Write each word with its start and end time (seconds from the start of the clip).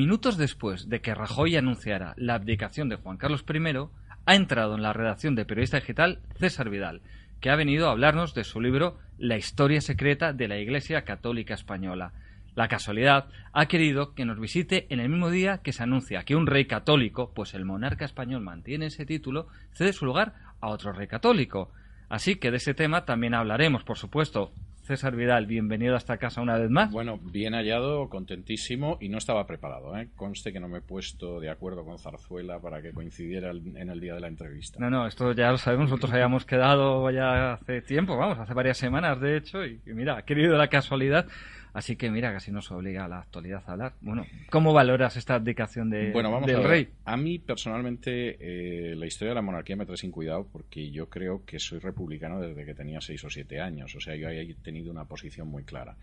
minutos 0.00 0.38
después 0.38 0.88
de 0.88 1.02
que 1.02 1.14
Rajoy 1.14 1.56
anunciara 1.56 2.14
la 2.16 2.32
abdicación 2.32 2.88
de 2.88 2.96
Juan 2.96 3.18
Carlos 3.18 3.44
I, 3.46 3.76
ha 4.24 4.34
entrado 4.34 4.74
en 4.74 4.80
la 4.80 4.94
redacción 4.94 5.34
de 5.34 5.44
Periodista 5.44 5.78
Digital 5.78 6.20
César 6.38 6.70
Vidal, 6.70 7.02
que 7.38 7.50
ha 7.50 7.54
venido 7.54 7.86
a 7.86 7.90
hablarnos 7.90 8.32
de 8.32 8.44
su 8.44 8.62
libro 8.62 8.96
La 9.18 9.36
historia 9.36 9.82
secreta 9.82 10.32
de 10.32 10.48
la 10.48 10.56
Iglesia 10.56 11.02
Católica 11.02 11.52
Española. 11.52 12.14
La 12.54 12.68
casualidad 12.68 13.28
ha 13.52 13.66
querido 13.66 14.14
que 14.14 14.24
nos 14.24 14.40
visite 14.40 14.86
en 14.88 15.00
el 15.00 15.10
mismo 15.10 15.28
día 15.28 15.58
que 15.58 15.74
se 15.74 15.82
anuncia 15.82 16.24
que 16.24 16.34
un 16.34 16.46
rey 16.46 16.64
católico, 16.64 17.32
pues 17.34 17.52
el 17.52 17.66
monarca 17.66 18.06
español 18.06 18.40
mantiene 18.40 18.86
ese 18.86 19.04
título, 19.04 19.48
cede 19.74 19.92
su 19.92 20.06
lugar 20.06 20.32
a 20.62 20.68
otro 20.68 20.94
rey 20.94 21.08
católico. 21.08 21.70
Así 22.08 22.36
que 22.36 22.50
de 22.50 22.56
ese 22.56 22.72
tema 22.72 23.04
también 23.04 23.34
hablaremos, 23.34 23.84
por 23.84 23.98
supuesto. 23.98 24.50
César 24.90 25.14
Vidal, 25.14 25.46
bienvenido 25.46 25.94
a 25.94 25.98
esta 25.98 26.16
casa 26.16 26.40
una 26.40 26.58
vez 26.58 26.68
más. 26.68 26.90
Bueno, 26.90 27.16
bien 27.22 27.54
hallado, 27.54 28.08
contentísimo 28.08 28.98
y 29.00 29.08
no 29.08 29.18
estaba 29.18 29.46
preparado. 29.46 29.96
¿eh? 29.96 30.08
Conste 30.16 30.52
que 30.52 30.58
no 30.58 30.66
me 30.66 30.78
he 30.78 30.80
puesto 30.80 31.38
de 31.38 31.48
acuerdo 31.48 31.84
con 31.84 32.00
Zarzuela 32.00 32.58
para 32.58 32.82
que 32.82 32.90
coincidiera 32.90 33.52
en 33.52 33.88
el 33.88 34.00
día 34.00 34.14
de 34.14 34.20
la 34.20 34.26
entrevista. 34.26 34.80
No, 34.80 34.90
no, 34.90 35.06
esto 35.06 35.30
ya 35.30 35.52
lo 35.52 35.58
sabemos. 35.58 35.90
Nosotros 35.90 36.12
habíamos 36.12 36.44
quedado 36.44 37.08
ya 37.12 37.52
hace 37.52 37.82
tiempo, 37.82 38.16
vamos, 38.16 38.40
hace 38.40 38.52
varias 38.52 38.78
semanas 38.78 39.20
de 39.20 39.36
hecho, 39.36 39.64
y, 39.64 39.80
y 39.86 39.92
mira, 39.92 40.16
ha 40.16 40.22
querido 40.24 40.58
la 40.58 40.66
casualidad 40.66 41.28
Así 41.72 41.96
que 41.96 42.10
mira, 42.10 42.32
casi 42.32 42.50
nos 42.50 42.70
obliga 42.70 43.04
a 43.04 43.08
la 43.08 43.20
actualidad 43.20 43.62
a 43.66 43.72
hablar. 43.72 43.94
Bueno, 44.00 44.26
¿cómo 44.50 44.72
valoras 44.72 45.16
esta 45.16 45.34
abdicación 45.34 45.90
de, 45.90 46.12
bueno, 46.12 46.30
vamos 46.30 46.46
del 46.46 46.64
a 46.64 46.66
rey? 46.66 46.88
A 47.04 47.16
mí 47.16 47.38
personalmente 47.38 48.36
eh, 48.40 48.96
la 48.96 49.06
historia 49.06 49.30
de 49.30 49.34
la 49.36 49.42
monarquía 49.42 49.76
me 49.76 49.86
trae 49.86 49.96
sin 49.96 50.10
cuidado 50.10 50.46
porque 50.50 50.90
yo 50.90 51.08
creo 51.08 51.44
que 51.44 51.58
soy 51.58 51.78
republicano 51.78 52.40
desde 52.40 52.64
que 52.64 52.74
tenía 52.74 53.00
seis 53.00 53.22
o 53.24 53.30
siete 53.30 53.60
años. 53.60 53.94
O 53.94 54.00
sea, 54.00 54.16
yo 54.16 54.28
he 54.28 54.54
tenido 54.62 54.90
una 54.90 55.04
posición 55.04 55.48
muy 55.48 55.64
clara. 55.64 55.96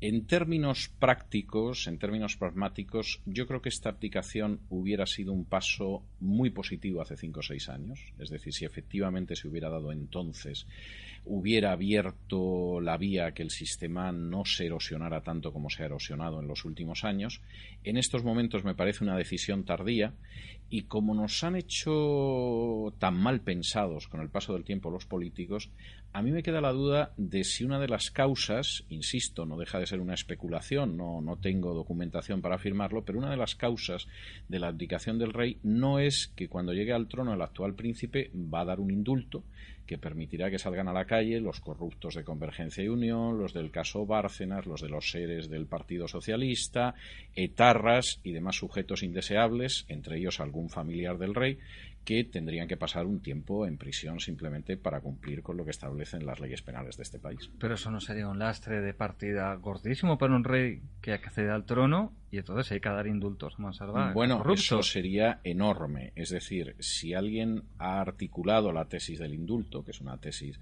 En 0.00 0.26
términos 0.26 0.88
prácticos, 0.98 1.86
en 1.86 1.98
términos 1.98 2.36
pragmáticos, 2.36 3.20
yo 3.26 3.46
creo 3.46 3.60
que 3.60 3.68
esta 3.68 3.90
abdicación 3.90 4.60
hubiera 4.70 5.06
sido 5.06 5.32
un 5.32 5.44
paso 5.44 6.02
muy 6.20 6.50
positivo 6.50 7.02
hace 7.02 7.16
cinco 7.16 7.40
o 7.40 7.42
seis 7.42 7.68
años. 7.68 8.00
Es 8.18 8.30
decir, 8.30 8.52
si 8.52 8.64
efectivamente 8.64 9.36
se 9.36 9.48
hubiera 9.48 9.68
dado 9.68 9.92
entonces 9.92 10.66
hubiera 11.24 11.72
abierto 11.72 12.80
la 12.80 12.96
vía 12.96 13.26
a 13.26 13.34
que 13.34 13.42
el 13.42 13.50
sistema 13.50 14.12
no 14.12 14.44
se 14.44 14.66
erosionara 14.66 15.22
tanto 15.22 15.52
como 15.52 15.70
se 15.70 15.82
ha 15.82 15.86
erosionado 15.86 16.40
en 16.40 16.48
los 16.48 16.64
últimos 16.64 17.04
años. 17.04 17.40
En 17.84 17.96
estos 17.96 18.24
momentos 18.24 18.64
me 18.64 18.74
parece 18.74 19.04
una 19.04 19.16
decisión 19.16 19.64
tardía 19.64 20.14
y 20.70 20.82
como 20.82 21.14
nos 21.14 21.42
han 21.42 21.56
hecho 21.56 22.94
tan 22.98 23.16
mal 23.16 23.40
pensados 23.40 24.06
con 24.06 24.20
el 24.20 24.28
paso 24.28 24.52
del 24.52 24.64
tiempo 24.64 24.90
los 24.90 25.04
políticos, 25.04 25.68
a 26.12 26.22
mí 26.22 26.30
me 26.30 26.42
queda 26.42 26.60
la 26.60 26.72
duda 26.72 27.12
de 27.16 27.42
si 27.44 27.64
una 27.64 27.80
de 27.80 27.88
las 27.88 28.10
causas, 28.10 28.84
insisto, 28.88 29.46
no 29.46 29.56
deja 29.56 29.78
de 29.78 29.86
ser 29.86 30.00
una 30.00 30.14
especulación, 30.14 30.96
no, 30.96 31.20
no 31.20 31.36
tengo 31.36 31.74
documentación 31.74 32.40
para 32.40 32.56
afirmarlo, 32.56 33.04
pero 33.04 33.18
una 33.18 33.30
de 33.30 33.36
las 33.36 33.56
causas 33.56 34.06
de 34.48 34.58
la 34.60 34.68
abdicación 34.68 35.18
del 35.18 35.32
rey 35.32 35.58
no 35.62 35.98
es 35.98 36.28
que 36.34 36.48
cuando 36.48 36.72
llegue 36.72 36.92
al 36.92 37.08
trono 37.08 37.34
el 37.34 37.42
actual 37.42 37.74
príncipe 37.74 38.30
va 38.34 38.62
a 38.62 38.64
dar 38.64 38.80
un 38.80 38.90
indulto, 38.90 39.42
que 39.90 39.98
permitirá 39.98 40.52
que 40.52 40.58
salgan 40.60 40.86
a 40.86 40.92
la 40.92 41.04
calle 41.04 41.40
los 41.40 41.58
corruptos 41.58 42.14
de 42.14 42.22
Convergencia 42.22 42.84
y 42.84 42.86
Unión, 42.86 43.40
los 43.40 43.52
del 43.52 43.72
caso 43.72 44.06
Bárcenas, 44.06 44.64
los 44.64 44.80
de 44.80 44.88
los 44.88 45.10
seres 45.10 45.50
del 45.50 45.66
Partido 45.66 46.06
Socialista, 46.06 46.94
etarras 47.34 48.20
y 48.22 48.30
demás 48.30 48.54
sujetos 48.54 49.02
indeseables, 49.02 49.86
entre 49.88 50.18
ellos 50.18 50.38
algún 50.60 50.70
familiar 50.70 51.16
del 51.18 51.34
rey, 51.34 51.58
que 52.04 52.24
tendrían 52.24 52.66
que 52.66 52.76
pasar 52.76 53.06
un 53.06 53.20
tiempo 53.20 53.66
en 53.66 53.76
prisión 53.76 54.20
simplemente 54.20 54.76
para 54.76 55.00
cumplir 55.00 55.42
con 55.42 55.56
lo 55.56 55.64
que 55.64 55.70
establecen 55.70 56.24
las 56.24 56.40
leyes 56.40 56.62
penales 56.62 56.96
de 56.96 57.02
este 57.02 57.18
país. 57.18 57.50
Pero 57.58 57.74
eso 57.74 57.90
no 57.90 58.00
sería 58.00 58.28
un 58.28 58.38
lastre 58.38 58.80
de 58.80 58.94
partida 58.94 59.54
gordísimo 59.56 60.16
para 60.16 60.34
un 60.34 60.44
rey 60.44 60.82
que 61.02 61.12
accede 61.12 61.50
al 61.50 61.66
trono 61.66 62.12
y 62.30 62.38
entonces 62.38 62.72
hay 62.72 62.80
que 62.80 62.88
dar 62.88 63.06
indultos 63.06 63.56
a. 63.58 64.12
Bueno, 64.12 64.42
eso 64.52 64.82
sería 64.82 65.40
enorme. 65.44 66.12
Es 66.16 66.30
decir, 66.30 66.74
si 66.78 67.12
alguien 67.12 67.64
ha 67.78 68.00
articulado 68.00 68.72
la 68.72 68.86
tesis 68.86 69.18
del 69.18 69.34
indulto, 69.34 69.84
que 69.84 69.90
es 69.90 70.00
una 70.00 70.16
tesis 70.16 70.58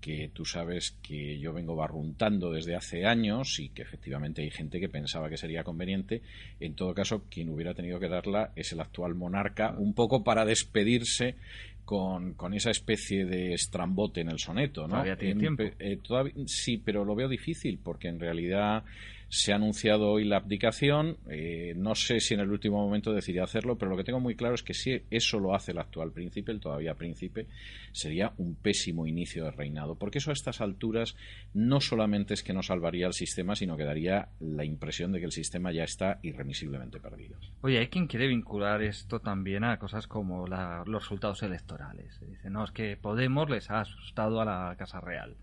que 0.00 0.30
tú 0.32 0.44
sabes 0.44 0.96
que 1.02 1.38
yo 1.38 1.52
vengo 1.52 1.74
barruntando 1.74 2.52
desde 2.52 2.76
hace 2.76 3.06
años 3.06 3.58
y 3.58 3.70
que 3.70 3.82
efectivamente 3.82 4.42
hay 4.42 4.50
gente 4.50 4.78
que 4.78 4.88
pensaba 4.88 5.30
que 5.30 5.36
sería 5.36 5.64
conveniente. 5.64 6.22
En 6.60 6.74
todo 6.74 6.94
caso, 6.94 7.24
quien 7.30 7.48
hubiera 7.48 7.74
tenido 7.74 7.98
que 7.98 8.08
darla 8.08 8.52
es 8.54 8.72
el 8.72 8.80
actual 8.80 9.14
monarca, 9.14 9.74
un 9.78 9.94
poco 9.94 10.22
para 10.22 10.44
despedirse 10.44 11.36
con, 11.84 12.34
esa 12.54 12.70
especie 12.70 13.24
de 13.24 13.54
estrambote 13.54 14.20
en 14.20 14.30
el 14.30 14.38
soneto. 14.38 14.82
¿no? 14.82 14.94
Todavía 14.94 15.16
tiene 15.16 15.40
tiempo. 15.40 15.62
Eh, 15.78 15.98
sí, 16.46 16.78
pero 16.78 17.04
lo 17.04 17.14
veo 17.14 17.28
difícil 17.28 17.78
porque 17.82 18.08
en 18.08 18.20
realidad 18.20 18.84
se 19.28 19.52
ha 19.52 19.56
anunciado 19.56 20.10
hoy 20.10 20.24
la 20.24 20.36
abdicación. 20.36 21.18
Eh, 21.28 21.74
no 21.76 21.94
sé 21.94 22.20
si 22.20 22.34
en 22.34 22.40
el 22.40 22.50
último 22.50 22.82
momento 22.82 23.12
decidió 23.12 23.44
hacerlo, 23.44 23.76
pero 23.76 23.90
lo 23.90 23.96
que 23.96 24.04
tengo 24.04 24.20
muy 24.20 24.34
claro 24.34 24.54
es 24.54 24.62
que 24.62 24.74
si 24.74 25.02
eso 25.10 25.38
lo 25.38 25.54
hace 25.54 25.72
el 25.72 25.78
actual 25.78 26.12
príncipe, 26.12 26.52
el 26.52 26.60
todavía 26.60 26.94
príncipe, 26.94 27.46
sería 27.92 28.32
un 28.38 28.54
pésimo 28.54 29.06
inicio 29.06 29.44
de 29.44 29.50
reinado. 29.50 29.94
Porque 29.96 30.18
eso 30.18 30.30
a 30.30 30.34
estas 30.34 30.60
alturas 30.60 31.16
no 31.52 31.80
solamente 31.80 32.34
es 32.34 32.42
que 32.42 32.52
no 32.52 32.62
salvaría 32.62 33.06
el 33.06 33.12
sistema, 33.12 33.56
sino 33.56 33.76
que 33.76 33.84
daría 33.84 34.28
la 34.40 34.64
impresión 34.64 35.12
de 35.12 35.20
que 35.20 35.26
el 35.26 35.32
sistema 35.32 35.72
ya 35.72 35.84
está 35.84 36.18
irremisiblemente 36.22 37.00
perdido. 37.00 37.36
Oye, 37.62 37.78
hay 37.78 37.88
quien 37.88 38.06
quiere 38.06 38.26
vincular 38.26 38.82
esto 38.82 39.20
también 39.20 39.64
a 39.64 39.78
cosas 39.78 40.06
como 40.06 40.46
los 40.46 41.02
resultados 41.02 41.42
electorales. 41.42 42.20
Dice, 42.20 42.50
no, 42.50 42.64
es 42.64 42.70
que 42.70 42.96
Podemos 43.04 43.50
les 43.50 43.70
ha 43.70 43.80
asustado 43.80 44.40
a 44.40 44.44
la 44.44 44.74
Casa 44.78 45.00
Real. 45.00 45.36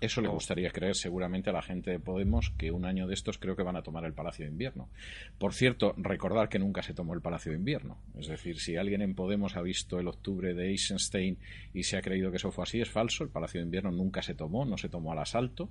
Eso 0.00 0.20
le 0.20 0.28
gustaría 0.28 0.70
creer 0.70 0.94
seguramente 0.94 1.48
a 1.48 1.54
la 1.54 1.62
gente 1.62 1.90
de 1.90 1.98
Podemos 1.98 2.50
que 2.58 2.70
un 2.70 2.84
año 2.84 3.06
de 3.06 3.14
estos 3.14 3.38
creo 3.38 3.56
que 3.56 3.62
van 3.62 3.76
a 3.76 3.82
tomar 3.82 4.04
el 4.04 4.12
Palacio 4.12 4.44
de 4.44 4.50
Invierno. 4.50 4.90
Por 5.38 5.54
cierto, 5.54 5.94
recordar 5.96 6.48
que 6.50 6.58
nunca 6.58 6.82
se 6.82 6.92
tomó 6.92 7.14
el 7.14 7.22
Palacio 7.22 7.52
de 7.52 7.58
Invierno. 7.58 7.98
Es 8.18 8.28
decir, 8.28 8.60
si 8.60 8.76
alguien 8.76 9.00
en 9.00 9.14
Podemos 9.14 9.56
ha 9.56 9.62
visto 9.62 9.98
el 9.98 10.08
octubre 10.08 10.52
de 10.52 10.68
Eisenstein 10.68 11.38
y 11.72 11.84
se 11.84 11.96
ha 11.96 12.02
creído 12.02 12.30
que 12.30 12.36
eso 12.36 12.50
fue 12.50 12.64
así, 12.64 12.80
es 12.80 12.90
falso. 12.90 13.24
El 13.24 13.30
Palacio 13.30 13.60
de 13.60 13.64
Invierno 13.64 13.90
nunca 13.90 14.20
se 14.20 14.34
tomó, 14.34 14.66
no 14.66 14.76
se 14.76 14.90
tomó 14.90 15.12
al 15.12 15.18
asalto. 15.20 15.70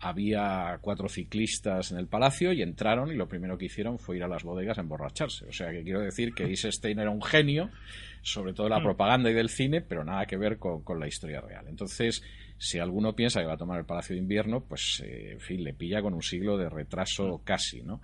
Había 0.00 0.78
cuatro 0.80 1.08
ciclistas 1.08 1.92
en 1.92 1.98
el 1.98 2.08
palacio 2.08 2.52
y 2.52 2.60
entraron 2.60 3.12
y 3.12 3.14
lo 3.14 3.28
primero 3.28 3.56
que 3.56 3.66
hicieron 3.66 4.00
fue 4.00 4.16
ir 4.16 4.24
a 4.24 4.28
las 4.28 4.42
bodegas 4.42 4.78
a 4.78 4.80
emborracharse. 4.80 5.46
O 5.46 5.52
sea 5.52 5.70
que 5.70 5.84
quiero 5.84 6.00
decir 6.00 6.34
que 6.34 6.42
Eisenstein 6.42 6.98
era 6.98 7.10
un 7.10 7.22
genio, 7.22 7.70
sobre 8.22 8.52
todo 8.52 8.68
la 8.68 8.80
mm. 8.80 8.82
propaganda 8.82 9.30
y 9.30 9.34
del 9.34 9.48
cine, 9.48 9.80
pero 9.80 10.02
nada 10.02 10.26
que 10.26 10.36
ver 10.36 10.58
con, 10.58 10.82
con 10.82 10.98
la 10.98 11.06
historia 11.06 11.40
real. 11.40 11.66
Entonces, 11.68 12.24
si 12.62 12.78
alguno 12.78 13.16
piensa 13.16 13.40
que 13.40 13.46
va 13.46 13.54
a 13.54 13.58
tomar 13.58 13.80
el 13.80 13.84
Palacio 13.84 14.14
de 14.14 14.22
Invierno, 14.22 14.60
pues, 14.60 15.02
eh, 15.04 15.32
en 15.32 15.40
fin, 15.40 15.64
le 15.64 15.74
pilla 15.74 16.00
con 16.00 16.14
un 16.14 16.22
siglo 16.22 16.56
de 16.56 16.68
retraso 16.68 17.40
casi, 17.42 17.82
¿no? 17.82 18.00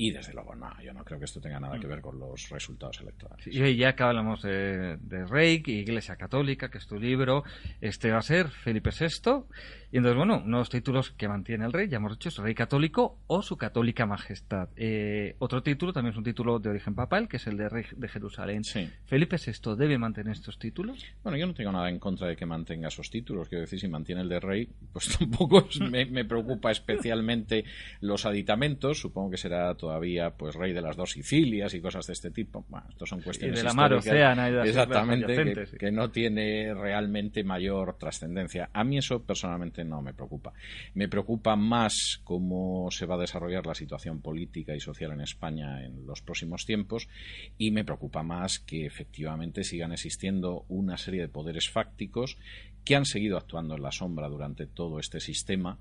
Y 0.00 0.12
desde 0.12 0.32
luego, 0.32 0.54
no, 0.54 0.70
yo 0.80 0.94
no 0.94 1.04
creo 1.04 1.18
que 1.18 1.24
esto 1.24 1.40
tenga 1.40 1.58
nada 1.58 1.78
que 1.80 1.88
ver 1.88 2.00
con 2.00 2.20
los 2.20 2.48
resultados 2.50 3.00
electorales. 3.00 3.44
Y 3.48 3.76
ya 3.76 3.96
que 3.96 4.04
hablamos 4.04 4.42
de, 4.42 4.96
de 4.96 5.26
Rey, 5.26 5.60
Iglesia 5.66 6.14
Católica, 6.14 6.70
que 6.70 6.78
es 6.78 6.86
tu 6.86 7.00
libro, 7.00 7.42
este 7.80 8.12
va 8.12 8.18
a 8.18 8.22
ser 8.22 8.48
Felipe 8.48 8.90
VI 8.90 9.46
y 9.90 9.96
entonces, 9.96 10.18
bueno, 10.18 10.42
unos 10.44 10.68
títulos 10.68 11.12
que 11.12 11.28
mantiene 11.28 11.64
el 11.64 11.72
rey, 11.72 11.88
ya 11.88 11.96
hemos 11.96 12.12
dicho, 12.12 12.28
es 12.28 12.36
rey 12.36 12.54
católico 12.54 13.20
o 13.26 13.40
su 13.40 13.56
católica 13.56 14.04
majestad. 14.04 14.68
Eh, 14.76 15.34
otro 15.38 15.62
título 15.62 15.94
también 15.94 16.12
es 16.12 16.18
un 16.18 16.24
título 16.24 16.58
de 16.58 16.68
origen 16.68 16.94
papal, 16.94 17.26
que 17.26 17.38
es 17.38 17.46
el 17.46 17.56
de 17.56 17.70
rey 17.70 17.84
de 17.96 18.08
Jerusalén. 18.08 18.64
¿Felipe 19.06 19.36
VI 19.36 19.76
debe 19.76 19.96
mantener 19.96 20.32
estos 20.32 20.58
títulos? 20.58 21.06
Bueno, 21.22 21.38
yo 21.38 21.46
no 21.46 21.54
tengo 21.54 21.72
nada 21.72 21.88
en 21.88 21.98
contra 21.98 22.28
de 22.28 22.36
que 22.36 22.44
mantenga 22.44 22.88
esos 22.88 23.08
títulos. 23.08 23.48
Quiero 23.48 23.62
decir, 23.62 23.80
si 23.80 23.88
mantiene 23.88 24.20
el 24.20 24.28
de 24.28 24.40
rey, 24.40 24.68
pues 24.92 25.08
tampoco 25.18 25.66
me, 25.90 26.24
preocupa 26.26 26.70
especialmente 26.70 27.64
los 28.02 28.26
aditamentos. 28.26 29.00
Supongo 29.00 29.30
que 29.30 29.36
será 29.38 29.74
todavía 29.88 30.30
pues 30.36 30.54
rey 30.54 30.74
de 30.74 30.82
las 30.82 30.96
dos 30.96 31.12
Sicilias 31.12 31.72
y 31.72 31.80
cosas 31.80 32.06
de 32.06 32.12
este 32.12 32.30
tipo. 32.30 32.66
Bueno, 32.68 32.86
estos 32.90 33.08
son 33.08 33.22
cuestiones 33.22 33.56
y 33.56 33.62
de 33.62 33.64
la 33.64 33.72
mar 33.72 33.94
Océana 33.94 34.50
y 34.50 34.68
Exactamente, 34.68 35.64
que 35.78 35.90
no 35.90 36.10
tiene 36.10 36.74
realmente 36.74 37.42
mayor 37.42 37.96
trascendencia. 37.96 38.68
A 38.74 38.84
mí 38.84 38.98
eso 38.98 39.22
personalmente 39.22 39.84
no 39.84 40.02
me 40.02 40.12
preocupa. 40.12 40.52
Me 40.92 41.08
preocupa 41.08 41.56
más 41.56 42.20
cómo 42.22 42.90
se 42.90 43.06
va 43.06 43.14
a 43.14 43.18
desarrollar 43.18 43.66
la 43.66 43.74
situación 43.74 44.20
política 44.20 44.74
y 44.76 44.80
social 44.80 45.12
en 45.12 45.22
España 45.22 45.82
en 45.82 46.06
los 46.06 46.20
próximos 46.20 46.66
tiempos 46.66 47.08
y 47.56 47.70
me 47.70 47.84
preocupa 47.84 48.22
más 48.22 48.58
que 48.58 48.84
efectivamente 48.84 49.64
sigan 49.64 49.92
existiendo 49.92 50.66
una 50.68 50.98
serie 50.98 51.22
de 51.22 51.28
poderes 51.28 51.70
fácticos 51.70 52.36
que 52.88 52.96
han 52.96 53.04
seguido 53.04 53.36
actuando 53.36 53.74
en 53.74 53.82
la 53.82 53.92
sombra 53.92 54.30
durante 54.30 54.66
todo 54.66 54.98
este 54.98 55.20
sistema 55.20 55.76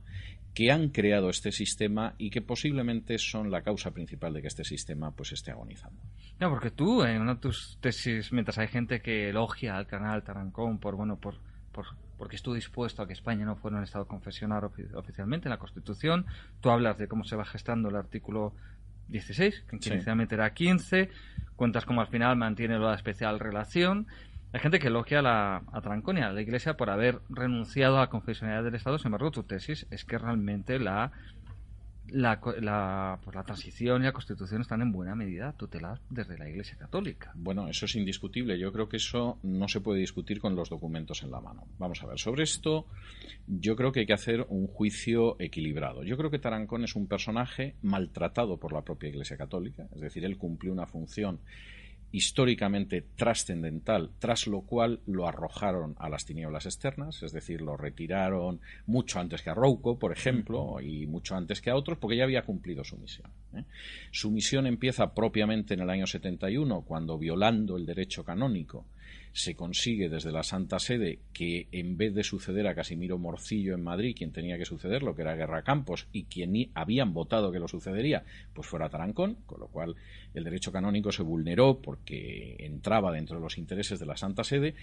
que 0.53 0.73
han 0.73 0.89
creado 0.89 1.29
este 1.29 1.53
sistema 1.53 2.15
y 2.17 2.29
que 2.29 2.41
posiblemente 2.41 3.17
son 3.17 3.49
la 3.49 3.61
causa 3.61 3.91
principal 3.91 4.33
de 4.33 4.41
que 4.41 4.49
este 4.49 4.65
sistema 4.65 5.11
pues 5.11 5.31
esté 5.31 5.51
agonizando. 5.51 6.01
No, 6.37 6.49
porque 6.49 6.69
tú 6.69 7.03
en 7.03 7.21
una 7.21 7.35
de 7.35 7.39
tus 7.39 7.77
tesis, 7.79 8.33
mientras 8.33 8.57
hay 8.57 8.67
gente 8.67 8.99
que 8.99 9.29
elogia 9.29 9.77
al 9.77 9.87
canal 9.87 10.21
Tarancón 10.21 10.79
por 10.79 10.97
bueno 10.97 11.15
por, 11.15 11.35
por 11.71 11.85
porque 12.17 12.35
estuvo 12.35 12.55
dispuesto 12.55 13.01
a 13.01 13.07
que 13.07 13.13
España 13.13 13.45
no 13.45 13.55
fuera 13.55 13.77
un 13.77 13.83
Estado 13.83 14.05
confesional 14.05 14.65
oficialmente 14.65 15.47
en 15.47 15.51
la 15.51 15.59
Constitución. 15.59 16.25
Tú 16.59 16.71
hablas 16.71 16.97
de 16.97 17.07
cómo 17.07 17.23
se 17.23 17.37
va 17.37 17.45
gestando 17.45 17.87
el 17.87 17.95
artículo 17.95 18.53
16, 19.07 19.63
que 19.69 19.77
inicialmente 19.77 20.35
era 20.35 20.53
15, 20.53 21.09
cuentas 21.55 21.85
cómo 21.85 22.01
al 22.01 22.07
final 22.07 22.35
mantiene 22.35 22.77
la 22.77 22.95
especial 22.95 23.39
relación. 23.39 24.07
Hay 24.53 24.59
gente 24.59 24.79
que 24.79 24.87
elogia 24.87 25.19
a, 25.19 25.21
la, 25.21 25.63
a 25.71 25.81
Tranconia, 25.81 26.27
a 26.27 26.33
la 26.33 26.41
Iglesia, 26.41 26.77
por 26.77 26.89
haber 26.89 27.19
renunciado 27.29 27.97
a 27.97 28.01
la 28.01 28.09
confesionalidad 28.09 28.63
del 28.63 28.75
Estado. 28.75 28.97
Sin 28.97 29.07
embargo, 29.07 29.31
tu 29.31 29.43
tesis 29.43 29.85
es 29.91 30.05
que 30.05 30.17
realmente 30.17 30.79
la 30.79 31.11
la, 32.09 32.39
la, 32.61 33.19
pues 33.23 33.35
la 33.35 33.43
transición 33.43 34.01
y 34.01 34.05
la 34.05 34.11
constitución 34.11 34.61
están 34.61 34.81
en 34.81 34.91
buena 34.91 35.15
medida 35.15 35.53
tuteladas 35.53 35.99
desde 36.09 36.37
la 36.37 36.49
Iglesia 36.49 36.77
Católica. 36.77 37.31
Bueno, 37.35 37.67
eso 37.67 37.85
es 37.85 37.95
indiscutible. 37.95 38.57
Yo 38.57 38.71
creo 38.71 38.87
que 38.87 38.97
eso 38.97 39.39
no 39.43 39.67
se 39.67 39.81
puede 39.81 39.99
discutir 39.99 40.39
con 40.39 40.55
los 40.55 40.69
documentos 40.69 41.23
en 41.23 41.31
la 41.31 41.41
mano. 41.41 41.67
Vamos 41.77 42.01
a 42.03 42.07
ver, 42.07 42.19
sobre 42.19 42.43
esto 42.43 42.85
yo 43.47 43.75
creo 43.75 43.91
que 43.91 44.01
hay 44.01 44.05
que 44.05 44.13
hacer 44.13 44.45
un 44.49 44.67
juicio 44.67 45.35
equilibrado. 45.39 46.03
Yo 46.03 46.17
creo 46.17 46.31
que 46.31 46.39
Tarancón 46.39 46.83
es 46.83 46.95
un 46.95 47.07
personaje 47.07 47.75
maltratado 47.81 48.57
por 48.57 48.73
la 48.73 48.81
propia 48.81 49.09
Iglesia 49.09 49.37
Católica, 49.37 49.87
es 49.93 50.01
decir, 50.01 50.23
él 50.25 50.37
cumplió 50.37 50.71
una 50.71 50.87
función 50.87 51.39
históricamente 52.11 53.03
trascendental, 53.15 54.11
tras 54.19 54.47
lo 54.47 54.61
cual 54.61 55.01
lo 55.05 55.27
arrojaron 55.27 55.95
a 55.99 56.09
las 56.09 56.25
tinieblas 56.25 56.65
externas, 56.65 57.21
es 57.23 57.31
decir, 57.31 57.61
lo 57.61 57.75
retiraron 57.75 58.61
mucho 58.85 59.19
antes 59.19 59.41
que 59.41 59.49
a 59.49 59.53
Rouco, 59.53 59.99
por 59.99 60.11
ejemplo, 60.11 60.79
y 60.81 61.05
mucho 61.05 61.35
antes 61.35 61.61
que 61.61 61.69
a 61.69 61.75
otros, 61.75 61.97
porque 61.97 62.17
ya 62.17 62.23
había 62.23 62.43
cumplido 62.43 62.83
su 62.83 62.97
misión. 62.97 63.29
¿eh? 63.55 63.63
Su 64.11 64.31
misión 64.31 64.67
empieza 64.67 65.13
propiamente 65.13 65.73
en 65.73 65.81
el 65.81 65.89
año 65.89 66.07
71, 66.07 66.81
cuando, 66.81 67.17
violando 67.17 67.77
el 67.77 67.85
derecho 67.85 68.23
canónico, 68.23 68.85
se 69.37 69.55
consigue 69.55 70.09
desde 70.09 70.31
la 70.31 70.41
Santa 70.41 70.79
Sede 70.79 71.19
que 71.31 71.67
en 71.71 71.95
vez 71.95 72.15
de 72.15 72.23
suceder 72.23 72.65
a 72.67 72.73
Casimiro 72.73 73.19
Morcillo 73.19 73.75
en 73.75 73.83
Madrid, 73.83 74.15
quien 74.17 74.31
tenía 74.31 74.57
que 74.57 74.65
suceder, 74.65 75.03
lo 75.03 75.15
que 75.15 75.21
era 75.21 75.35
Guerra 75.35 75.61
Campos, 75.61 76.07
y 76.11 76.23
quien 76.23 76.71
habían 76.73 77.13
votado 77.13 77.51
que 77.51 77.59
lo 77.59 77.67
sucedería, 77.67 78.23
pues 78.53 78.67
fuera 78.67 78.89
Tarancón, 78.89 79.35
con 79.45 79.59
lo 79.59 79.67
cual 79.67 79.95
el 80.37 80.43
derecho 80.43 80.71
canónico 80.71 81.11
se 81.11 81.23
vulneró 81.23 81.79
porque 81.81 82.55
entraba 82.59 83.11
dentro 83.11 83.37
de 83.37 83.43
los 83.43 83.57
intereses 83.57 83.99
de 83.99 84.05
la 84.05 84.17
Santa 84.17 84.43
Sede, 84.43 84.75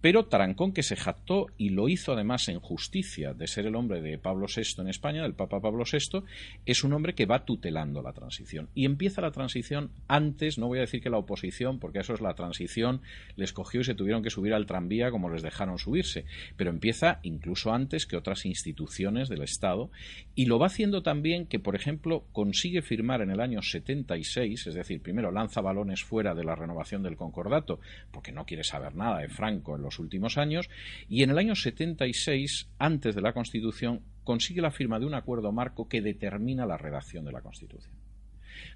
pero 0.00 0.26
Tarancón 0.26 0.72
que 0.72 0.82
se 0.82 0.96
jactó 0.96 1.46
y 1.56 1.70
lo 1.70 1.88
hizo 1.88 2.12
además 2.12 2.48
en 2.48 2.60
justicia 2.60 3.34
de 3.34 3.46
ser 3.46 3.66
el 3.66 3.76
hombre 3.76 4.00
de 4.00 4.18
Pablo 4.18 4.46
VI 4.54 4.82
en 4.82 4.88
España, 4.88 5.22
del 5.22 5.34
Papa 5.34 5.60
Pablo 5.60 5.84
VI, 5.90 6.24
es 6.66 6.84
un 6.84 6.92
hombre 6.92 7.14
que 7.14 7.26
va 7.26 7.44
tutelando 7.44 8.02
la 8.02 8.12
transición. 8.12 8.68
Y 8.74 8.84
empieza 8.84 9.20
la 9.20 9.30
transición 9.30 9.90
antes, 10.08 10.58
no 10.58 10.68
voy 10.68 10.78
a 10.78 10.82
decir 10.82 11.02
que 11.02 11.10
la 11.10 11.18
oposición, 11.18 11.78
porque 11.78 12.00
eso 12.00 12.14
es 12.14 12.20
la 12.20 12.34
transición, 12.34 13.02
les 13.36 13.52
cogió 13.52 13.80
y 13.80 13.84
se 13.84 13.94
tuvieron 13.94 14.22
que 14.22 14.30
subir 14.30 14.54
al 14.54 14.66
tranvía 14.66 15.10
como 15.10 15.30
les 15.30 15.42
dejaron 15.42 15.78
subirse, 15.78 16.24
pero 16.56 16.70
empieza 16.70 17.20
incluso 17.22 17.72
antes 17.72 18.06
que 18.06 18.16
otras 18.16 18.46
instituciones 18.46 19.28
del 19.28 19.42
Estado 19.42 19.90
y 20.34 20.46
lo 20.46 20.58
va 20.58 20.66
haciendo 20.66 21.02
también 21.02 21.46
que, 21.46 21.58
por 21.58 21.76
ejemplo, 21.76 22.24
consigue 22.32 22.82
firmar 22.82 23.20
en 23.20 23.30
el 23.30 23.40
año 23.40 23.62
76, 23.62 24.66
es 24.66 24.74
decir, 24.74 25.01
primero 25.02 25.30
lanza 25.30 25.60
balones 25.60 26.02
fuera 26.02 26.34
de 26.34 26.44
la 26.44 26.54
renovación 26.54 27.02
del 27.02 27.16
concordato, 27.16 27.80
porque 28.10 28.32
no 28.32 28.46
quiere 28.46 28.64
saber 28.64 28.94
nada 28.94 29.18
de 29.18 29.28
Franco 29.28 29.76
en 29.76 29.82
los 29.82 29.98
últimos 29.98 30.38
años, 30.38 30.68
y 31.08 31.22
en 31.22 31.30
el 31.30 31.38
año 31.38 31.54
76, 31.54 32.70
antes 32.78 33.14
de 33.14 33.20
la 33.20 33.32
Constitución, 33.32 34.02
consigue 34.24 34.62
la 34.62 34.70
firma 34.70 34.98
de 34.98 35.06
un 35.06 35.14
acuerdo 35.14 35.52
marco 35.52 35.88
que 35.88 36.00
determina 36.00 36.66
la 36.66 36.76
redacción 36.76 37.24
de 37.24 37.32
la 37.32 37.42
Constitución. 37.42 37.94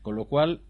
Con 0.03 0.17
lo 0.17 0.27
cual, 0.27 0.61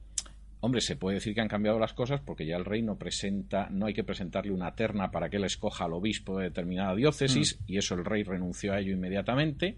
Hombre, 0.61 0.81
se 0.81 0.97
puede 0.97 1.17
decir 1.17 1.35
que 1.35 1.41
han 1.41 1.49
cambiado 1.49 1.79
las 1.79 1.93
cosas 1.93 2.21
porque 2.21 2.47
ya 2.47 2.57
el 2.57 2.65
rey 2.65 2.83
no 2.83 2.97
presenta, 2.97 3.69
no 3.71 3.87
hay 3.87 3.95
que 3.95 4.05
presentarle 4.05 4.53
una 4.53 4.75
terna 4.75 5.11
para 5.11 5.29
que 5.29 5.37
él 5.37 5.45
escoja 5.45 5.85
al 5.85 5.93
obispo 5.93 6.39
de 6.39 6.45
determinada 6.45 6.95
diócesis, 6.95 7.61
mm. 7.61 7.73
y 7.73 7.77
eso 7.77 7.95
el 7.95 8.05
rey 8.05 8.23
renunció 8.23 8.73
a 8.73 8.81
ello 8.81 8.93
inmediatamente. 8.93 9.77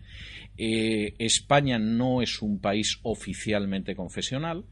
Eh, 0.56 1.14
España 1.18 1.78
no 1.78 2.22
es 2.22 2.40
un 2.42 2.60
país 2.60 3.00
oficialmente 3.02 3.96
confesional, 3.96 4.64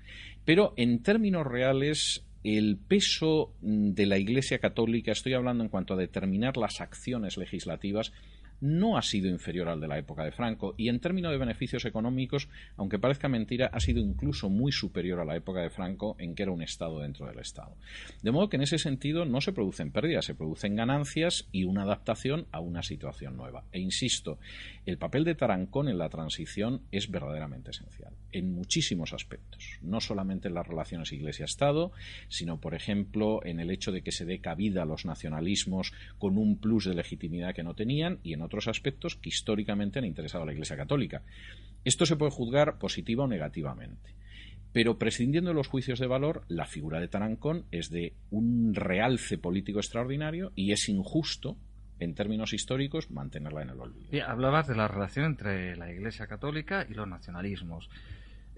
pero 0.47 0.73
en 0.79 1.03
términos 1.03 1.47
reales 1.47 2.25
el 2.45 2.79
peso 2.79 3.53
de 3.61 4.07
la 4.07 4.19
Iglesia 4.19 4.61
Católica, 4.61 5.11
estoy 5.11 5.35
hablando 5.35 5.65
en 5.65 5.69
cuanto 5.69 5.95
a 5.95 5.97
determinar 5.97 6.57
las 6.57 6.81
acciones 6.81 7.37
legislativas, 7.37 8.13
no 8.61 8.97
ha 8.97 9.03
sido 9.03 9.29
inferior 9.29 9.69
al 9.69 9.81
de 9.81 9.89
la 9.89 9.99
época 9.99 10.25
de 10.25 10.33
Franco 10.33 10.75
y 10.77 10.89
en 10.89 11.01
términos 11.01 11.33
de 11.33 11.39
beneficios 11.39 11.85
económicos, 11.85 12.49
aunque 12.77 12.99
parezca 12.99 13.29
mentira, 13.29 13.67
ha 13.73 13.81
sido 13.81 14.01
incluso 14.01 14.49
muy 14.49 14.73
superior 14.73 15.21
a 15.21 15.25
la 15.25 15.37
época 15.37 15.61
de 15.61 15.71
Franco 15.71 16.17
en 16.19 16.35
que 16.35 16.45
era 16.45 16.53
un 16.53 16.63
Estado 16.63 17.01
dentro 17.01 17.27
del 17.27 17.39
Estado. 17.39 17.75
De 18.23 18.31
modo 18.31 18.49
que 18.49 18.57
en 18.57 18.63
ese 18.63 18.79
sentido 18.79 19.25
no 19.25 19.41
se 19.41 19.53
producen 19.53 19.91
pérdidas, 19.91 20.25
se 20.25 20.35
producen 20.35 20.77
ganancias 20.77 21.49
y 21.53 21.65
una 21.65 21.83
adaptación 21.83 22.47
a 22.53 22.61
una 22.61 22.83
situación 22.83 23.37
nueva. 23.37 23.65
E 23.73 23.81
insisto, 23.81 24.39
el 24.87 24.99
papel 24.99 25.25
de 25.25 25.35
Tarancón 25.35 25.89
en 25.89 25.99
la 25.99 26.09
transición 26.09 26.83
es 26.93 27.11
verdaderamente 27.11 27.73
esencial, 27.73 28.13
en 28.37 28.53
muchísimos 28.53 29.13
aspectos, 29.13 29.79
no 29.83 30.01
solamente 30.01 30.49
en 30.49 30.55
las 30.55 30.67
relaciones 30.67 31.13
Iglesia-Estado, 31.13 31.93
sino, 32.29 32.61
por 32.61 32.75
ejemplo, 32.75 33.41
en 33.45 33.61
el 33.61 33.71
hecho 33.71 33.93
de 33.93 34.03
que 34.03 34.13
se 34.13 34.25
dé 34.25 34.41
cabida 34.41 34.83
a 34.83 34.87
los 34.87 35.05
nacionalismos 35.05 35.93
con 36.19 36.37
un 36.37 36.59
plus 36.59 36.85
de 36.85 36.95
legitimidad 36.95 37.55
que 37.55 37.63
no 37.63 37.75
tenían 37.75 38.19
y 38.23 38.35
en 38.35 38.43
otros 38.43 38.69
aspectos 38.69 39.17
que 39.17 39.31
históricamente 39.31 39.99
han 39.99 40.05
interesado 40.05 40.43
a 40.45 40.47
la 40.47 40.53
Iglesia 40.53 40.77
Católica. 40.77 41.23
Esto 41.85 42.05
se 42.05 42.17
puede 42.17 42.31
juzgar 42.31 42.79
positiva 42.79 43.25
o 43.25 43.29
negativamente. 43.29 44.15
Pero 44.73 44.99
prescindiendo 44.99 45.51
de 45.51 45.55
los 45.55 45.69
juicios 45.69 45.99
de 45.99 46.07
valor, 46.07 46.45
la 46.49 46.67
figura 46.67 47.01
de 47.01 47.09
Tarancón 47.09 47.65
es 47.71 47.89
de 47.89 48.13
un 48.31 48.75
realce 48.75 49.39
político 49.39 49.79
extraordinario 49.79 50.53
y 50.55 50.73
es 50.73 50.91
injusto 50.91 51.57
en 51.99 52.15
términos 52.15 52.53
históricos, 52.53 53.11
mantenerla 53.11 53.63
en 53.63 53.71
el 53.71 53.81
olvido. 53.81 54.27
hablabas 54.27 54.67
de 54.67 54.77
la 54.77 54.89
relación 54.89 55.27
entre 55.27 55.77
la 55.77 55.91
Iglesia 55.91 56.27
Católica 56.27 56.87
y 56.89 56.95
los 56.95 57.09
nacionalismos. 57.09 57.89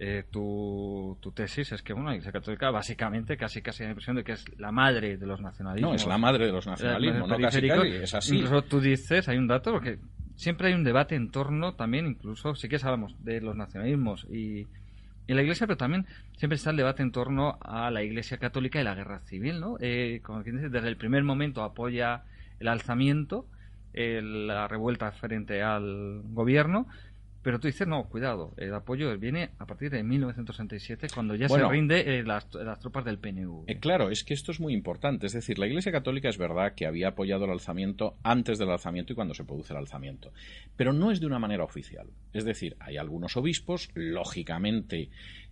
Eh, 0.00 0.25
tu, 0.31 1.19
tesis 1.35 1.73
es 1.73 1.83
que 1.83 1.93
bueno, 1.93 2.11
la 2.11 2.15
Iglesia 2.15 2.31
Católica 2.31 2.71
básicamente 2.71 3.37
casi 3.37 3.62
casi 3.62 3.83
la 3.83 3.91
impresión 3.91 4.15
de 4.15 4.23
que 4.23 4.33
es 4.33 4.45
la 4.56 4.71
madre 4.71 5.17
de 5.17 5.27
los 5.27 5.41
nacionalismos. 5.41 5.91
No, 5.91 5.97
es 5.97 6.06
la 6.06 6.19
madre 6.19 6.47
de 6.47 6.53
los 6.53 6.67
nacionalismos, 6.69 7.29
no 7.29 7.39
casi, 7.39 7.67
es 7.67 8.15
así. 8.15 8.37
Incluso 8.37 8.62
tú 8.62 8.81
dices, 8.81 9.29
hay 9.29 9.39
un 9.39 9.49
dato, 9.49 9.73
porque 9.73 9.99
siempre 10.37 10.69
hay 10.69 10.75
un 10.75 10.85
debate 10.85 11.17
en 11.17 11.33
torno 11.33 11.75
también, 11.75 12.06
incluso, 12.06 12.55
sí 12.55 12.69
que 12.69 12.77
hablamos 12.77 13.17
de 13.25 13.41
los 13.41 13.56
nacionalismos 13.56 14.25
y, 14.31 14.69
y 15.27 15.35
la 15.35 15.43
Iglesia, 15.43 15.67
pero 15.67 15.77
también 15.77 16.06
siempre 16.37 16.55
está 16.55 16.71
el 16.71 16.77
debate 16.77 17.03
en 17.03 17.11
torno 17.11 17.59
a 17.61 17.91
la 17.91 18.05
Iglesia 18.05 18.39
Católica 18.39 18.81
y 18.81 18.85
la 18.85 18.95
guerra 18.95 19.19
civil, 19.23 19.59
¿no? 19.59 19.79
Eh, 19.81 20.21
como 20.23 20.45
quien 20.45 20.56
dice, 20.59 20.69
desde 20.69 20.89
el 20.89 20.97
primer 20.97 21.25
momento 21.25 21.65
apoya 21.65 22.23
el 22.61 22.69
alzamiento, 22.69 23.47
la 23.95 24.69
revuelta 24.69 25.11
frente 25.11 25.61
al 25.61 26.23
gobierno, 26.27 26.87
pero 27.49 27.61
tú 27.61 27.67
dices, 27.67 27.89
no, 27.89 28.05
cuidado, 28.11 28.53
el 28.59 28.75
apoyo 28.75 29.17
viene 29.17 29.53
a 29.59 29.65
partir 29.65 29.91
de 29.91 30.03
1967, 30.03 31.06
cuando 31.15 31.35
ya 31.35 31.49
se 31.49 31.67
rinde 31.67 32.19
eh, 32.19 32.23
las, 32.23 32.47
tropas 32.47 33.06
del 33.06 33.17
PNU. 33.17 33.65
Eh, 33.67 33.79
claro, 33.79 34.11
es 34.11 34.23
que 34.23 34.35
esto 34.35 34.53
es 34.53 34.61
muy 34.61 34.75
importante. 34.75 35.25
Es 35.25 35.33
decir, 35.33 35.59
la 35.59 35.67
Iglesia 35.67 35.91
Católica 35.91 36.29
es 36.29 36.37
verdad 36.37 36.75
que 36.75 36.85
había 36.85 37.09
apoyado 37.09 37.47
el 37.47 37.53
alzamiento 37.53 38.19
antes 38.23 38.59
del 38.59 38.69
alzamiento 38.69 39.15
y 39.15 39.17
cuando 39.17 39.33
se 39.33 39.45
produce 39.45 39.73
el 39.73 39.79
alzamiento, 39.79 40.31
pero 40.77 40.93
no 40.93 41.11
es 41.11 41.21
de 41.21 41.26
una 41.26 41.38
manera 41.38 41.64
oficial. 41.64 42.09
Es 42.35 42.45
decir, 42.45 42.76
hay 42.81 42.99
algunos 42.99 43.35
obispos, 43.38 43.88
lógicamente 43.95 45.09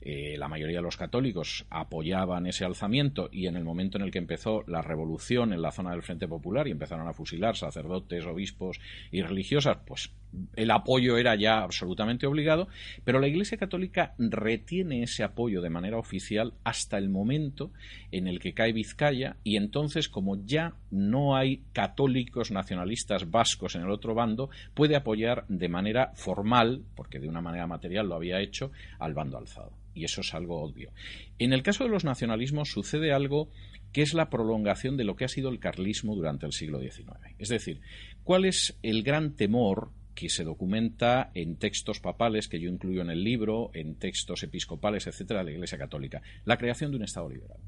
eh, 0.08 0.36
la 0.38 0.46
mayoría 0.46 0.76
de 0.76 0.84
los 0.84 0.96
católicos 0.96 1.66
apoyaban 1.68 2.46
ese 2.46 2.64
alzamiento 2.64 3.28
y 3.32 3.48
en 3.48 3.56
el 3.56 3.64
momento 3.64 3.98
en 3.98 4.04
el 4.04 4.12
que 4.12 4.20
empezó 4.20 4.62
la 4.68 4.80
revolución 4.80 5.52
en 5.52 5.60
la 5.60 5.72
zona 5.72 5.90
del 5.90 6.04
Frente 6.04 6.28
Popular 6.28 6.68
y 6.68 6.70
empezaron 6.70 7.08
a 7.08 7.12
fusilar 7.12 7.56
sacerdotes, 7.56 8.24
obispos 8.24 8.78
y 9.10 9.22
religiosas, 9.22 9.78
pues 9.84 10.12
el 10.54 10.70
apoyo 10.70 11.16
era 11.16 11.34
ya 11.34 11.58
absolutamente 11.58 12.28
obligado, 12.28 12.68
pero 13.02 13.18
la 13.18 13.26
Iglesia 13.26 13.58
Católica 13.58 14.14
retiene 14.16 15.02
ese 15.02 15.24
apoyo 15.24 15.60
de 15.60 15.70
manera 15.70 15.98
oficial 15.98 16.54
hasta 16.62 16.98
el 16.98 17.08
momento 17.08 17.72
en 18.12 18.28
el 18.28 18.38
que 18.38 18.54
cae 18.54 18.72
Vizcaya 18.72 19.38
y 19.42 19.56
entonces 19.56 20.08
como 20.08 20.36
ya 20.44 20.74
no 20.92 21.34
hay 21.34 21.64
católicos 21.72 22.52
nacionalistas 22.52 23.28
vascos 23.28 23.74
en 23.74 23.82
el 23.82 23.90
otro 23.90 24.14
bando, 24.14 24.50
puede 24.72 24.94
apoyar 24.94 25.46
de 25.48 25.68
manera 25.68 26.12
formal, 26.14 26.84
porque 26.94 27.18
de 27.18 27.28
una 27.28 27.40
manera 27.40 27.66
material 27.66 28.06
lo 28.06 28.14
había 28.14 28.40
hecho, 28.40 28.70
al 29.00 29.14
bando 29.14 29.38
alzado. 29.38 29.72
Y 29.96 30.04
eso 30.04 30.20
es 30.20 30.34
algo 30.34 30.60
obvio. 30.62 30.92
En 31.38 31.54
el 31.54 31.62
caso 31.62 31.84
de 31.84 31.90
los 31.90 32.04
nacionalismos 32.04 32.70
sucede 32.70 33.12
algo 33.12 33.50
que 33.92 34.02
es 34.02 34.12
la 34.12 34.28
prolongación 34.28 34.98
de 34.98 35.04
lo 35.04 35.16
que 35.16 35.24
ha 35.24 35.28
sido 35.28 35.48
el 35.48 35.58
carlismo 35.58 36.14
durante 36.14 36.44
el 36.44 36.52
siglo 36.52 36.78
XIX. 36.80 37.16
Es 37.38 37.48
decir, 37.48 37.80
¿cuál 38.22 38.44
es 38.44 38.78
el 38.82 39.02
gran 39.02 39.36
temor 39.36 39.90
que 40.14 40.28
se 40.28 40.44
documenta 40.44 41.30
en 41.32 41.56
textos 41.56 42.00
papales 42.00 42.48
que 42.48 42.60
yo 42.60 42.68
incluyo 42.68 43.00
en 43.00 43.08
el 43.10 43.24
libro, 43.24 43.70
en 43.72 43.96
textos 43.96 44.42
episcopales, 44.42 45.06
etcétera, 45.06 45.40
de 45.40 45.46
la 45.46 45.52
Iglesia 45.52 45.78
Católica, 45.78 46.20
la 46.44 46.58
creación 46.58 46.90
de 46.90 46.98
un 46.98 47.04
Estado 47.04 47.30
liberal. 47.30 47.58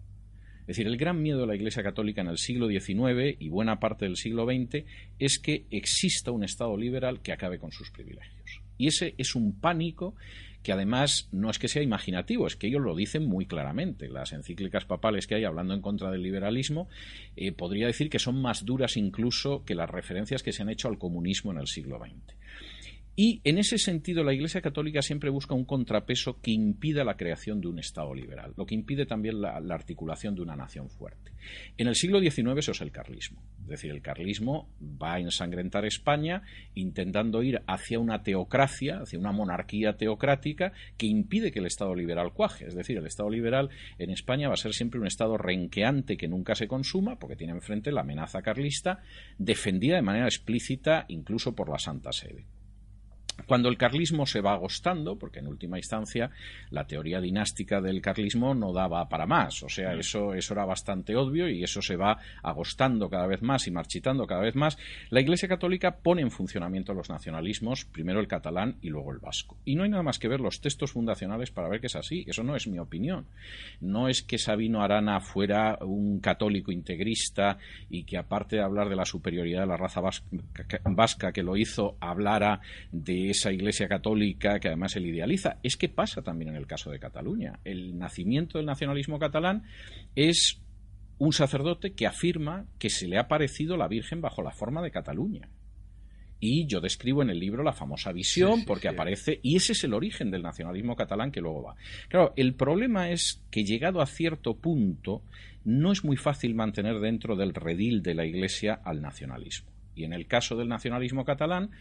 Es 0.61 0.77
decir, 0.77 0.87
el 0.87 0.99
gran 0.99 1.23
miedo 1.23 1.41
de 1.41 1.47
la 1.47 1.55
Iglesia 1.55 1.83
Católica 1.83 2.21
en 2.21 2.29
el 2.29 2.37
siglo 2.37 2.69
XIX 2.69 3.37
y 3.39 3.49
buena 3.49 3.81
parte 3.81 4.05
del 4.05 4.17
siglo 4.17 4.45
XX 4.45 4.85
es 5.19 5.39
que 5.39 5.65
exista 5.71 6.31
un 6.31 6.45
Estado 6.45 6.77
liberal 6.77 7.23
que 7.23 7.33
acabe 7.33 7.59
con 7.59 7.73
sus 7.73 7.91
privilegios. 7.91 8.61
Y 8.77 8.89
ese 8.89 9.15
es 9.17 9.35
un 9.35 9.59
pánico 9.59 10.15
que 10.63 10.73
además 10.73 11.29
no 11.33 11.51
es 11.51 11.59
que 11.59 11.69
sea 11.69 11.83
imaginativo, 11.83 12.47
es 12.47 12.57
que 12.57 12.67
ellos 12.67 12.83
lo 12.83 12.95
dicen 12.95 13.27
muy 13.27 13.47
claramente. 13.47 14.09
Las 14.09 14.33
encíclicas 14.33 14.85
papales 14.85 15.27
que 15.27 15.35
hay 15.35 15.45
hablando 15.45 15.75
en 15.75 15.81
contra 15.81 16.11
del 16.11 16.23
liberalismo 16.23 16.89
eh, 17.37 17.53
podría 17.53 17.87
decir 17.87 18.11
que 18.11 18.19
son 18.19 18.41
más 18.41 18.65
duras 18.65 18.97
incluso 18.97 19.65
que 19.65 19.75
las 19.75 19.89
referencias 19.91 20.43
que 20.43 20.53
se 20.53 20.63
han 20.63 20.71
hecho 20.71 20.89
al 20.89 20.99
comunismo 20.99 21.53
en 21.53 21.59
el 21.59 21.67
siglo 21.67 21.99
XX. 21.99 22.35
Y 23.21 23.41
en 23.43 23.59
ese 23.59 23.79
sentido, 23.79 24.23
la 24.23 24.33
Iglesia 24.33 24.61
Católica 24.61 25.03
siempre 25.03 25.29
busca 25.29 25.53
un 25.53 25.65
contrapeso 25.65 26.41
que 26.41 26.53
impida 26.53 27.03
la 27.03 27.17
creación 27.17 27.61
de 27.61 27.67
un 27.67 27.81
Estado 27.81 28.15
liberal, 28.15 28.55
lo 28.57 28.65
que 28.65 28.77
impide 28.77 29.07
también 29.07 29.41
la, 29.41 29.57
articulación 29.75 30.37
de 30.37 30.43
una 30.43 30.55
nación 30.55 30.89
fuerte. 30.89 31.33
En 31.77 31.89
el 31.89 31.97
siglo 31.97 32.21
XIX 32.21 32.57
eso 32.59 32.71
es 32.71 32.81
el 32.81 32.93
carlismo. 32.93 33.43
Es 33.63 33.67
decir, 33.67 33.91
el 33.91 34.03
carlismo 34.03 34.71
va 34.81 35.15
a 35.15 35.19
ensangrentar 35.19 35.85
España 35.85 36.45
intentando 36.77 37.43
ir 37.43 37.61
hacia 37.67 37.99
una 37.99 38.23
teocracia, 38.23 39.01
hacia 39.01 39.19
una 39.19 39.33
monarquía 39.33 39.97
teocrática 39.97 40.73
que 40.97 41.07
impide 41.07 41.51
que 41.51 41.59
el 41.59 41.67
Estado 41.67 41.97
liberal 41.97 42.33
cuaje. 42.33 42.69
Es 42.69 42.77
decir, 42.77 42.99
el 42.99 43.07
Estado 43.07 43.31
liberal 43.31 43.69
en 43.99 44.11
España 44.11 44.47
va 44.47 44.55
a 44.55 44.59
ser 44.59 44.75
siempre 44.75 45.01
un 45.01 45.09
Estado 45.09 45.37
renqueante 45.37 46.17
que 46.17 46.29
nunca 46.29 46.55
se 46.55 46.69
consuma, 46.69 47.19
porque 47.19 47.35
tiene 47.35 47.55
enfrente 47.55 47.91
la 47.91 48.03
amenaza 48.03 48.43
carlista, 48.43 49.01
defendida 49.39 49.97
de 49.97 50.03
manera 50.03 50.27
explícita 50.27 51.05
incluso 51.09 51.57
por 51.57 51.69
la 51.69 51.81
Santa 51.81 52.13
Sede. 52.13 52.47
Cuando 53.47 53.69
el 53.69 53.79
carlismo 53.79 54.27
se 54.27 54.41
va 54.41 54.53
agostando, 54.53 55.17
porque 55.17 55.39
en 55.39 55.47
última 55.47 55.79
instancia 55.79 56.31
la 56.71 56.87
teoría 56.87 57.21
dinástica 57.21 57.81
del 57.81 58.03
carlismo 58.03 58.55
no 58.55 58.73
daba 58.73 59.09
para 59.09 59.27
más, 59.27 59.63
o 59.63 59.69
sea, 59.69 59.95
eso, 59.95 60.35
eso 60.35 60.55
era 60.55 60.65
bastante 60.65 61.17
obvio 61.17 61.49
y 61.49 61.63
eso 61.63 61.81
se 61.81 61.97
va 61.97 62.19
agostando 62.43 63.09
cada 63.09 63.27
vez 63.27 63.43
más 63.43 63.67
y 63.67 63.71
marchitando 63.71 64.27
cada 64.27 64.43
vez 64.43 64.55
más, 64.55 64.77
la 65.11 65.21
Iglesia 65.21 65.49
Católica 65.49 65.97
pone 65.97 66.23
en 66.23 66.31
funcionamiento 66.31 66.95
los 66.95 67.09
nacionalismos, 67.09 67.85
primero 67.85 68.21
el 68.21 68.29
catalán 68.29 68.77
y 68.83 68.89
luego 68.89 69.13
el 69.13 69.19
vasco. 69.19 69.57
Y 69.65 69.77
no 69.77 69.85
hay 69.85 69.91
nada 69.91 70.03
más 70.03 70.19
que 70.19 70.29
ver 70.29 70.41
los 70.41 70.61
textos 70.61 70.93
fundacionales 70.93 71.51
para 71.51 71.69
ver 71.69 71.81
que 71.81 71.87
es 71.87 71.97
así, 71.97 72.25
eso 72.27 72.43
no 72.43 72.57
es 72.57 72.67
mi 72.67 72.79
opinión. 72.79 73.27
No 73.81 74.09
es 74.09 74.23
que 74.23 74.39
Sabino 74.39 74.83
Arana 74.83 75.21
fuera 75.21 75.79
un 75.81 76.21
católico 76.21 76.73
integrista 76.73 77.59
y 77.89 78.05
que 78.05 78.19
aparte 78.19 78.57
de 78.57 78.63
hablar 78.63 78.89
de 78.89 78.97
la 78.97 79.05
superioridad 79.05 79.63
de 79.63 79.67
la 79.67 79.77
raza 79.77 80.03
vasca 80.85 81.33
que 81.33 81.43
lo 81.43 81.57
hizo, 81.57 81.97
hablara 82.01 82.61
de 82.93 83.28
esa 83.31 83.53
Iglesia 83.53 83.89
católica 83.89 84.61
que 84.61 84.69
además 84.69 84.97
él 84.97 85.07
idealiza. 85.07 85.59
Es 85.63 85.77
que 85.77 85.89
pasa 85.89 86.23
también 86.23 86.51
en 86.51 86.57
el 86.57 86.67
caso 86.67 86.91
de 86.91 86.99
Cataluña. 86.99 87.61
El 87.65 87.99
nacimiento 87.99 88.59
del 88.59 88.67
nacionalismo 88.67 89.19
catalán 89.19 89.65
es 90.15 90.61
un 91.19 91.33
sacerdote 91.33 91.95
que 91.95 92.07
afirma 92.07 92.67
que 92.79 92.91
se 92.91 93.09
le 93.09 93.19
ha 93.19 93.29
parecido 93.29 93.77
la 93.77 93.89
Virgen 93.89 94.21
bajo 94.21 94.43
la 94.43 94.53
forma 94.53 94.83
de 94.83 94.91
Cataluña. 94.91 95.49
Y 96.41 96.67
yo 96.67 96.81
describo 96.81 97.23
en 97.23 97.31
el 97.31 97.41
libro 97.41 97.65
la 97.65 97.73
famosa 97.73 98.13
visión 98.13 98.65
porque 98.65 98.89
aparece, 98.89 99.41
y 99.43 99.57
ese 99.57 99.73
es 99.73 99.83
el 99.83 99.95
origen 99.95 100.31
del 100.31 100.43
nacionalismo 100.43 100.95
catalán 100.95 101.33
que 101.33 101.41
luego 101.41 101.65
va. 101.65 101.75
Claro, 102.09 102.33
el 102.37 102.55
problema 102.55 103.11
es 103.11 103.43
que 103.51 103.65
llegado 103.65 104.01
a 104.01 104.07
cierto 104.07 104.57
punto 104.57 105.23
no 105.65 105.91
es 105.91 106.05
muy 106.05 106.17
fácil 106.17 106.55
mantener 106.55 107.01
dentro 107.01 107.35
del 107.35 107.55
redil 107.55 108.03
de 108.03 108.15
la 108.15 108.25
Iglesia 108.25 108.81
al 108.85 109.03
nacionalismo. 109.03 109.69
Y 109.97 110.05
en 110.05 110.13
el 110.13 110.29
caso 110.29 110.57
del 110.57 110.69
nacionalismo 110.69 111.25
catalán, 111.25 111.73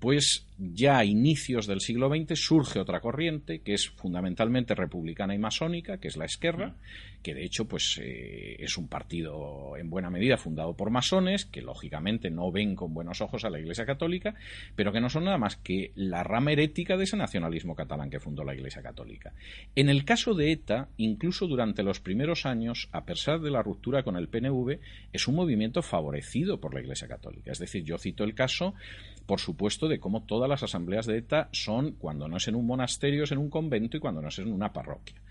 pues 0.00 0.46
ya 0.58 0.98
a 0.98 1.04
inicios 1.04 1.66
del 1.66 1.80
siglo 1.80 2.08
XX 2.08 2.38
surge 2.38 2.80
otra 2.80 3.00
corriente 3.00 3.60
que 3.60 3.74
es 3.74 3.88
fundamentalmente 3.88 4.74
republicana 4.74 5.34
y 5.34 5.38
masónica, 5.38 5.98
que 5.98 6.08
es 6.08 6.16
la 6.16 6.24
Esquerra, 6.24 6.74
que 7.22 7.34
de 7.34 7.44
hecho 7.44 7.66
pues 7.66 8.00
eh, 8.02 8.56
es 8.58 8.78
un 8.78 8.88
partido 8.88 9.76
en 9.76 9.90
buena 9.90 10.10
medida 10.10 10.38
fundado 10.38 10.74
por 10.74 10.90
masones, 10.90 11.44
que 11.44 11.60
lógicamente 11.60 12.30
no 12.30 12.50
ven 12.50 12.76
con 12.76 12.94
buenos 12.94 13.20
ojos 13.20 13.44
a 13.44 13.50
la 13.50 13.60
Iglesia 13.60 13.84
Católica, 13.84 14.34
pero 14.74 14.92
que 14.92 15.00
no 15.00 15.10
son 15.10 15.24
nada 15.24 15.38
más 15.38 15.56
que 15.56 15.92
la 15.94 16.24
rama 16.24 16.52
herética 16.52 16.96
de 16.96 17.04
ese 17.04 17.16
nacionalismo 17.16 17.74
catalán 17.74 18.10
que 18.10 18.20
fundó 18.20 18.42
la 18.42 18.54
Iglesia 18.54 18.82
Católica. 18.82 19.34
En 19.76 19.90
el 19.90 20.04
caso 20.04 20.34
de 20.34 20.52
ETA, 20.52 20.88
incluso 20.96 21.46
durante 21.46 21.82
los 21.82 22.00
primeros 22.00 22.46
años, 22.46 22.88
a 22.92 23.04
pesar 23.04 23.40
de 23.40 23.50
la 23.50 23.62
ruptura 23.62 24.02
con 24.02 24.16
el 24.16 24.28
PNV, 24.28 24.78
es 25.12 25.28
un 25.28 25.34
movimiento 25.34 25.82
favorecido 25.82 26.58
por 26.58 26.74
la 26.74 26.80
Iglesia 26.80 27.08
Católica. 27.08 27.52
Es 27.52 27.58
decir, 27.58 27.84
yo 27.84 27.98
cito 27.98 28.24
el 28.24 28.34
caso 28.34 28.74
por 29.30 29.38
supuesto, 29.38 29.86
de 29.86 30.00
cómo 30.00 30.24
todas 30.24 30.48
las 30.48 30.64
asambleas 30.64 31.06
de 31.06 31.18
ETA 31.18 31.50
son, 31.52 31.92
cuando 31.92 32.26
no 32.26 32.38
es 32.38 32.48
en 32.48 32.56
un 32.56 32.66
monasterio, 32.66 33.22
es 33.22 33.30
en 33.30 33.38
un 33.38 33.48
convento 33.48 33.96
y 33.96 34.00
cuando 34.00 34.20
no 34.20 34.26
es 34.26 34.40
en 34.40 34.52
una 34.52 34.72
parroquia 34.72 35.22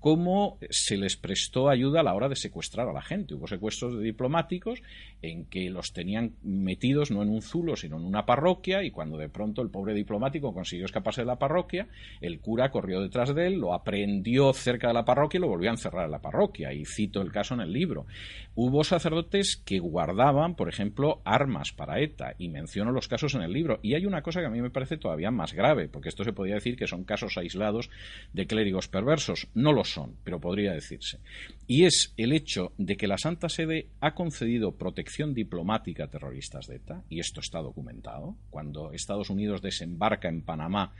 cómo 0.00 0.58
se 0.70 0.96
les 0.96 1.16
prestó 1.16 1.68
ayuda 1.68 2.00
a 2.00 2.02
la 2.02 2.14
hora 2.14 2.28
de 2.28 2.36
secuestrar 2.36 2.88
a 2.88 2.92
la 2.92 3.02
gente. 3.02 3.34
Hubo 3.34 3.46
secuestros 3.46 3.96
de 3.96 4.04
diplomáticos 4.04 4.82
en 5.22 5.46
que 5.46 5.70
los 5.70 5.92
tenían 5.92 6.34
metidos 6.42 7.10
no 7.10 7.22
en 7.22 7.28
un 7.28 7.42
zulo, 7.42 7.76
sino 7.76 7.96
en 7.96 8.04
una 8.04 8.24
parroquia, 8.24 8.84
y 8.84 8.90
cuando 8.90 9.18
de 9.18 9.28
pronto 9.28 9.62
el 9.62 9.70
pobre 9.70 9.94
diplomático 9.94 10.54
consiguió 10.54 10.86
escaparse 10.86 11.22
de 11.22 11.26
la 11.26 11.38
parroquia, 11.38 11.88
el 12.20 12.40
cura 12.40 12.70
corrió 12.70 13.00
detrás 13.00 13.34
de 13.34 13.48
él, 13.48 13.54
lo 13.54 13.74
aprendió 13.74 14.52
cerca 14.52 14.88
de 14.88 14.94
la 14.94 15.04
parroquia 15.04 15.38
y 15.38 15.40
lo 15.40 15.48
volvió 15.48 15.70
a 15.70 15.74
encerrar 15.74 16.04
en 16.04 16.12
la 16.12 16.22
parroquia. 16.22 16.72
Y 16.72 16.84
cito 16.84 17.20
el 17.20 17.32
caso 17.32 17.54
en 17.54 17.60
el 17.60 17.72
libro. 17.72 18.06
Hubo 18.54 18.84
sacerdotes 18.84 19.56
que 19.56 19.80
guardaban, 19.80 20.54
por 20.54 20.68
ejemplo, 20.68 21.20
armas 21.24 21.72
para 21.72 22.00
ETA, 22.00 22.34
y 22.38 22.48
menciono 22.48 22.92
los 22.92 23.08
casos 23.08 23.34
en 23.34 23.42
el 23.42 23.47
libro. 23.52 23.80
Y 23.82 23.94
hay 23.94 24.06
una 24.06 24.22
cosa 24.22 24.40
que 24.40 24.46
a 24.46 24.50
mí 24.50 24.60
me 24.60 24.70
parece 24.70 24.96
todavía 24.96 25.30
más 25.30 25.52
grave, 25.52 25.88
porque 25.88 26.08
esto 26.08 26.24
se 26.24 26.32
podría 26.32 26.56
decir 26.56 26.76
que 26.76 26.86
son 26.86 27.04
casos 27.04 27.36
aislados 27.38 27.90
de 28.32 28.46
clérigos 28.46 28.88
perversos. 28.88 29.48
No 29.54 29.72
lo 29.72 29.84
son, 29.84 30.16
pero 30.24 30.40
podría 30.40 30.72
decirse. 30.72 31.18
Y 31.66 31.84
es 31.84 32.14
el 32.16 32.32
hecho 32.32 32.72
de 32.78 32.96
que 32.96 33.08
la 33.08 33.18
Santa 33.18 33.48
Sede 33.48 33.88
ha 34.00 34.14
concedido 34.14 34.72
protección 34.72 35.34
diplomática 35.34 36.04
a 36.04 36.10
terroristas 36.10 36.66
de 36.66 36.76
ETA, 36.76 37.02
y 37.08 37.20
esto 37.20 37.40
está 37.40 37.60
documentado. 37.60 38.36
Cuando 38.50 38.92
Estados 38.92 39.30
Unidos 39.30 39.62
desembarca 39.62 40.28
en 40.28 40.42
Panamá 40.42 40.92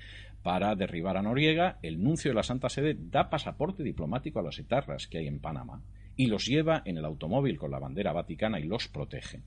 para 0.42 0.74
derribar 0.74 1.16
a 1.16 1.22
Noriega, 1.22 1.78
el 1.82 2.02
nuncio 2.02 2.30
de 2.30 2.36
la 2.36 2.42
Santa 2.42 2.68
Sede 2.68 2.96
da 2.98 3.30
pasaporte 3.30 3.82
diplomático 3.82 4.38
a 4.38 4.42
los 4.42 4.58
etarras 4.58 5.06
que 5.06 5.18
hay 5.18 5.26
en 5.26 5.40
Panamá 5.40 5.82
y 6.18 6.26
los 6.26 6.46
lleva 6.46 6.82
en 6.84 6.98
el 6.98 7.04
automóvil 7.04 7.56
con 7.56 7.70
la 7.70 7.78
bandera 7.78 8.12
vaticana 8.12 8.58
y 8.58 8.64
los 8.64 8.88
protege. 8.88 9.40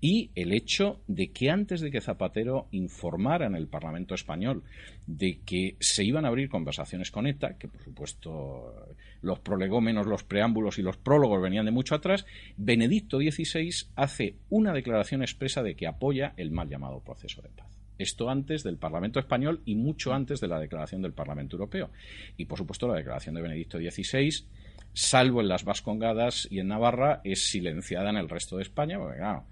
Y 0.00 0.30
el 0.34 0.52
hecho 0.52 1.02
de 1.06 1.30
que 1.32 1.50
antes 1.50 1.82
de 1.82 1.90
que 1.90 2.00
Zapatero 2.00 2.66
informara 2.70 3.46
en 3.46 3.54
el 3.54 3.68
Parlamento 3.68 4.14
español 4.14 4.62
de 5.06 5.40
que 5.44 5.76
se 5.80 6.02
iban 6.02 6.24
a 6.24 6.28
abrir 6.28 6.48
conversaciones 6.48 7.10
con 7.10 7.26
ETA, 7.26 7.58
que 7.58 7.68
por 7.68 7.82
supuesto 7.82 8.86
los 9.20 9.38
prolegómenos, 9.40 10.06
los 10.06 10.24
preámbulos 10.24 10.78
y 10.78 10.82
los 10.82 10.96
prólogos 10.96 11.42
venían 11.42 11.66
de 11.66 11.72
mucho 11.72 11.94
atrás, 11.94 12.24
Benedicto 12.56 13.18
XVI 13.18 13.70
hace 13.94 14.36
una 14.48 14.72
declaración 14.72 15.20
expresa 15.20 15.62
de 15.62 15.76
que 15.76 15.86
apoya 15.86 16.32
el 16.38 16.50
mal 16.50 16.70
llamado 16.70 17.00
proceso 17.00 17.42
de 17.42 17.50
paz. 17.50 17.68
Esto 17.98 18.30
antes 18.30 18.62
del 18.62 18.78
Parlamento 18.78 19.20
español 19.20 19.60
y 19.66 19.74
mucho 19.74 20.14
antes 20.14 20.40
de 20.40 20.48
la 20.48 20.58
declaración 20.58 21.02
del 21.02 21.12
Parlamento 21.12 21.56
europeo. 21.56 21.90
Y 22.38 22.46
por 22.46 22.58
supuesto 22.58 22.88
la 22.88 22.96
declaración 22.96 23.34
de 23.34 23.42
Benedicto 23.42 23.78
XVI 23.78 24.46
salvo 24.94 25.40
en 25.40 25.48
las 25.48 25.64
Vascongadas 25.64 26.48
y 26.50 26.60
en 26.60 26.68
Navarra, 26.68 27.20
es 27.24 27.50
silenciada 27.50 28.10
en 28.10 28.16
el 28.16 28.28
resto 28.28 28.56
de 28.56 28.62
España, 28.62 28.98
porque 28.98 29.18
claro, 29.18 29.44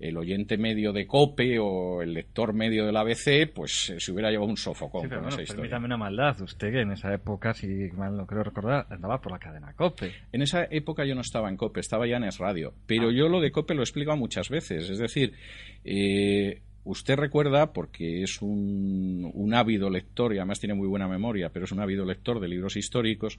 el 0.00 0.16
oyente 0.16 0.56
medio 0.56 0.92
de 0.92 1.06
COPE 1.06 1.58
o 1.58 2.00
el 2.00 2.14
lector 2.14 2.54
medio 2.54 2.86
del 2.86 2.96
ABC, 2.96 3.52
pues 3.54 3.90
eh, 3.90 4.00
se 4.00 4.12
hubiera 4.12 4.30
llevado 4.30 4.48
un 4.48 4.56
sofocón 4.56 5.08
con 5.08 5.28
esa 5.28 5.42
historia. 5.42 5.54
Permítame 5.54 5.86
una 5.86 5.96
maldad, 5.98 6.40
usted 6.40 6.72
que 6.72 6.80
en 6.80 6.92
esa 6.92 7.12
época, 7.12 7.52
si 7.52 7.66
mal 7.92 8.16
no 8.16 8.26
creo 8.26 8.42
recordar, 8.42 8.86
andaba 8.88 9.20
por 9.20 9.32
la 9.32 9.38
cadena 9.38 9.74
COPE. 9.74 10.12
En 10.32 10.42
esa 10.42 10.64
época 10.70 11.04
yo 11.04 11.14
no 11.14 11.20
estaba 11.20 11.50
en 11.50 11.56
COPE, 11.56 11.80
estaba 11.80 12.06
ya 12.06 12.16
en 12.16 12.24
Es 12.24 12.38
Radio, 12.38 12.72
pero 12.86 13.08
ah. 13.08 13.12
yo 13.12 13.28
lo 13.28 13.40
de 13.40 13.52
COPE 13.52 13.74
lo 13.74 13.82
explico 13.82 14.16
muchas 14.16 14.48
veces, 14.48 14.88
es 14.88 14.98
decir, 14.98 15.34
eh, 15.84 16.62
Usted 16.84 17.16
recuerda, 17.16 17.72
porque 17.72 18.22
es 18.22 18.40
un, 18.40 19.30
un, 19.34 19.54
ávido 19.54 19.90
lector 19.90 20.34
y 20.34 20.38
además 20.38 20.60
tiene 20.60 20.74
muy 20.74 20.88
buena 20.88 21.08
memoria, 21.08 21.50
pero 21.50 21.66
es 21.66 21.72
un 21.72 21.80
ávido 21.80 22.06
lector 22.06 22.40
de 22.40 22.48
libros 22.48 22.76
históricos, 22.76 23.38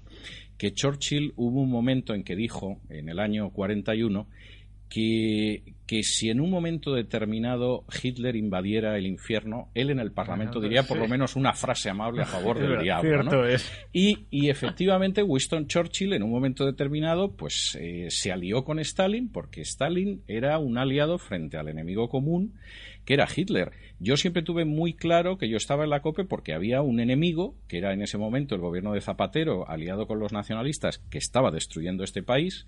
que 0.57 0.73
Churchill 0.73 1.33
hubo 1.35 1.61
un 1.61 1.71
momento 1.71 2.13
en 2.13 2.23
que 2.23 2.35
dijo, 2.35 2.79
en 2.89 3.09
el 3.09 3.19
año 3.19 3.49
41, 3.49 4.27
que, 4.91 5.63
que, 5.87 6.03
si 6.03 6.29
en 6.29 6.41
un 6.41 6.51
momento 6.51 6.93
determinado 6.93 7.85
Hitler 8.03 8.35
invadiera 8.35 8.97
el 8.97 9.07
infierno, 9.07 9.69
él 9.73 9.89
en 9.89 9.99
el 9.99 10.11
Parlamento 10.11 10.59
diría 10.59 10.83
por 10.83 10.97
lo 10.97 11.07
menos 11.07 11.37
una 11.37 11.53
frase 11.53 11.89
amable 11.89 12.23
a 12.23 12.25
favor 12.25 12.59
del 12.59 12.83
diablo. 12.83 13.23
¿no? 13.23 13.43
Y, 13.93 14.27
y, 14.29 14.49
efectivamente 14.49 15.23
Winston 15.23 15.67
Churchill 15.67 16.11
en 16.11 16.23
un 16.23 16.29
momento 16.29 16.65
determinado 16.65 17.31
pues 17.31 17.77
eh, 17.79 18.07
se 18.09 18.33
alió 18.33 18.65
con 18.65 18.79
Stalin 18.79 19.31
porque 19.31 19.61
Stalin 19.61 20.23
era 20.27 20.59
un 20.59 20.77
aliado 20.77 21.17
frente 21.17 21.55
al 21.55 21.69
enemigo 21.69 22.09
común 22.09 22.53
que 23.05 23.13
era 23.13 23.27
Hitler. 23.33 23.71
Yo 23.99 24.17
siempre 24.17 24.41
tuve 24.41 24.65
muy 24.65 24.93
claro 24.93 25.37
que 25.37 25.47
yo 25.47 25.57
estaba 25.57 25.83
en 25.83 25.91
la 25.91 26.01
COPE 26.01 26.25
porque 26.25 26.53
había 26.53 26.81
un 26.81 26.99
enemigo, 26.99 27.55
que 27.67 27.77
era 27.77 27.93
en 27.93 28.01
ese 28.01 28.17
momento 28.17 28.55
el 28.55 28.61
gobierno 28.61 28.93
de 28.93 29.01
Zapatero, 29.01 29.69
aliado 29.69 30.07
con 30.07 30.19
los 30.19 30.31
nacionalistas, 30.33 30.99
que 31.09 31.19
estaba 31.19 31.51
destruyendo 31.51 32.03
este 32.03 32.23
país. 32.23 32.67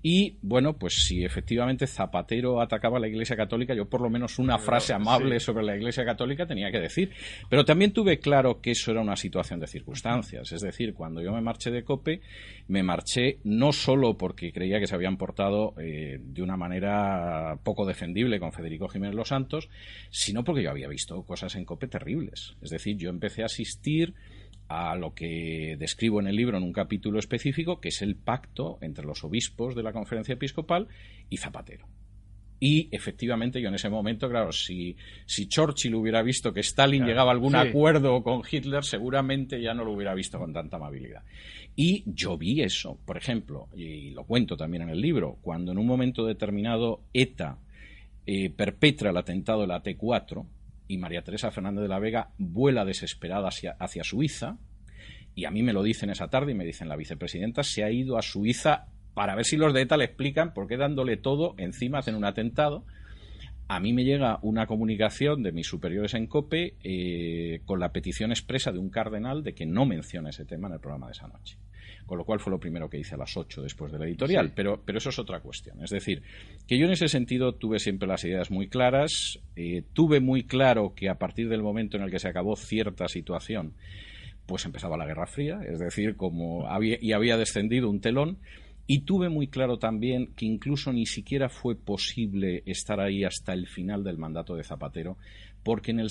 Y 0.00 0.36
bueno, 0.42 0.74
pues 0.74 1.06
si 1.06 1.24
efectivamente 1.24 1.88
Zapatero 1.88 2.60
atacaba 2.60 2.98
a 2.98 3.00
la 3.00 3.08
Iglesia 3.08 3.36
Católica, 3.36 3.74
yo 3.74 3.88
por 3.88 4.00
lo 4.00 4.10
menos 4.10 4.38
una 4.38 4.58
frase 4.58 4.92
amable 4.92 5.40
sobre 5.40 5.64
la 5.64 5.76
Iglesia 5.76 6.04
Católica 6.04 6.46
tenía 6.46 6.70
que 6.70 6.78
decir. 6.78 7.10
Pero 7.48 7.64
también 7.64 7.92
tuve 7.92 8.20
claro 8.20 8.60
que 8.60 8.70
eso 8.70 8.92
era 8.92 9.00
una 9.00 9.16
situación 9.16 9.58
de 9.58 9.66
circunstancias. 9.66 10.52
Es 10.52 10.60
decir, 10.60 10.94
cuando 10.94 11.20
yo 11.20 11.32
me 11.32 11.40
marché 11.40 11.72
de 11.72 11.82
COPE, 11.82 12.20
me 12.68 12.84
marché 12.84 13.38
no 13.42 13.72
solo 13.72 14.16
porque 14.16 14.52
creía 14.52 14.78
que 14.78 14.86
se 14.86 14.94
habían 14.94 15.16
portado 15.16 15.74
eh, 15.80 16.20
de 16.20 16.42
una 16.42 16.56
manera 16.56 17.58
poco 17.64 17.84
defendible 17.84 18.38
con 18.38 18.52
Federico 18.52 18.88
Jiménez 18.88 19.16
Los 19.16 19.28
Santos, 19.28 19.68
sino 20.10 20.44
porque 20.44 20.62
yo 20.62 20.70
había 20.70 20.88
visto 20.88 21.22
cosas 21.22 21.54
en 21.56 21.64
COPE 21.64 21.88
terribles. 21.88 22.56
Es 22.62 22.70
decir, 22.70 22.96
yo 22.96 23.10
empecé 23.10 23.42
a 23.42 23.46
asistir 23.46 24.14
a 24.68 24.96
lo 24.96 25.14
que 25.14 25.76
describo 25.78 26.20
en 26.20 26.26
el 26.26 26.36
libro 26.36 26.58
en 26.58 26.62
un 26.62 26.72
capítulo 26.72 27.18
específico, 27.18 27.80
que 27.80 27.88
es 27.88 28.02
el 28.02 28.16
pacto 28.16 28.78
entre 28.82 29.06
los 29.06 29.24
obispos 29.24 29.74
de 29.74 29.82
la 29.82 29.92
conferencia 29.92 30.34
episcopal 30.34 30.88
y 31.30 31.38
Zapatero. 31.38 31.86
Y 32.60 32.88
efectivamente, 32.90 33.60
yo 33.60 33.68
en 33.68 33.76
ese 33.76 33.88
momento, 33.88 34.28
claro, 34.28 34.50
si, 34.50 34.96
si 35.26 35.48
Churchill 35.48 35.94
hubiera 35.94 36.22
visto 36.22 36.52
que 36.52 36.60
Stalin 36.60 37.04
llegaba 37.04 37.30
a 37.30 37.34
algún 37.34 37.54
acuerdo 37.54 38.22
con 38.22 38.42
Hitler, 38.50 38.84
seguramente 38.84 39.60
ya 39.62 39.74
no 39.74 39.84
lo 39.84 39.92
hubiera 39.92 40.12
visto 40.14 40.38
con 40.38 40.52
tanta 40.52 40.76
amabilidad. 40.76 41.22
Y 41.76 42.02
yo 42.06 42.36
vi 42.36 42.62
eso, 42.62 42.98
por 43.04 43.16
ejemplo, 43.16 43.68
y 43.76 44.10
lo 44.10 44.24
cuento 44.24 44.56
también 44.56 44.82
en 44.82 44.88
el 44.90 45.00
libro, 45.00 45.38
cuando 45.40 45.70
en 45.70 45.78
un 45.78 45.86
momento 45.86 46.26
determinado 46.26 47.02
ETA 47.12 47.58
eh, 48.30 48.50
perpetra 48.50 49.08
el 49.08 49.16
atentado 49.16 49.62
de 49.62 49.68
la 49.68 49.82
T4 49.82 50.44
y 50.86 50.98
María 50.98 51.22
Teresa 51.22 51.50
Fernández 51.50 51.80
de 51.80 51.88
la 51.88 51.98
Vega 51.98 52.28
vuela 52.36 52.84
desesperada 52.84 53.48
hacia, 53.48 53.74
hacia 53.80 54.04
Suiza, 54.04 54.58
y 55.34 55.46
a 55.46 55.50
mí 55.50 55.62
me 55.62 55.72
lo 55.72 55.82
dicen 55.82 56.10
esa 56.10 56.28
tarde 56.28 56.52
y 56.52 56.54
me 56.54 56.66
dicen 56.66 56.90
la 56.90 56.96
vicepresidenta 56.96 57.62
se 57.62 57.84
ha 57.84 57.90
ido 57.90 58.18
a 58.18 58.22
Suiza 58.22 58.88
para 59.14 59.34
ver 59.34 59.46
si 59.46 59.56
los 59.56 59.72
de 59.72 59.80
ETA 59.80 59.96
le 59.96 60.04
explican 60.04 60.52
por 60.52 60.68
qué 60.68 60.76
dándole 60.76 61.16
todo 61.16 61.54
encima 61.56 62.00
hacen 62.00 62.16
un 62.16 62.26
atentado. 62.26 62.84
A 63.68 63.80
mí 63.80 63.92
me 63.92 64.02
llega 64.02 64.38
una 64.40 64.66
comunicación 64.66 65.42
de 65.42 65.52
mis 65.52 65.66
superiores 65.66 66.14
en 66.14 66.26
COPE 66.26 66.76
eh, 66.82 67.60
con 67.66 67.78
la 67.78 67.92
petición 67.92 68.30
expresa 68.30 68.72
de 68.72 68.78
un 68.78 68.88
cardenal 68.88 69.44
de 69.44 69.54
que 69.54 69.66
no 69.66 69.84
mencione 69.84 70.30
ese 70.30 70.46
tema 70.46 70.68
en 70.68 70.74
el 70.74 70.80
programa 70.80 71.06
de 71.06 71.12
esa 71.12 71.28
noche. 71.28 71.58
Con 72.06 72.16
lo 72.16 72.24
cual 72.24 72.40
fue 72.40 72.50
lo 72.50 72.58
primero 72.58 72.88
que 72.88 72.98
hice 72.98 73.14
a 73.14 73.18
las 73.18 73.36
8 73.36 73.60
después 73.60 73.92
de 73.92 73.98
la 73.98 74.06
editorial. 74.06 74.52
Pero, 74.54 74.80
pero 74.82 74.96
eso 74.96 75.10
es 75.10 75.18
otra 75.18 75.40
cuestión. 75.40 75.82
Es 75.84 75.90
decir, 75.90 76.22
que 76.66 76.78
yo 76.78 76.86
en 76.86 76.92
ese 76.92 77.08
sentido 77.08 77.52
tuve 77.56 77.78
siempre 77.78 78.08
las 78.08 78.24
ideas 78.24 78.50
muy 78.50 78.68
claras. 78.68 79.38
Eh, 79.54 79.82
tuve 79.92 80.20
muy 80.20 80.44
claro 80.44 80.94
que 80.94 81.10
a 81.10 81.18
partir 81.18 81.50
del 81.50 81.62
momento 81.62 81.98
en 81.98 82.04
el 82.04 82.10
que 82.10 82.18
se 82.18 82.28
acabó 82.28 82.56
cierta 82.56 83.06
situación, 83.08 83.74
pues 84.46 84.64
empezaba 84.64 84.96
la 84.96 85.04
Guerra 85.04 85.26
Fría. 85.26 85.60
Es 85.68 85.78
decir, 85.78 86.16
como 86.16 86.66
había, 86.66 86.96
y 86.98 87.12
había 87.12 87.36
descendido 87.36 87.90
un 87.90 88.00
telón 88.00 88.38
y 88.90 89.00
tuve 89.00 89.28
muy 89.28 89.48
claro 89.48 89.78
también 89.78 90.28
que 90.34 90.46
incluso 90.46 90.94
ni 90.94 91.04
siquiera 91.04 91.50
fue 91.50 91.76
posible 91.76 92.62
estar 92.64 93.00
ahí 93.00 93.22
hasta 93.22 93.52
el 93.52 93.66
final 93.66 94.02
del 94.02 94.16
mandato 94.16 94.56
de 94.56 94.64
Zapatero, 94.64 95.18
porque 95.62 95.90
en, 95.90 96.00
el 96.00 96.08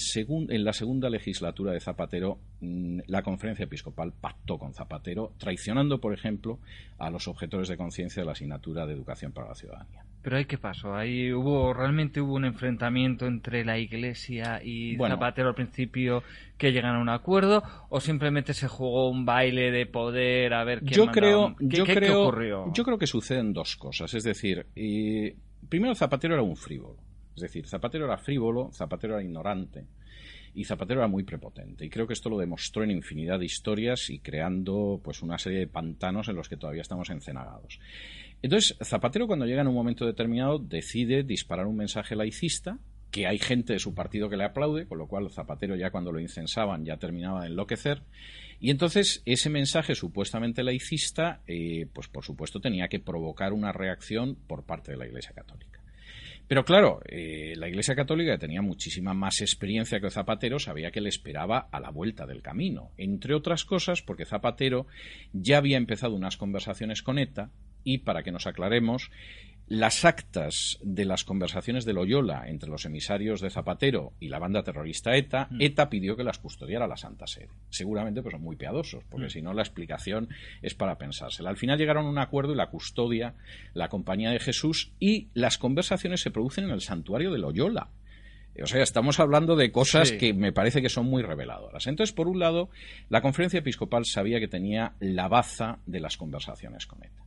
en 0.50 0.64
la 0.64 0.74
segunda 0.74 1.10
legislatura 1.10 1.72
de 1.72 1.80
Zapatero 1.80 2.38
mm, 2.62 3.00
la 3.08 3.24
conferencia 3.24 3.64
episcopal 3.64 4.14
pactó 4.14 4.58
con 4.58 4.74
Zapatero, 4.74 5.34
traicionando, 5.38 6.00
por 6.00 6.14
ejemplo, 6.14 6.60
a 6.98 7.10
los 7.10 7.28
objetores 7.28 7.68
de 7.68 7.78
conciencia 7.78 8.22
de 8.22 8.26
la 8.26 8.34
asignatura 8.34 8.86
de 8.86 8.94
educación 8.94 9.32
para 9.32 9.50
la 9.50 9.56
ciudadanía. 9.56 10.04
Pero 10.22 10.38
ahí 10.38 10.46
qué 10.46 10.58
pasó, 10.58 10.94
ahí 10.94 11.32
hubo 11.32 11.74
realmente 11.74 12.20
hubo 12.20 12.34
un 12.34 12.46
enfrentamiento 12.46 13.28
entre 13.28 13.64
la 13.64 13.80
Iglesia 13.80 14.62
y 14.62 14.98
Zapatero 14.98 15.50
al 15.50 15.56
principio 15.56 16.22
que 16.58 16.74
llegan 16.74 16.96
a 16.96 17.00
un 17.00 17.08
acuerdo 17.08 17.64
o 17.90 18.02
simplemente 18.02 18.54
se 18.54 18.68
jugó 18.68 19.10
un 19.10 19.26
baile 19.26 19.72
de 19.72 19.86
poder 19.86 20.54
a 20.54 20.66
ver 20.66 20.80
quién 20.80 20.92
yo 20.92 21.08
creo, 21.08 21.56
yo 21.60 21.86
creo, 21.86 22.24
ocurrió? 22.24 22.74
Yo 22.74 22.84
creo 22.84 22.98
que 22.98 23.08
suceden 23.08 23.54
dos 23.54 23.78
cosas, 23.78 24.14
es 24.14 24.24
decir, 24.24 24.66
primero 25.70 25.96
Zapatero 25.96 26.34
era 26.34 26.44
un 26.44 26.58
frívolo, 26.58 26.98
es 27.38 27.42
decir, 27.42 27.68
Zapatero 27.68 28.06
era 28.06 28.18
frívolo, 28.18 28.72
Zapatero 28.74 29.14
era 29.14 29.24
ignorante 29.24 29.86
y 30.56 30.66
Zapatero 30.66 31.02
era 31.02 31.08
muy 31.08 31.22
prepotente. 31.22 31.86
Y 31.86 31.90
creo 31.90 32.08
que 32.08 32.14
esto 32.14 32.32
lo 32.32 32.40
demostró 32.40 32.84
en 32.84 32.90
infinidad 32.90 33.38
de 33.38 33.46
historias 33.46 34.10
y 34.10 34.18
creando 34.18 35.00
pues 35.04 35.22
una 35.22 35.38
serie 35.38 35.60
de 35.60 35.68
pantanos 35.68 36.30
en 36.30 36.36
los 36.36 36.50
que 36.50 36.58
todavía 36.58 36.82
estamos 36.82 37.12
encenagados. 37.12 37.80
Entonces, 38.42 38.76
Zapatero 38.84 39.28
cuando 39.28 39.46
llega 39.46 39.62
en 39.62 39.68
un 39.68 39.76
momento 39.76 40.04
determinado 40.04 40.58
decide 40.58 41.22
disparar 41.22 41.68
un 41.68 41.78
mensaje 41.78 42.16
laicista, 42.16 42.80
que 43.12 43.28
hay 43.28 43.38
gente 43.38 43.74
de 43.74 43.80
su 43.80 43.94
partido 43.94 44.30
que 44.30 44.38
le 44.38 44.46
aplaude, 44.46 44.88
con 44.88 44.98
lo 44.98 45.08
cual 45.08 45.30
Zapatero 45.30 45.76
ya 45.76 45.92
cuando 45.92 46.12
lo 46.12 46.20
incensaban 46.20 46.86
ya 46.86 46.98
terminaba 46.98 47.42
de 47.42 47.48
enloquecer. 47.50 48.02
Y 48.60 48.72
entonces 48.72 49.22
ese 49.26 49.52
mensaje 49.52 49.94
supuestamente 49.94 50.64
laicista, 50.64 51.42
eh, 51.46 51.86
pues 51.94 52.08
por 52.08 52.26
supuesto 52.26 52.60
tenía 52.60 52.88
que 52.88 53.00
provocar 53.00 53.54
una 53.54 53.72
reacción 53.72 54.36
por 54.48 54.64
parte 54.64 54.92
de 54.92 54.98
la 54.98 55.06
Iglesia 55.06 55.34
Católica. 55.34 55.77
Pero 56.48 56.64
claro, 56.64 57.02
eh, 57.06 57.56
la 57.58 57.68
Iglesia 57.68 57.96
Católica 57.96 58.38
tenía 58.38 58.62
muchísima 58.62 59.14
más 59.14 59.42
experiencia 59.42 60.00
que 60.00 60.10
Zapatero 60.10 60.60
sabía 60.60 60.92
que 60.92 61.02
le 61.02 61.10
esperaba 61.10 61.68
a 61.72 61.80
la 61.80 61.92
vuelta 61.92 62.26
del 62.26 62.42
camino. 62.42 62.92
Entre 62.98 63.36
otras 63.36 63.66
cosas 63.66 64.02
porque 64.02 64.26
Zapatero 64.26 64.88
ya 65.34 65.58
había 65.58 65.78
empezado 65.78 66.16
unas 66.16 66.38
conversaciones 66.38 67.02
con 67.02 67.20
ETA 67.20 67.52
y, 67.84 68.00
para 68.00 68.24
que 68.24 68.32
nos 68.32 68.48
aclaremos, 68.48 69.12
las 69.68 70.06
actas 70.06 70.80
de 70.82 71.04
las 71.04 71.26
conversaciones 71.26 71.84
de 71.84 71.92
Loyola 71.92 72.48
entre 72.48 72.70
los 72.70 72.86
emisarios 72.86 73.42
de 73.42 73.50
Zapatero 73.50 74.14
y 74.20 74.30
la 74.30 74.40
banda 74.40 74.64
terrorista 74.64 75.16
ETA, 75.16 75.48
mm. 75.52 75.62
ETA 75.62 75.90
pidió 75.90 76.16
que 76.16 76.24
las 76.24 76.40
custodiara 76.40 76.88
la 76.88 76.96
Santa 76.96 77.28
Sede. 77.28 77.50
Seguramente 77.70 78.22
pues 78.22 78.32
son 78.32 78.42
muy 78.42 78.56
piadosos, 78.56 79.04
porque 79.10 79.28
mm. 79.28 79.30
si 79.30 79.42
no 79.42 79.54
la 79.54 79.64
explicación 79.64 80.30
es 80.62 80.74
para 80.74 80.98
pensársela. 80.98 81.50
Al 81.50 81.58
final 81.58 81.78
llegaron 81.78 82.06
a 82.06 82.10
un 82.10 82.18
acuerdo 82.18 82.54
y 82.54 82.56
la 82.56 82.70
custodia 82.70 83.36
la 83.74 83.90
Compañía 83.90 84.32
de 84.32 84.40
Jesús 84.40 84.94
y 85.00 85.28
las 85.34 85.58
conversaciones 85.58 86.22
se 86.22 86.32
producen 86.32 86.66
en 86.66 86.72
el 86.72 86.82
santuario 86.82 87.32
de 87.32 87.40
Loyola. 87.40 87.90
O 88.64 88.66
sea, 88.66 88.82
estamos 88.82 89.20
hablando 89.20 89.56
de 89.56 89.72
cosas 89.72 90.12
que 90.14 90.34
me 90.34 90.52
parece 90.52 90.82
que 90.82 90.90
son 90.90 91.06
muy 91.06 91.22
reveladoras. 91.22 91.86
Entonces, 91.86 92.12
por 92.12 92.28
un 92.28 92.40
lado, 92.40 92.72
la 93.08 93.22
conferencia 93.22 93.60
episcopal 93.60 94.06
sabía 94.06 94.40
que 94.40 94.48
tenía 94.48 94.96
la 95.00 95.28
baza 95.28 95.78
de 95.86 96.00
las 96.00 96.18
conversaciones 96.18 96.88
con 96.88 97.04
ETA 97.04 97.27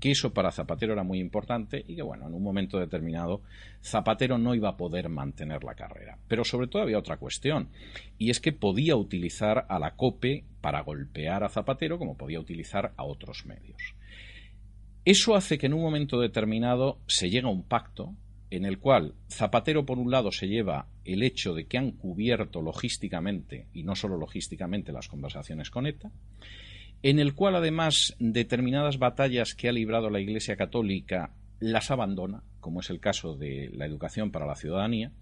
que 0.00 0.10
eso 0.10 0.32
para 0.32 0.50
Zapatero 0.50 0.94
era 0.94 1.04
muy 1.04 1.20
importante 1.20 1.84
y 1.86 1.94
que, 1.94 2.02
bueno, 2.02 2.26
en 2.26 2.34
un 2.34 2.42
momento 2.42 2.78
determinado 2.78 3.42
Zapatero 3.82 4.38
no 4.38 4.54
iba 4.54 4.70
a 4.70 4.76
poder 4.76 5.08
mantener 5.08 5.62
la 5.62 5.74
carrera. 5.74 6.18
Pero 6.26 6.44
sobre 6.44 6.66
todo 6.66 6.82
había 6.82 6.98
otra 6.98 7.18
cuestión, 7.18 7.68
y 8.18 8.30
es 8.30 8.40
que 8.40 8.52
podía 8.52 8.96
utilizar 8.96 9.66
a 9.68 9.78
la 9.78 9.94
COPE 9.94 10.44
para 10.60 10.82
golpear 10.82 11.44
a 11.44 11.48
Zapatero 11.48 11.98
como 11.98 12.16
podía 12.16 12.40
utilizar 12.40 12.92
a 12.96 13.04
otros 13.04 13.46
medios. 13.46 13.94
Eso 15.04 15.34
hace 15.34 15.58
que 15.58 15.66
en 15.66 15.74
un 15.74 15.82
momento 15.82 16.20
determinado 16.20 16.98
se 17.06 17.30
llegue 17.30 17.46
a 17.46 17.50
un 17.50 17.62
pacto 17.62 18.14
en 18.50 18.64
el 18.64 18.78
cual 18.78 19.14
Zapatero, 19.28 19.86
por 19.86 19.98
un 19.98 20.10
lado, 20.10 20.32
se 20.32 20.48
lleva 20.48 20.88
el 21.04 21.22
hecho 21.22 21.54
de 21.54 21.66
que 21.66 21.78
han 21.78 21.92
cubierto 21.92 22.62
logísticamente, 22.62 23.68
y 23.72 23.84
no 23.84 23.94
solo 23.94 24.16
logísticamente, 24.16 24.92
las 24.92 25.08
conversaciones 25.08 25.70
con 25.70 25.86
ETA, 25.86 26.10
en 27.02 27.18
el 27.18 27.34
cual 27.34 27.56
además 27.56 28.14
determinadas 28.18 28.98
batallas 28.98 29.54
que 29.54 29.68
ha 29.68 29.72
librado 29.72 30.10
la 30.10 30.20
Iglesia 30.20 30.56
Católica 30.56 31.30
las 31.60 31.90
abandona, 31.90 32.42
como 32.60 32.80
es 32.80 32.90
el 32.90 33.00
caso 33.00 33.36
de 33.36 33.70
la 33.74 33.86
educación 33.86 34.30
para 34.30 34.46
la 34.46 34.56
ciudadanía, 34.56 35.12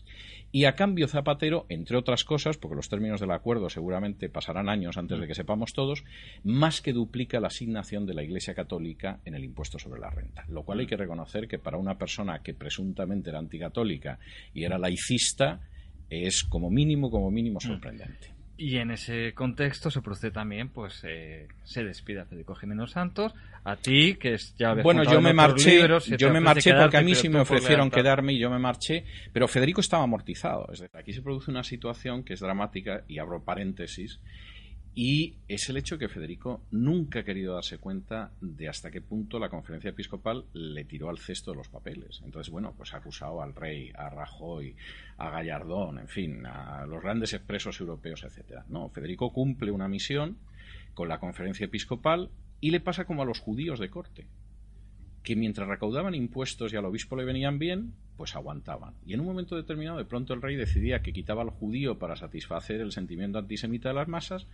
y 0.51 0.65
a 0.65 0.75
cambio 0.77 1.09
Zapatero, 1.09 1.67
entre 1.69 1.99
otras 1.99 2.25
cosas, 2.25 2.57
porque 2.57 2.77
los 2.77 2.89
términos 2.89 3.21
del 3.21 3.33
acuerdo 3.33 3.69
seguramente 3.69 4.31
pasarán 4.31 4.69
años 4.69 4.97
antes 4.97 5.21
de 5.21 5.27
que 5.27 5.35
sepamos 5.35 5.75
todos, 5.75 6.05
más 6.43 6.81
que 6.81 6.93
duplica 6.95 7.41
la 7.41 7.49
asignación 7.49 8.07
de 8.07 8.15
la 8.15 8.23
Iglesia 8.23 8.55
Católica 8.55 9.21
en 9.25 9.35
el 9.35 9.45
impuesto 9.45 9.79
sobre 9.79 10.01
la 10.01 10.11
renta. 10.11 10.45
Lo 10.49 10.63
cual 10.63 10.81
hay 10.81 10.87
que 10.87 10.97
reconocer 10.97 11.49
que 11.49 11.59
para 11.59 11.77
una 11.77 11.99
persona 11.99 12.43
que 12.43 12.55
presuntamente 12.55 13.29
era 13.31 13.41
anticatólica 13.41 14.19
y 14.55 14.65
era 14.65 14.79
laicista, 14.79 15.61
es 16.09 16.45
como 16.45 16.71
mínimo, 16.71 17.11
como 17.11 17.31
mínimo 17.31 17.61
sorprendente. 17.61 18.38
Y 18.61 18.79
en 18.79 18.91
ese 18.91 19.35
contexto 19.35 19.89
se 19.89 20.03
produce 20.03 20.33
también, 20.33 20.69
pues 20.71 21.05
eh, 21.05 21.47
se 21.63 21.85
despide 21.85 22.23
a 22.23 22.25
Federico 22.25 22.57
Jiménez 22.57 22.91
Santos, 22.91 23.33
a 23.63 23.77
ti, 23.77 24.17
que 24.17 24.35
es, 24.35 24.57
ya 24.59 24.75
Bueno, 24.75 25.05
yo 25.05 25.21
me 25.21 25.33
marché, 25.33 25.87
yo 26.19 26.33
me 26.33 26.41
marché 26.41 26.75
porque 26.75 26.97
a 26.97 27.03
mí 27.03 27.15
sí 27.15 27.29
me 27.29 27.39
ofrecieron 27.39 27.89
quedarme 27.89 28.33
y 28.33 28.39
yo 28.41 28.51
me 28.51 28.59
marché, 28.59 29.05
pero 29.33 29.47
Federico 29.47 29.81
estaba 29.81 30.03
amortizado. 30.03 30.67
Es 30.73 30.81
decir, 30.81 30.97
aquí 30.97 31.13
se 31.13 31.23
produce 31.23 31.53
una 31.53 31.63
situación 31.63 32.25
que 32.25 32.35
es 32.35 32.41
dramática, 32.41 33.05
y 33.07 33.21
abro 33.21 33.45
paréntesis, 33.45 34.19
y 34.95 35.35
es 35.47 35.69
el 35.69 35.77
hecho 35.77 35.99
que 35.99 36.09
Federico 36.09 36.63
nunca 36.71 37.21
ha 37.21 37.25
querido 37.25 37.55
darse 37.55 37.79
cuenta 37.79 38.33
de 38.41 38.69
hasta 38.69 38.91
qué 38.91 39.01
punto 39.01 39.39
la 39.39 39.49
conferencia 39.49 39.91
episcopal 39.91 40.45
le 40.53 40.85
tiró 40.85 41.09
al 41.09 41.19
cesto 41.19 41.53
de 41.53 41.59
los 41.59 41.69
papeles. 41.69 42.21
Entonces, 42.25 42.51
bueno, 42.51 42.75
pues 42.77 42.95
ha 42.95 42.99
acusado 42.99 43.41
al 43.41 43.55
rey, 43.55 43.93
a 43.95 44.11
Rajoy, 44.11 44.75
a 45.19 45.31
Gallardón, 45.31 45.99
en 46.01 46.09
fin, 46.09 46.45
a 46.47 46.85
los 46.87 47.03
grandes 47.03 47.33
expresos 47.33 47.79
europeos, 47.81 48.25
etcétera. 48.25 48.65
No, 48.69 48.89
Federico 48.89 49.33
cumple 49.33 49.71
una 49.71 49.89
misión 49.89 50.37
con 50.95 51.09
la 51.09 51.21
conferencia 51.21 51.67
episcopal 51.67 52.31
y 52.61 52.71
le 52.73 52.81
pasa 52.81 53.05
como 53.05 53.23
a 53.23 53.27
los 53.27 53.39
judíos 53.39 53.79
de 53.79 53.91
corte 53.91 54.27
que 55.23 55.37
mientras 55.37 55.69
recaudaban 55.69 56.15
impuestos 56.15 56.73
y 56.73 56.77
al 56.77 56.85
obispo 56.85 57.17
le 57.17 57.25
venían 57.25 57.59
bien, 57.59 57.93
pues 58.17 58.35
aguantaban. 58.35 58.95
Y 59.07 59.15
en 59.15 59.21
un 59.21 59.27
momento 59.27 59.57
determinado, 59.57 59.99
de 59.99 60.05
pronto 60.05 60.35
el 60.35 60.43
rey 60.43 60.57
decidía 60.57 61.03
que 61.03 61.13
quitaba 61.13 61.43
al 61.43 61.51
judío 61.51 61.99
para 61.99 62.17
satisfacer 62.17 62.81
el 62.81 62.93
sentimiento 62.93 63.39
antisemita 63.39 63.89
de 63.89 63.95
las 63.95 64.09
masas, 64.09 64.47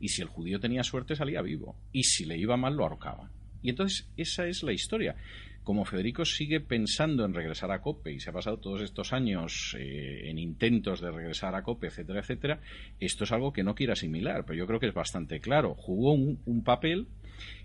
y 0.00 0.08
si 0.08 0.22
el 0.22 0.28
judío 0.28 0.60
tenía 0.60 0.82
suerte 0.82 1.16
salía 1.16 1.42
vivo, 1.42 1.76
y 1.92 2.04
si 2.04 2.24
le 2.24 2.38
iba 2.38 2.56
mal 2.56 2.76
lo 2.76 2.84
ahorcaban. 2.84 3.30
Y 3.62 3.70
entonces 3.70 4.08
esa 4.16 4.46
es 4.46 4.62
la 4.62 4.72
historia. 4.72 5.14
Como 5.62 5.84
Federico 5.84 6.24
sigue 6.24 6.60
pensando 6.60 7.24
en 7.24 7.34
regresar 7.34 7.70
a 7.70 7.80
COPE 7.80 8.14
y 8.14 8.20
se 8.20 8.30
ha 8.30 8.32
pasado 8.32 8.58
todos 8.58 8.80
estos 8.80 9.12
años 9.12 9.76
eh, 9.78 10.28
en 10.28 10.38
intentos 10.38 11.00
de 11.00 11.12
regresar 11.12 11.54
a 11.54 11.62
COPE, 11.62 11.86
etcétera, 11.86 12.20
etcétera, 12.20 12.60
esto 12.98 13.22
es 13.22 13.30
algo 13.30 13.52
que 13.52 13.62
no 13.62 13.76
quiere 13.76 13.92
asimilar, 13.92 14.44
pero 14.44 14.58
yo 14.58 14.66
creo 14.66 14.80
que 14.80 14.88
es 14.88 14.94
bastante 14.94 15.38
claro. 15.38 15.76
Jugó 15.76 16.14
un 16.14 16.64
papel 16.64 17.06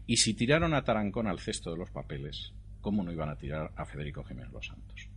y 0.07 0.17
si 0.17 0.33
tiraron 0.33 0.73
a 0.73 0.83
Tarancón 0.83 1.27
al 1.27 1.39
cesto 1.39 1.71
de 1.71 1.77
los 1.77 1.91
papeles, 1.91 2.53
¿cómo 2.81 3.03
no 3.03 3.11
iban 3.11 3.29
a 3.29 3.35
tirar 3.35 3.71
a 3.75 3.85
Federico 3.85 4.23
Jiménez 4.23 4.51
Los 4.53 4.67
Santos? 4.67 5.09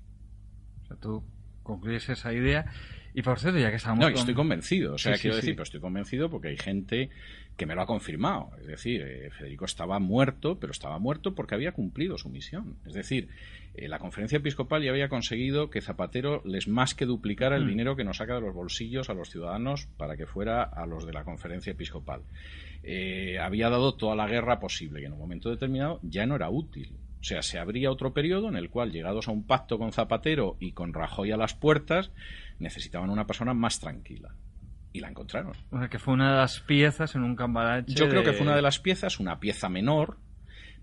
O 0.82 0.86
sea, 0.86 0.96
tú 0.96 1.24
concluyes 1.62 2.08
esa 2.08 2.32
idea 2.32 2.66
Y 3.14 3.22
por 3.22 3.38
cierto, 3.38 3.58
ya 3.58 3.70
que 3.70 3.76
estamos. 3.76 3.98
No, 3.98 4.08
estoy 4.08 4.34
convencido. 4.34 4.94
O 4.94 4.98
sea, 4.98 5.16
quiero 5.16 5.36
decir, 5.36 5.54
pero 5.54 5.64
estoy 5.64 5.80
convencido 5.80 6.30
porque 6.30 6.48
hay 6.48 6.56
gente 6.56 7.10
que 7.56 7.66
me 7.66 7.74
lo 7.74 7.82
ha 7.82 7.86
confirmado. 7.86 8.50
Es 8.60 8.66
decir, 8.66 9.02
eh, 9.02 9.30
Federico 9.30 9.66
estaba 9.66 9.98
muerto, 9.98 10.58
pero 10.58 10.70
estaba 10.70 10.98
muerto 10.98 11.34
porque 11.34 11.54
había 11.54 11.72
cumplido 11.72 12.16
su 12.16 12.30
misión. 12.30 12.76
Es 12.86 12.94
decir, 12.94 13.28
eh, 13.74 13.88
la 13.88 13.98
conferencia 13.98 14.38
episcopal 14.38 14.82
ya 14.82 14.90
había 14.90 15.08
conseguido 15.08 15.68
que 15.68 15.82
Zapatero 15.82 16.42
les 16.44 16.68
más 16.68 16.94
que 16.94 17.04
duplicara 17.04 17.56
el 17.56 17.66
mm. 17.66 17.68
dinero 17.68 17.96
que 17.96 18.04
nos 18.04 18.16
saca 18.16 18.34
de 18.34 18.40
los 18.40 18.54
bolsillos 18.54 19.10
a 19.10 19.14
los 19.14 19.28
ciudadanos 19.30 19.86
para 19.96 20.16
que 20.16 20.26
fuera 20.26 20.62
a 20.62 20.86
los 20.86 21.04
de 21.04 21.12
la 21.12 21.24
conferencia 21.24 21.72
episcopal. 21.72 22.22
Eh, 22.82 23.38
había 23.38 23.68
dado 23.68 23.94
toda 23.94 24.16
la 24.16 24.26
guerra 24.26 24.58
posible, 24.58 25.00
que 25.00 25.06
en 25.06 25.12
un 25.12 25.18
momento 25.18 25.50
determinado 25.50 26.00
ya 26.02 26.24
no 26.26 26.36
era 26.36 26.48
útil. 26.48 26.96
O 27.20 27.24
sea, 27.24 27.42
se 27.42 27.58
abría 27.58 27.90
otro 27.90 28.14
periodo 28.14 28.48
en 28.48 28.56
el 28.56 28.70
cual, 28.70 28.92
llegados 28.92 29.28
a 29.28 29.32
un 29.32 29.46
pacto 29.46 29.78
con 29.78 29.92
Zapatero 29.92 30.56
y 30.58 30.72
con 30.72 30.94
Rajoy 30.94 31.32
a 31.32 31.36
las 31.36 31.54
puertas, 31.54 32.10
necesitaban 32.58 33.10
una 33.10 33.26
persona 33.26 33.52
más 33.52 33.78
tranquila. 33.78 34.34
Y 34.92 35.00
la 35.00 35.08
encontraron. 35.08 35.52
O 35.70 35.78
sea, 35.78 35.88
que 35.88 35.98
fue 35.98 36.14
una 36.14 36.32
de 36.32 36.38
las 36.38 36.60
piezas 36.60 37.14
en 37.14 37.22
un 37.22 37.36
cambalache. 37.36 37.94
Yo 37.94 38.08
creo 38.08 38.24
que 38.24 38.32
fue 38.32 38.42
una 38.42 38.56
de 38.56 38.62
las 38.62 38.80
piezas, 38.80 39.20
una 39.20 39.38
pieza 39.38 39.68
menor, 39.68 40.16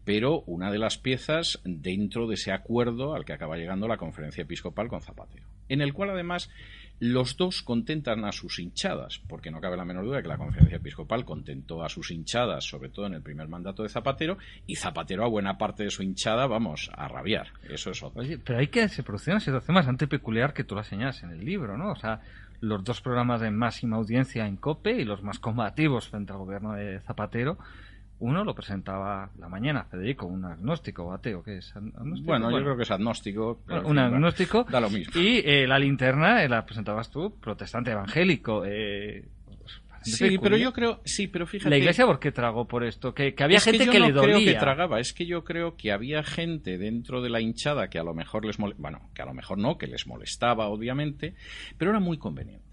pero 0.06 0.42
una 0.42 0.72
de 0.72 0.78
las 0.78 0.98
piezas 0.98 1.60
dentro 1.66 2.28
de 2.28 2.36
ese 2.36 2.52
acuerdo 2.52 3.16
al 3.16 3.26
que 3.26 3.34
acaba 3.34 3.58
llegando 3.58 3.88
la 3.88 3.98
conferencia 3.98 4.44
episcopal 4.44 4.88
con 4.88 5.02
Zapatero. 5.02 5.46
En 5.68 5.82
el 5.82 5.94
cual, 5.94 6.12
además, 6.12 6.50
los 7.00 7.38
dos 7.38 7.62
contentan 7.62 8.26
a 8.26 8.32
sus 8.32 8.60
hinchadas, 8.60 9.20
porque 9.28 9.52
no 9.52 9.62
cabe 9.62 9.78
la 9.78 9.86
menor 9.86 10.06
duda 10.06 10.22
que 10.22 10.28
la 10.28 10.38
conferencia 10.38 10.78
episcopal 10.78 11.26
contentó 11.26 11.84
a 11.84 11.90
sus 11.90 12.12
hinchadas, 12.12 12.66
sobre 12.66 12.90
todo 12.90 13.06
en 13.06 13.14
el 13.14 13.22
primer 13.22 13.48
mandato 13.48 13.84
de 13.84 13.90
Zapatero, 13.90 14.38
y 14.66 14.76
Zapatero 14.76 15.24
a 15.24 15.28
buena 15.28 15.58
parte 15.58 15.84
de 15.84 15.92
su 15.92 16.02
hinchada, 16.04 16.48
vamos, 16.48 16.90
a 16.96 17.08
rabiar. 17.08 17.48
Eso 17.70 17.92
es 17.92 18.02
otro. 18.02 18.22
Oye, 18.22 18.40
pero 18.40 18.60
hay 18.60 18.68
que 18.68 18.88
se 18.90 19.04
produce 19.04 19.32
una 19.32 19.40
situación 19.40 19.76
bastante 19.76 20.08
peculiar 20.08 20.54
que 20.54 20.64
tú 20.64 20.76
la 20.76 20.84
señalas 20.84 21.22
en 21.24 21.32
el 21.32 21.46
libro, 21.46 21.78
¿no? 21.78 21.92
O 21.92 21.96
sea, 21.96 22.22
los 22.62 22.84
dos 22.84 23.02
programas 23.02 23.42
de 23.42 23.52
máxima 23.52 23.98
audiencia 23.98 24.48
en 24.48 24.58
COPE 24.58 25.02
y 25.02 25.06
los 25.06 25.22
más 25.22 25.40
combativos 25.40 26.08
frente 26.10 26.34
al 26.34 26.40
gobierno 26.40 26.74
de 26.74 27.00
Zapatero 27.02 27.58
uno 28.20 28.44
lo 28.44 28.56
presentaba 28.56 29.30
la 29.38 29.48
mañana, 29.48 29.84
Federico, 29.84 30.26
un 30.26 30.44
agnóstico 30.46 31.04
o 31.04 31.14
ateo, 31.14 31.44
que 31.44 31.58
es? 31.58 31.74
Bueno, 32.24 32.50
yo 32.52 32.62
creo 32.62 32.78
que 32.78 32.84
es 32.84 32.92
agnóstico. 32.92 33.62
un 33.86 34.00
agnóstico. 34.00 34.64
Da 34.64 34.80
lo 34.80 34.90
mismo. 34.90 35.20
Y 35.20 35.42
eh, 35.46 35.68
la 35.68 35.78
linterna 35.78 36.44
eh, 36.44 36.50
la 36.50 36.66
presentabas 36.66 37.12
tú, 37.12 37.36
protestante 37.40 37.92
evangélico. 37.92 38.64
Eh, 38.66 39.28
pues, 39.46 39.82
sí, 40.02 40.40
pero 40.42 40.58
yo 40.58 40.74
creo, 40.74 41.02
sí, 41.06 41.28
pero 41.28 41.46
fíjate. 41.46 41.70
¿La 41.70 41.78
iglesia 41.78 42.06
por 42.06 42.20
qué 42.20 42.32
tragó 42.32 42.68
por 42.68 42.84
esto? 42.84 43.14
Que, 43.14 43.36
había 43.40 43.60
gente 43.60 43.86
que, 43.86 43.92
que 43.92 44.00
no 44.00 44.08
le 44.08 44.14
dolía. 44.14 44.36
creo 44.36 44.54
que 44.54 44.60
tragaba, 44.60 45.00
es 45.00 45.14
que 45.14 45.28
yo 45.28 45.44
creo 45.44 45.76
que 45.76 45.92
había 45.92 46.24
gente 46.24 46.78
dentro 46.80 47.22
de 47.22 47.30
la 47.30 47.40
hinchada 47.40 47.90
que 47.90 48.00
a 48.00 48.04
lo 48.04 48.16
mejor 48.16 48.46
les 48.46 48.58
molestaba, 48.58 48.90
bueno, 48.90 49.10
que 49.14 49.22
a 49.22 49.26
lo 49.26 49.34
mejor 49.36 49.60
no, 49.60 49.78
que 49.78 49.88
les 49.88 50.08
molestaba, 50.08 50.68
obviamente, 50.70 51.36
pero 51.78 51.92
era 51.92 52.00
muy 52.00 52.18
conveniente. 52.18 52.67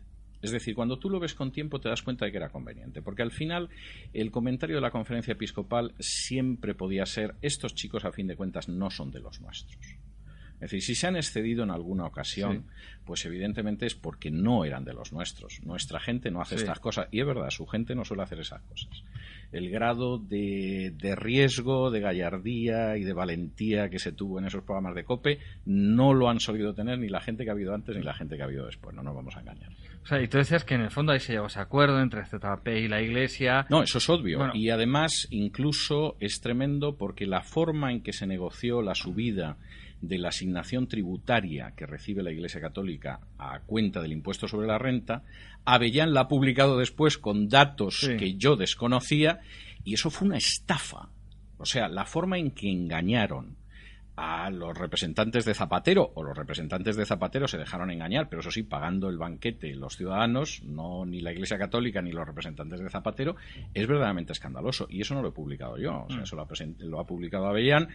Es 0.44 0.50
decir, 0.50 0.74
cuando 0.74 0.98
tú 0.98 1.08
lo 1.08 1.18
ves 1.18 1.34
con 1.34 1.50
tiempo 1.52 1.80
te 1.80 1.88
das 1.88 2.02
cuenta 2.02 2.26
de 2.26 2.30
que 2.30 2.36
era 2.36 2.50
conveniente, 2.50 3.00
porque 3.00 3.22
al 3.22 3.30
final 3.30 3.70
el 4.12 4.30
comentario 4.30 4.76
de 4.76 4.82
la 4.82 4.90
conferencia 4.90 5.32
episcopal 5.32 5.94
siempre 5.98 6.74
podía 6.74 7.06
ser, 7.06 7.34
estos 7.40 7.74
chicos 7.74 8.04
a 8.04 8.12
fin 8.12 8.26
de 8.26 8.36
cuentas 8.36 8.68
no 8.68 8.90
son 8.90 9.10
de 9.10 9.20
los 9.20 9.40
nuestros. 9.40 9.96
Es 10.54 10.70
decir, 10.70 10.82
si 10.82 10.94
se 10.94 11.06
han 11.06 11.16
excedido 11.16 11.64
en 11.64 11.70
alguna 11.70 12.06
ocasión, 12.06 12.64
pues 13.04 13.24
evidentemente 13.26 13.86
es 13.86 13.94
porque 13.94 14.30
no 14.30 14.64
eran 14.64 14.84
de 14.84 14.94
los 14.94 15.12
nuestros. 15.12 15.60
Nuestra 15.62 16.00
gente 16.00 16.30
no 16.30 16.40
hace 16.40 16.54
estas 16.54 16.80
cosas. 16.80 17.08
Y 17.10 17.20
es 17.20 17.26
verdad, 17.26 17.50
su 17.50 17.66
gente 17.66 17.94
no 17.94 18.04
suele 18.04 18.22
hacer 18.22 18.40
esas 18.40 18.62
cosas. 18.62 19.02
El 19.52 19.70
grado 19.70 20.18
de, 20.18 20.92
de, 20.96 21.14
riesgo, 21.14 21.90
de 21.90 22.00
gallardía 22.00 22.96
y 22.96 23.04
de 23.04 23.12
valentía 23.12 23.90
que 23.90 23.98
se 23.98 24.12
tuvo 24.12 24.38
en 24.38 24.46
esos 24.46 24.64
programas 24.64 24.94
de 24.94 25.04
COPE 25.04 25.38
no 25.66 26.14
lo 26.14 26.28
han 26.28 26.40
solido 26.40 26.74
tener 26.74 26.98
ni 26.98 27.08
la 27.08 27.20
gente 27.20 27.44
que 27.44 27.50
ha 27.50 27.52
habido 27.52 27.74
antes 27.74 27.94
ni 27.94 28.02
la 28.02 28.14
gente 28.14 28.36
que 28.36 28.42
ha 28.42 28.46
habido 28.46 28.66
después. 28.66 28.96
No 28.96 29.02
nos 29.02 29.14
vamos 29.14 29.36
a 29.36 29.40
engañar. 29.40 29.70
O 30.04 30.06
sea, 30.06 30.20
y 30.20 30.28
tú 30.28 30.36
decías 30.36 30.64
que 30.64 30.74
en 30.74 30.82
el 30.82 30.90
fondo 30.90 31.12
ahí 31.12 31.20
se 31.20 31.32
llegó 31.32 31.46
ese 31.46 31.60
acuerdo 31.60 32.00
entre 32.00 32.26
ZP 32.26 32.68
y 32.68 32.88
la 32.88 33.00
Iglesia. 33.00 33.66
No, 33.70 33.82
eso 33.82 33.98
es 33.98 34.08
obvio. 34.10 34.54
Y 34.54 34.68
además, 34.68 35.26
incluso 35.30 36.16
es 36.20 36.40
tremendo 36.40 36.96
porque 36.96 37.26
la 37.26 37.42
forma 37.42 37.90
en 37.90 38.02
que 38.02 38.12
se 38.12 38.26
negoció 38.26 38.82
la 38.82 38.94
subida 38.94 39.56
de 40.00 40.18
la 40.18 40.28
asignación 40.28 40.86
tributaria 40.86 41.72
que 41.76 41.86
recibe 41.86 42.22
la 42.22 42.32
Iglesia 42.32 42.60
Católica 42.60 43.20
a 43.38 43.60
cuenta 43.60 44.02
del 44.02 44.12
impuesto 44.12 44.48
sobre 44.48 44.66
la 44.66 44.78
renta, 44.78 45.22
Avellán 45.64 46.12
la 46.12 46.22
ha 46.22 46.28
publicado 46.28 46.78
después 46.78 47.18
con 47.18 47.48
datos 47.48 48.08
que 48.18 48.34
yo 48.34 48.56
desconocía 48.56 49.40
y 49.84 49.94
eso 49.94 50.10
fue 50.10 50.28
una 50.28 50.36
estafa. 50.36 51.08
O 51.58 51.66
sea, 51.66 51.88
la 51.88 52.04
forma 52.04 52.38
en 52.38 52.50
que 52.50 52.70
engañaron 52.70 53.56
a 54.16 54.48
los 54.50 54.76
representantes 54.76 55.44
de 55.44 55.54
Zapatero 55.54 56.12
o 56.14 56.22
los 56.22 56.36
representantes 56.36 56.96
de 56.96 57.04
Zapatero 57.04 57.48
se 57.48 57.58
dejaron 57.58 57.90
engañar, 57.90 58.28
pero 58.28 58.40
eso 58.40 58.50
sí, 58.50 58.62
pagando 58.62 59.08
el 59.08 59.18
banquete 59.18 59.74
los 59.74 59.96
ciudadanos, 59.96 60.62
no 60.64 61.04
ni 61.04 61.20
la 61.20 61.32
Iglesia 61.32 61.58
Católica 61.58 62.00
ni 62.00 62.12
los 62.12 62.26
representantes 62.26 62.80
de 62.80 62.90
Zapatero, 62.90 63.36
es 63.72 63.86
verdaderamente 63.86 64.32
escandaloso. 64.32 64.86
Y 64.88 65.00
eso 65.00 65.14
no 65.14 65.22
lo 65.22 65.30
he 65.30 65.32
publicado 65.32 65.78
yo, 65.78 66.04
o 66.04 66.10
sea, 66.10 66.20
mm. 66.20 66.22
eso 66.22 66.36
lo 66.36 66.42
ha, 66.42 66.48
lo 66.78 67.00
ha 67.00 67.06
publicado 67.06 67.46
Avellán 67.46 67.88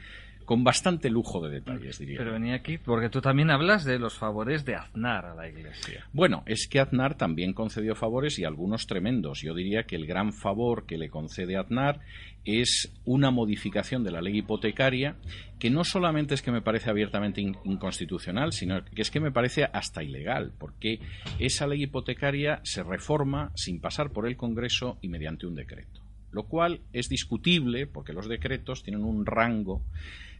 con 0.50 0.64
bastante 0.64 1.12
lujo 1.12 1.48
de 1.48 1.60
detalles, 1.60 2.00
diría. 2.00 2.18
Pero 2.18 2.32
venía 2.32 2.56
aquí 2.56 2.80
porque 2.80 3.10
tú 3.10 3.22
también 3.22 3.52
hablas 3.52 3.86
de 3.86 4.00
los 4.00 4.18
favores 4.18 4.66
de 4.66 4.74
Aznar 4.74 5.28
a 5.28 5.36
la 5.36 5.48
Iglesia. 5.48 6.08
Bueno, 6.12 6.42
es 6.48 6.68
que 6.68 6.80
Aznar 6.80 7.16
también 7.16 7.54
concedió 7.54 7.94
favores 7.94 8.40
y 8.40 8.46
algunos 8.46 8.88
tremendos. 8.88 9.42
Yo 9.44 9.54
diría 9.54 9.84
que 9.84 9.96
el 9.96 10.08
gran 10.08 10.34
favor 10.34 10.88
que 10.88 10.98
le 10.98 11.12
concede 11.12 11.56
Aznar 11.56 12.00
es 12.46 12.92
una 13.06 13.30
modificación 13.30 14.04
de 14.04 14.10
la 14.10 14.22
ley 14.22 14.40
hipotecaria 14.40 15.18
que 15.60 15.70
no 15.70 15.84
solamente 15.84 16.34
es 16.34 16.42
que 16.42 16.52
me 16.52 16.64
parece 16.64 16.90
abiertamente 16.90 17.42
inconstitucional, 17.42 18.52
sino 18.52 18.84
que 18.84 19.04
es 19.04 19.12
que 19.12 19.20
me 19.20 19.32
parece 19.32 19.66
hasta 19.66 20.02
ilegal, 20.02 20.52
porque 20.58 21.00
esa 21.38 21.68
ley 21.68 21.84
hipotecaria 21.84 22.60
se 22.64 22.82
reforma 22.82 23.52
sin 23.54 23.80
pasar 23.80 24.10
por 24.10 24.28
el 24.28 24.36
Congreso 24.36 24.98
y 25.00 25.10
mediante 25.10 25.46
un 25.46 25.54
decreto. 25.54 26.02
Lo 26.32 26.44
cual 26.44 26.82
es 26.92 27.08
discutible 27.08 27.86
porque 27.86 28.14
los 28.14 28.28
decretos 28.28 28.82
tienen 28.82 29.04
un 29.04 29.28
rango 29.28 29.84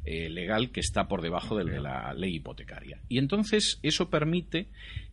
eh, 0.06 0.30
legal 0.30 0.72
que 0.72 0.80
está 0.80 1.08
por 1.08 1.22
debajo 1.22 1.58
del 1.58 1.70
de 1.70 1.80
la 1.80 2.14
ley 2.14 2.36
hipotecaria. 2.36 3.00
Y 3.10 3.18
entonces 3.18 3.80
eso 3.84 4.10
permite 4.10 4.68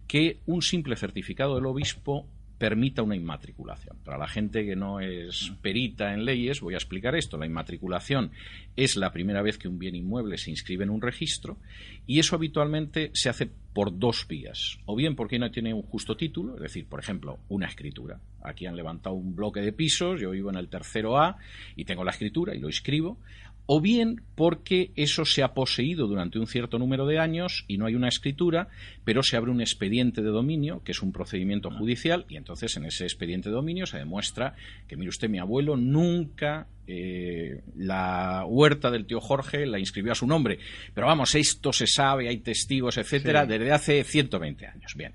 que 0.06 0.38
un 0.46 0.62
simple 0.62 0.96
certificado 0.96 1.56
del 1.56 1.66
obispo 1.66 2.26
permita 2.58 3.02
una 3.02 3.16
inmatriculación. 3.16 3.98
Para 4.04 4.18
la 4.18 4.28
gente 4.28 4.64
que 4.64 4.76
no 4.76 5.00
es 5.00 5.52
perita 5.60 6.14
en 6.14 6.24
leyes, 6.24 6.60
voy 6.60 6.74
a 6.74 6.78
explicar 6.78 7.14
esto. 7.14 7.36
La 7.36 7.46
inmatriculación 7.46 8.30
es 8.76 8.96
la 8.96 9.12
primera 9.12 9.42
vez 9.42 9.58
que 9.58 9.68
un 9.68 9.78
bien 9.78 9.94
inmueble 9.94 10.38
se 10.38 10.50
inscribe 10.50 10.84
en 10.84 10.90
un 10.90 11.02
registro 11.02 11.58
y 12.06 12.18
eso 12.18 12.34
habitualmente 12.34 13.10
se 13.12 13.28
hace 13.28 13.50
por 13.74 13.98
dos 13.98 14.26
vías. 14.26 14.78
O 14.86 14.96
bien 14.96 15.16
porque 15.16 15.38
no 15.38 15.50
tiene 15.50 15.74
un 15.74 15.82
justo 15.82 16.16
título, 16.16 16.54
es 16.54 16.62
decir, 16.62 16.86
por 16.86 16.98
ejemplo, 16.98 17.38
una 17.48 17.66
escritura. 17.66 18.20
Aquí 18.42 18.64
han 18.64 18.76
levantado 18.76 19.14
un 19.14 19.36
bloque 19.36 19.60
de 19.60 19.72
pisos, 19.72 20.20
yo 20.20 20.30
vivo 20.30 20.48
en 20.48 20.56
el 20.56 20.68
tercero 20.68 21.18
A 21.18 21.36
y 21.74 21.84
tengo 21.84 22.04
la 22.04 22.12
escritura 22.12 22.54
y 22.54 22.58
lo 22.58 22.68
escribo 22.68 23.18
o 23.66 23.80
bien 23.80 24.22
porque 24.34 24.92
eso 24.94 25.24
se 25.24 25.42
ha 25.42 25.52
poseído 25.52 26.06
durante 26.06 26.38
un 26.38 26.46
cierto 26.46 26.78
número 26.78 27.06
de 27.06 27.18
años 27.18 27.64
y 27.66 27.78
no 27.78 27.86
hay 27.86 27.94
una 27.94 28.08
escritura, 28.08 28.68
pero 29.04 29.22
se 29.22 29.36
abre 29.36 29.50
un 29.50 29.60
expediente 29.60 30.22
de 30.22 30.28
dominio, 30.28 30.82
que 30.84 30.92
es 30.92 31.02
un 31.02 31.12
procedimiento 31.12 31.68
ah. 31.72 31.76
judicial, 31.76 32.24
y 32.28 32.36
entonces 32.36 32.76
en 32.76 32.86
ese 32.86 33.04
expediente 33.04 33.48
de 33.48 33.56
dominio 33.56 33.86
se 33.86 33.98
demuestra 33.98 34.54
que, 34.86 34.96
mire 34.96 35.08
usted, 35.08 35.28
mi 35.28 35.38
abuelo 35.38 35.76
nunca 35.76 36.68
eh, 36.86 37.62
la 37.76 38.44
huerta 38.46 38.92
del 38.92 39.06
tío 39.06 39.20
Jorge 39.20 39.66
la 39.66 39.80
inscribió 39.80 40.12
a 40.12 40.16
su 40.16 40.26
nombre. 40.26 40.58
Pero 40.94 41.08
vamos, 41.08 41.34
esto 41.34 41.72
se 41.72 41.86
sabe, 41.86 42.28
hay 42.28 42.38
testigos, 42.38 42.96
etcétera, 42.98 43.46
desde 43.46 43.72
hace 43.72 44.04
120 44.04 44.66
años. 44.66 44.94
Bien. 44.96 45.12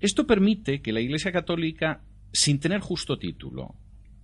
Esto 0.00 0.26
permite 0.26 0.80
que 0.80 0.92
la 0.92 1.00
Iglesia 1.00 1.32
Católica, 1.32 2.00
sin 2.32 2.58
tener 2.58 2.80
justo 2.80 3.18
título, 3.18 3.74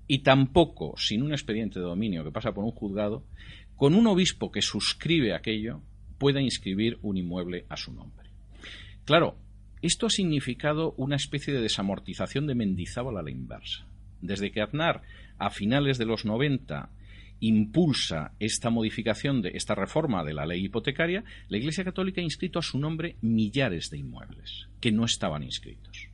y 0.09 0.19
tampoco 0.19 0.95
sin 0.97 1.23
un 1.23 1.33
expediente 1.33 1.81
de 1.81 1.87
dominio 1.87 2.25
que 2.25 2.33
pasa 2.33 2.53
por 2.53 2.64
un 2.64 2.71
juzgado, 2.71 3.25
con 3.77 3.95
un 3.95 4.07
obispo 4.07 4.51
que 4.51 4.62
suscribe 4.62 5.35
aquello, 5.35 5.83
pueda 6.19 6.40
inscribir 6.40 6.99
un 7.03 7.16
inmueble 7.16 7.66
a 7.69 7.77
su 7.77 7.92
nombre. 7.92 8.31
Claro, 9.05 9.37
esto 9.83 10.07
ha 10.07 10.11
significado 10.11 10.95
una 10.97 11.16
especie 11.16 11.53
de 11.53 11.61
desamortización 11.61 12.47
de 12.47 12.55
Mendizábal 12.55 13.19
a 13.19 13.23
la 13.23 13.31
inversa. 13.31 13.87
Desde 14.21 14.51
que 14.51 14.62
Aznar, 14.62 15.03
a 15.38 15.51
finales 15.51 15.99
de 15.99 16.07
los 16.07 16.25
90, 16.25 16.90
impulsa 17.40 18.33
esta 18.40 18.71
modificación 18.71 19.42
de 19.42 19.51
esta 19.55 19.75
reforma 19.75 20.25
de 20.25 20.33
la 20.33 20.47
ley 20.47 20.64
hipotecaria, 20.64 21.25
la 21.49 21.59
Iglesia 21.59 21.85
Católica 21.85 22.21
ha 22.21 22.25
inscrito 22.25 22.59
a 22.59 22.62
su 22.62 22.79
nombre 22.79 23.16
millares 23.21 23.90
de 23.90 23.99
inmuebles 23.99 24.69
que 24.81 24.92
no 24.92 25.05
estaban 25.05 25.42
inscritos 25.42 26.09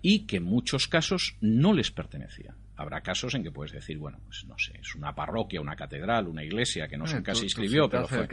y 0.00 0.26
que 0.26 0.36
en 0.36 0.44
muchos 0.44 0.86
casos 0.86 1.36
no 1.40 1.72
les 1.72 1.90
pertenecían 1.90 2.54
Habrá 2.80 3.02
casos 3.02 3.34
en 3.34 3.42
que 3.42 3.50
puedes 3.50 3.72
decir, 3.72 3.98
bueno, 3.98 4.18
pues 4.24 4.46
no 4.46 4.58
sé, 4.58 4.72
es 4.80 4.94
una 4.94 5.14
parroquia, 5.14 5.60
una 5.60 5.76
catedral, 5.76 6.28
una 6.28 6.42
iglesia 6.42 6.88
que 6.88 6.96
no 6.96 7.06
sé 7.06 7.22
qué 7.22 7.34
se 7.34 7.44
inscribió, 7.44 7.90
pero 7.90 8.08
fue. 8.08 8.26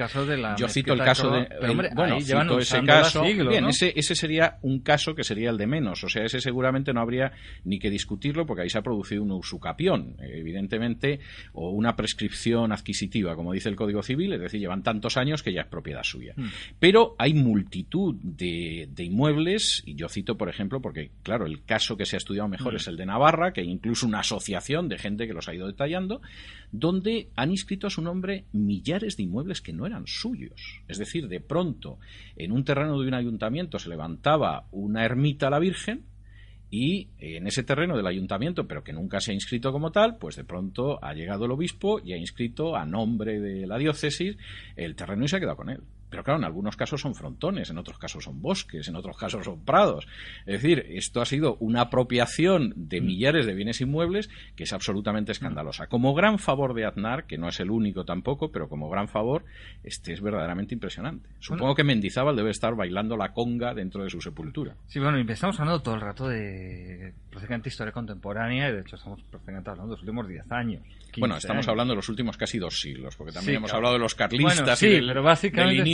Yo 0.57 0.69
cito 0.69 0.93
el 0.93 0.99
caso 0.99 1.29
de. 1.31 1.47
bueno, 1.93 2.21
cito 2.21 2.57
ese 2.57 2.81
caso. 2.83 3.23
bien, 3.23 3.65
ese, 3.65 3.91
ese 3.93 4.15
sería 4.15 4.57
un 4.61 4.79
caso 4.79 5.13
que 5.13 5.25
sería 5.25 5.49
el 5.49 5.57
de 5.57 5.67
menos. 5.67 6.01
O 6.05 6.07
sea, 6.07 6.23
ese 6.23 6.39
seguramente 6.39 6.93
no 6.93 7.01
habría 7.01 7.33
ni 7.65 7.77
que 7.77 7.89
discutirlo 7.89 8.45
porque 8.45 8.63
ahí 8.63 8.69
se 8.69 8.77
ha 8.77 8.81
producido 8.81 9.21
un 9.21 9.31
usucapión, 9.31 10.15
evidentemente, 10.19 11.19
o 11.51 11.71
una 11.71 11.97
prescripción 11.97 12.71
adquisitiva, 12.71 13.35
como 13.35 13.51
dice 13.51 13.67
el 13.67 13.75
Código 13.75 14.01
Civil, 14.01 14.31
es 14.31 14.39
decir, 14.39 14.61
llevan 14.61 14.81
tantos 14.81 15.17
años 15.17 15.43
que 15.43 15.51
ya 15.51 15.61
es 15.61 15.67
propiedad 15.67 16.03
suya. 16.03 16.33
Hmm. 16.37 16.47
Pero 16.79 17.15
hay 17.17 17.33
multitud 17.33 18.15
de, 18.21 18.87
inmuebles, 18.97 19.83
y 19.85 19.95
yo 19.95 20.07
cito, 20.07 20.37
por 20.37 20.47
ejemplo, 20.47 20.81
porque, 20.81 21.11
claro, 21.21 21.45
el 21.45 21.65
caso 21.65 21.97
que 21.97 22.05
se 22.05 22.15
ha 22.15 22.19
estudiado 22.19 22.47
mejor 22.47 22.73
hmm. 22.73 22.77
es 22.77 22.87
el 22.87 22.95
de 22.95 23.05
Navarra, 23.05 23.51
que 23.51 23.61
incluso 23.61 24.07
una 24.07 24.19
asociación 24.19 24.36
de 24.39 24.97
gente 24.97 25.27
que 25.27 25.33
los 25.33 25.47
ha 25.47 25.55
ido 25.55 25.67
detallando, 25.67 26.21
donde 26.71 27.29
han 27.35 27.51
inscrito 27.51 27.87
a 27.87 27.89
su 27.89 28.01
nombre 28.01 28.45
millares 28.51 29.17
de 29.17 29.23
inmuebles 29.23 29.61
que 29.61 29.73
no 29.73 29.85
eran 29.85 30.07
suyos. 30.07 30.81
Es 30.87 30.97
decir, 30.97 31.27
de 31.27 31.39
pronto, 31.39 31.99
en 32.35 32.51
un 32.51 32.63
terreno 32.63 32.99
de 32.99 33.07
un 33.07 33.13
ayuntamiento 33.13 33.79
se 33.79 33.89
levantaba 33.89 34.67
una 34.71 35.05
ermita 35.05 35.47
a 35.47 35.51
la 35.51 35.59
Virgen, 35.59 36.05
y 36.69 37.07
en 37.17 37.47
ese 37.47 37.63
terreno 37.63 37.95
del 37.95 38.07
ayuntamiento, 38.07 38.67
pero 38.67 38.83
que 38.83 38.91
nunca 38.91 39.21
se 39.21 39.31
ha 39.31 39.33
inscrito 39.33 39.71
como 39.71 39.91
tal, 39.91 40.17
pues 40.17 40.35
de 40.35 40.43
pronto 40.43 41.01
ha 41.01 41.13
llegado 41.13 41.45
el 41.45 41.51
obispo 41.51 42.01
y 42.03 42.11
ha 42.11 42.17
inscrito 42.17 42.75
a 42.75 42.85
nombre 42.85 43.39
de 43.39 43.65
la 43.65 43.77
diócesis 43.77 44.37
el 44.75 44.95
terreno 44.95 45.23
y 45.23 45.27
se 45.29 45.37
ha 45.37 45.39
quedado 45.39 45.55
con 45.55 45.69
él. 45.69 45.81
Pero 46.09 46.23
claro, 46.23 46.39
en 46.39 46.45
algunos 46.45 46.77
casos 46.77 47.01
son 47.01 47.15
frontones, 47.15 47.69
en 47.69 47.77
otros 47.77 47.97
casos 47.97 48.23
son 48.23 48.41
bosques, 48.41 48.87
en 48.87 48.95
otros 48.95 49.17
casos 49.17 49.43
son 49.43 49.63
prados. 49.65 50.07
Es 50.45 50.61
decir, 50.61 50.85
esto 50.89 51.21
ha 51.21 51.25
sido 51.25 51.57
una 51.59 51.81
apropiación 51.81 52.73
de 52.75 53.01
mm. 53.01 53.05
millares 53.05 53.45
de 53.45 53.53
bienes 53.53 53.81
inmuebles 53.81 54.29
que 54.55 54.63
es 54.63 54.73
absolutamente 54.73 55.31
escandalosa. 55.31 55.85
Mm. 55.85 55.89
Como 55.89 56.13
gran 56.13 56.39
favor 56.39 56.73
de 56.73 56.85
Aznar, 56.85 57.25
que 57.25 57.37
no 57.37 57.49
es 57.49 57.59
el 57.59 57.71
único 57.71 58.05
tampoco, 58.05 58.51
pero 58.51 58.69
como 58.69 58.89
gran 58.89 59.07
favor, 59.07 59.43
este 59.83 60.13
es 60.13 60.21
verdaderamente 60.21 60.73
impresionante. 60.73 61.29
Supongo 61.39 61.75
que 61.75 61.83
Mendizábal 61.83 62.35
debe 62.35 62.51
estar 62.51 62.75
bailando 62.75 63.17
la 63.17 63.33
conga 63.33 63.73
dentro 63.73 64.03
de 64.03 64.09
su 64.09 64.21
sepultura. 64.21 64.75
Sí, 64.87 64.99
bueno, 64.99 65.17
empezamos 65.17 65.59
hablando 65.59 65.81
todo 65.81 65.95
el 65.95 66.01
rato 66.01 66.27
de 66.27 67.13
prácticamente 67.29 67.69
historia 67.69 67.91
contemporánea 67.91 68.69
y 68.69 68.73
de 68.73 68.81
hecho 68.81 68.95
estamos 68.95 69.21
prácticamente 69.23 69.69
hablando 69.69 69.91
de 69.91 69.95
los 69.95 70.01
últimos 70.01 70.27
10 70.27 70.51
años. 70.51 70.83
Bueno, 71.17 71.37
estamos 71.37 71.67
hablando 71.67 71.93
de 71.93 71.95
los 71.95 72.09
últimos 72.09 72.37
casi 72.37 72.59
dos 72.59 72.79
siglos, 72.79 73.15
porque 73.15 73.33
también 73.33 73.57
hemos 73.57 73.73
hablado 73.73 73.93
de 73.93 73.99
los 73.99 74.13
carlistas 74.15 74.81
y 74.83 74.89
del, 74.89 75.07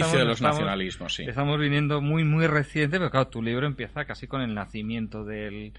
inicio 0.03 0.19
de 0.19 0.25
los 0.25 0.41
nacionalismos. 0.41 1.13
Sí. 1.15 1.23
Estamos 1.23 1.59
viniendo 1.59 2.01
muy, 2.01 2.23
muy 2.23 2.47
reciente, 2.47 2.97
pero 2.97 3.11
claro, 3.11 3.27
tu 3.27 3.41
libro 3.41 3.65
empieza 3.65 4.05
casi 4.05 4.27
con 4.27 4.41
el 4.41 4.53
nacimiento 4.53 5.23
del, 5.25 5.73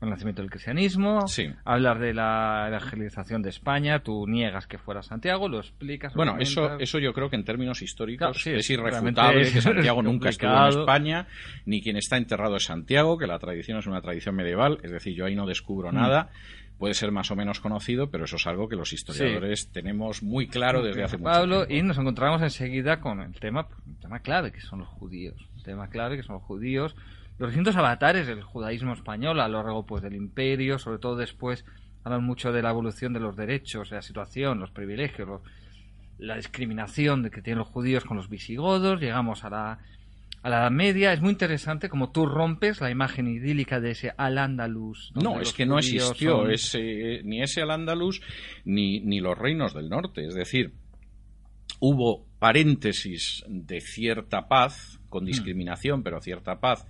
el 0.00 0.08
nacimiento 0.08 0.40
del 0.40 0.50
cristianismo, 0.50 1.28
sí. 1.28 1.52
hablar 1.64 1.98
de 1.98 2.14
la 2.14 2.66
evangelización 2.68 3.42
de 3.42 3.50
España, 3.50 4.02
tú 4.02 4.26
niegas 4.26 4.66
que 4.66 4.78
fuera 4.78 5.02
Santiago, 5.02 5.48
lo 5.48 5.58
explicas. 5.58 6.14
Bueno, 6.14 6.36
eso, 6.38 6.78
eso 6.78 6.98
yo 6.98 7.12
creo 7.12 7.28
que 7.28 7.36
en 7.36 7.44
términos 7.44 7.82
históricos 7.82 8.46
es 8.46 8.70
irrefutable 8.70 9.52
que 9.52 9.60
Santiago 9.60 10.02
nunca 10.02 10.30
estuvo 10.30 10.50
en 10.50 10.80
España, 10.80 11.26
ni 11.66 11.82
quien 11.82 11.96
está 11.96 12.16
enterrado 12.16 12.56
es 12.56 12.64
Santiago, 12.64 13.18
que 13.18 13.26
la 13.26 13.38
tradición 13.38 13.78
es 13.78 13.86
una 13.86 14.00
tradición 14.00 14.34
medieval, 14.34 14.78
es 14.82 14.90
decir, 14.90 15.14
yo 15.14 15.26
ahí 15.26 15.34
no 15.34 15.46
descubro 15.46 15.92
mm. 15.92 15.94
nada 15.94 16.30
puede 16.80 16.94
ser 16.94 17.12
más 17.12 17.30
o 17.30 17.36
menos 17.36 17.60
conocido, 17.60 18.10
pero 18.10 18.24
eso 18.24 18.36
es 18.36 18.46
algo 18.46 18.66
que 18.66 18.74
los 18.74 18.94
historiadores 18.94 19.70
tenemos 19.70 20.22
muy 20.22 20.48
claro 20.48 20.82
desde 20.82 21.04
hace 21.04 21.18
mucho 21.18 21.30
Pablo, 21.30 21.66
tiempo. 21.66 21.74
Y 21.74 21.86
nos 21.86 21.98
encontramos 21.98 22.40
enseguida 22.40 23.00
con 23.00 23.20
el 23.20 23.34
tema, 23.34 23.68
el 23.86 23.98
tema 23.98 24.20
clave, 24.20 24.50
que 24.50 24.62
son 24.62 24.78
los 24.78 24.88
judíos. 24.88 25.36
El 25.56 25.62
tema 25.62 25.90
clave, 25.90 26.16
que 26.16 26.22
son 26.22 26.36
los 26.36 26.42
judíos. 26.42 26.96
Los 27.40 27.48
distintos 27.48 27.74
avatares 27.76 28.26
del 28.26 28.42
judaísmo 28.42 28.92
español 28.92 29.40
a 29.40 29.48
lo 29.48 29.62
largo 29.62 29.86
pues, 29.86 30.02
del 30.02 30.14
imperio, 30.14 30.78
sobre 30.78 30.98
todo 30.98 31.16
después, 31.16 31.64
hablan 32.04 32.22
mucho 32.22 32.52
de 32.52 32.60
la 32.60 32.68
evolución 32.68 33.14
de 33.14 33.20
los 33.20 33.34
derechos, 33.34 33.88
de 33.88 33.96
la 33.96 34.02
situación, 34.02 34.60
los 34.60 34.70
privilegios, 34.70 35.40
la 36.18 36.36
discriminación 36.36 37.22
de 37.22 37.30
que 37.30 37.40
tienen 37.40 37.60
los 37.60 37.68
judíos 37.68 38.04
con 38.04 38.18
los 38.18 38.28
visigodos. 38.28 39.00
Llegamos 39.00 39.42
a 39.44 39.48
la 39.48 39.78
a 40.42 40.50
la 40.50 40.58
Edad 40.58 40.70
Media. 40.70 41.14
Es 41.14 41.22
muy 41.22 41.30
interesante 41.30 41.88
como 41.88 42.12
tú 42.12 42.26
rompes 42.26 42.82
la 42.82 42.90
imagen 42.90 43.26
idílica 43.26 43.80
de 43.80 43.92
ese 43.92 44.12
Al-Ándalus. 44.18 45.10
No, 45.14 45.40
es 45.40 45.54
que 45.54 45.64
no 45.64 45.78
existió 45.78 46.46
ese, 46.46 47.22
ni 47.24 47.42
ese 47.42 47.62
Al-Ándalus 47.62 48.20
ni, 48.66 49.00
ni 49.00 49.20
los 49.20 49.38
reinos 49.38 49.72
del 49.72 49.88
norte. 49.88 50.26
Es 50.26 50.34
decir, 50.34 50.74
hubo 51.78 52.26
paréntesis 52.38 53.44
de 53.48 53.80
cierta 53.80 54.46
paz, 54.46 55.00
con 55.08 55.24
hmm. 55.24 55.26
discriminación, 55.26 56.02
pero 56.02 56.20
cierta 56.20 56.60
paz, 56.60 56.86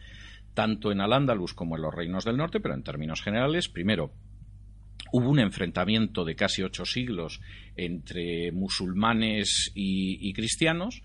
tanto 0.55 0.93
en 0.93 1.01
Al-Ándalus 1.01 1.55
como 1.55 1.77
en 1.77 1.83
los 1.83 1.95
reinos 1.95 2.25
del 2.25 2.37
norte, 2.37 2.61
pero 2.61 2.75
en 2.75 2.83
términos 2.83 3.23
generales, 3.23 3.69
primero, 3.69 4.13
hubo 5.13 5.29
un 5.29 5.41
enfrentamiento 5.41 6.25
de 6.25 6.37
casi 6.37 6.63
ocho 6.63 6.85
siglos 6.85 7.41
entre 7.77 8.53
musulmanes 8.53 9.73
y 9.75 10.33
cristianos, 10.33 11.03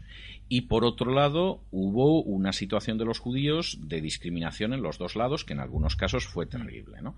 y 0.48 0.62
por 0.62 0.86
otro 0.86 1.12
lado, 1.12 1.64
hubo 1.72 2.22
una 2.22 2.54
situación 2.54 2.98
de 3.00 3.06
los 3.06 3.18
judíos 3.18 3.80
de 3.82 4.00
discriminación 4.00 4.74
en 4.74 4.84
los 4.84 5.00
dos 5.00 5.16
lados, 5.16 5.44
que 5.44 5.54
en 5.54 5.60
algunos 5.60 5.96
casos 5.96 6.28
fue 6.28 6.46
terrible. 6.46 7.02
¿no? 7.02 7.16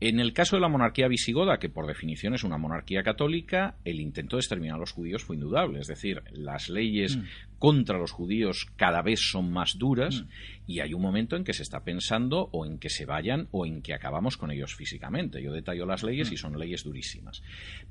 En 0.00 0.18
el 0.18 0.32
caso 0.32 0.56
de 0.56 0.60
la 0.60 0.68
monarquía 0.68 1.08
visigoda, 1.08 1.58
que 1.58 1.68
por 1.68 1.86
definición 1.86 2.34
es 2.34 2.44
una 2.44 2.58
monarquía 2.58 3.02
católica, 3.02 3.76
el 3.84 4.00
intento 4.00 4.36
de 4.36 4.40
exterminar 4.40 4.76
a 4.76 4.80
los 4.80 4.92
judíos 4.92 5.22
fue 5.22 5.36
indudable. 5.36 5.78
Es 5.78 5.86
decir, 5.86 6.22
las 6.32 6.68
leyes 6.68 7.16
mm. 7.16 7.22
contra 7.58 7.98
los 7.98 8.10
judíos 8.10 8.66
cada 8.76 9.02
vez 9.02 9.20
son 9.20 9.52
más 9.52 9.78
duras 9.78 10.22
mm. 10.22 10.26
y 10.66 10.80
hay 10.80 10.94
un 10.94 11.00
momento 11.00 11.36
en 11.36 11.44
que 11.44 11.54
se 11.54 11.62
está 11.62 11.84
pensando 11.84 12.48
o 12.52 12.66
en 12.66 12.78
que 12.78 12.90
se 12.90 13.06
vayan 13.06 13.48
o 13.52 13.66
en 13.66 13.82
que 13.82 13.94
acabamos 13.94 14.36
con 14.36 14.50
ellos 14.50 14.74
físicamente. 14.74 15.42
Yo 15.42 15.52
detallo 15.52 15.86
las 15.86 16.02
leyes 16.02 16.30
y 16.32 16.34
mm. 16.34 16.38
son 16.38 16.58
leyes 16.58 16.82
durísimas. 16.82 17.42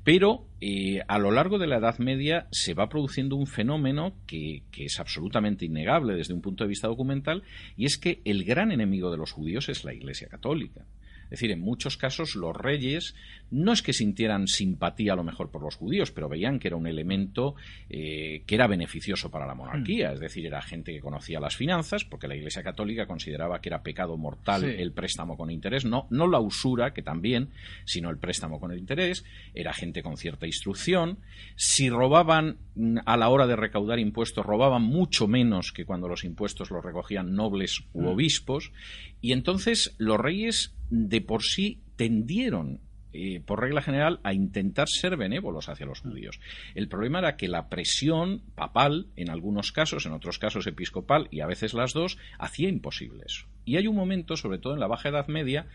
Pero 0.04 0.46
eh, 0.60 1.00
a 1.08 1.18
lo 1.18 1.30
largo 1.30 1.58
de 1.58 1.66
la 1.66 1.78
Edad 1.78 1.98
Media 1.98 2.48
se 2.52 2.74
va 2.74 2.90
produciendo 2.90 3.34
un 3.34 3.46
fenómeno 3.46 4.14
que, 4.26 4.62
que 4.70 4.84
es 4.84 5.00
absolutamente 5.00 5.64
innegable 5.64 6.14
desde 6.14 6.34
un 6.34 6.42
punto 6.42 6.64
de 6.64 6.68
vista 6.68 6.86
documental 6.86 7.42
y 7.76 7.86
es 7.86 7.96
que 7.96 8.20
el 8.26 8.44
gran 8.44 8.72
enemigo 8.72 9.10
de 9.10 9.16
los 9.16 9.32
judíos 9.32 9.70
es 9.70 9.84
la 9.84 9.94
Iglesia 9.94 10.28
Católica. 10.28 10.84
Es 11.24 11.30
decir, 11.30 11.50
en 11.50 11.60
muchos 11.60 11.96
casos 11.96 12.34
los 12.34 12.56
reyes 12.56 13.14
no 13.50 13.72
es 13.72 13.82
que 13.82 13.92
sintieran 13.92 14.48
simpatía 14.48 15.12
a 15.12 15.16
lo 15.16 15.24
mejor 15.24 15.50
por 15.50 15.62
los 15.62 15.76
judíos, 15.76 16.10
pero 16.10 16.28
veían 16.28 16.58
que 16.58 16.68
era 16.68 16.76
un 16.76 16.86
elemento 16.86 17.54
eh, 17.88 18.42
que 18.46 18.54
era 18.54 18.66
beneficioso 18.66 19.30
para 19.30 19.46
la 19.46 19.54
monarquía. 19.54 20.10
Hmm. 20.10 20.14
Es 20.14 20.20
decir, 20.20 20.46
era 20.46 20.60
gente 20.62 20.92
que 20.92 21.00
conocía 21.00 21.40
las 21.40 21.56
finanzas, 21.56 22.04
porque 22.04 22.28
la 22.28 22.36
Iglesia 22.36 22.62
Católica 22.62 23.06
consideraba 23.06 23.60
que 23.60 23.68
era 23.68 23.82
pecado 23.82 24.16
mortal 24.16 24.64
el 24.64 24.92
préstamo 24.92 25.36
con 25.36 25.50
interés, 25.50 25.84
no, 25.84 26.06
no 26.10 26.26
la 26.26 26.40
usura, 26.40 26.92
que 26.92 27.02
también, 27.02 27.50
sino 27.84 28.10
el 28.10 28.18
préstamo 28.18 28.58
con 28.58 28.72
el 28.72 28.78
interés. 28.78 29.24
Era 29.54 29.72
gente 29.72 30.02
con 30.02 30.16
cierta 30.16 30.46
instrucción. 30.46 31.18
Si 31.56 31.90
robaban 31.90 32.56
mm, 32.74 32.98
a 33.06 33.16
la 33.16 33.28
hora 33.28 33.46
de 33.46 33.56
recaudar 33.56 33.98
impuestos, 33.98 34.44
robaban 34.44 34.82
mucho 34.82 35.28
menos 35.28 35.72
que 35.72 35.84
cuando 35.84 36.08
los 36.08 36.24
impuestos 36.24 36.70
los 36.70 36.84
recogían 36.84 37.34
nobles 37.34 37.84
u 37.92 38.02
hmm. 38.02 38.06
obispos. 38.06 38.72
Y 39.24 39.32
entonces 39.32 39.94
los 39.96 40.20
reyes 40.20 40.74
de 40.90 41.22
por 41.22 41.42
sí 41.44 41.80
tendieron 41.96 42.80
eh, 43.14 43.40
por 43.40 43.60
regla 43.60 43.80
general, 43.80 44.18
a 44.24 44.34
intentar 44.34 44.88
ser 44.88 45.16
benévolos 45.16 45.68
hacia 45.68 45.86
los 45.86 46.00
judíos. 46.00 46.40
El 46.74 46.88
problema 46.88 47.20
era 47.20 47.36
que 47.36 47.46
la 47.46 47.68
presión 47.68 48.42
papal, 48.56 49.06
en 49.14 49.30
algunos 49.30 49.70
casos, 49.70 50.04
en 50.04 50.12
otros 50.12 50.40
casos 50.40 50.66
episcopal 50.66 51.28
y 51.30 51.40
a 51.40 51.46
veces 51.46 51.72
las 51.74 51.92
dos, 51.92 52.18
hacía 52.40 52.68
imposible 52.68 53.22
eso. 53.24 53.46
Y 53.64 53.76
hay 53.76 53.86
un 53.86 53.94
momento, 53.94 54.36
sobre 54.36 54.58
todo 54.58 54.74
en 54.74 54.80
la 54.80 54.88
Baja 54.88 55.10
Edad 55.10 55.28
Media, 55.28 55.68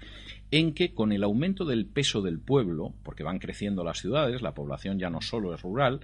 en 0.52 0.74
que 0.74 0.94
con 0.94 1.14
el 1.14 1.24
aumento 1.24 1.64
del 1.64 1.86
peso 1.86 2.22
del 2.22 2.40
pueblo, 2.40 2.94
porque 3.04 3.24
van 3.24 3.40
creciendo 3.40 3.84
las 3.86 4.00
ciudades, 4.00 4.42
la 4.42 4.54
población 4.54 5.00
ya 5.00 5.10
no 5.10 5.22
solo 5.22 5.56
es 5.56 5.62
rural, 5.62 6.02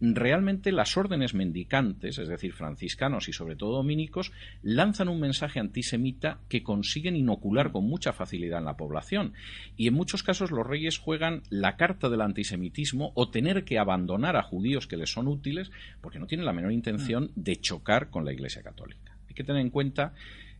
realmente 0.00 0.72
las 0.72 0.96
órdenes 0.96 1.34
mendicantes, 1.34 2.18
es 2.18 2.28
decir, 2.28 2.52
franciscanos 2.52 3.28
y 3.28 3.32
sobre 3.32 3.56
todo 3.56 3.76
dominicos, 3.76 4.32
lanzan 4.62 5.08
un 5.08 5.20
mensaje 5.20 5.60
antisemita 5.60 6.40
que 6.48 6.62
consiguen 6.62 7.16
inocular 7.16 7.70
con 7.70 7.84
mucha 7.84 8.12
facilidad 8.12 8.60
en 8.60 8.64
la 8.64 8.76
población. 8.76 9.34
Y 9.76 9.88
en 9.88 9.94
muchos 9.94 10.22
casos 10.22 10.50
los 10.50 10.66
reyes 10.66 10.98
juegan 10.98 11.42
la 11.50 11.76
carta 11.76 12.08
del 12.08 12.22
antisemitismo 12.22 13.12
o 13.14 13.30
tener 13.30 13.64
que 13.64 13.78
abandonar 13.78 14.36
a 14.36 14.42
judíos 14.42 14.86
que 14.86 14.96
les 14.96 15.12
son 15.12 15.28
útiles 15.28 15.70
porque 16.00 16.18
no 16.18 16.26
tienen 16.26 16.46
la 16.46 16.52
menor 16.52 16.72
intención 16.72 17.30
de 17.34 17.56
chocar 17.56 18.10
con 18.10 18.24
la 18.24 18.32
Iglesia 18.32 18.62
Católica. 18.62 19.16
Hay 19.28 19.34
que 19.34 19.44
tener 19.44 19.60
en 19.60 19.70
cuenta 19.70 20.14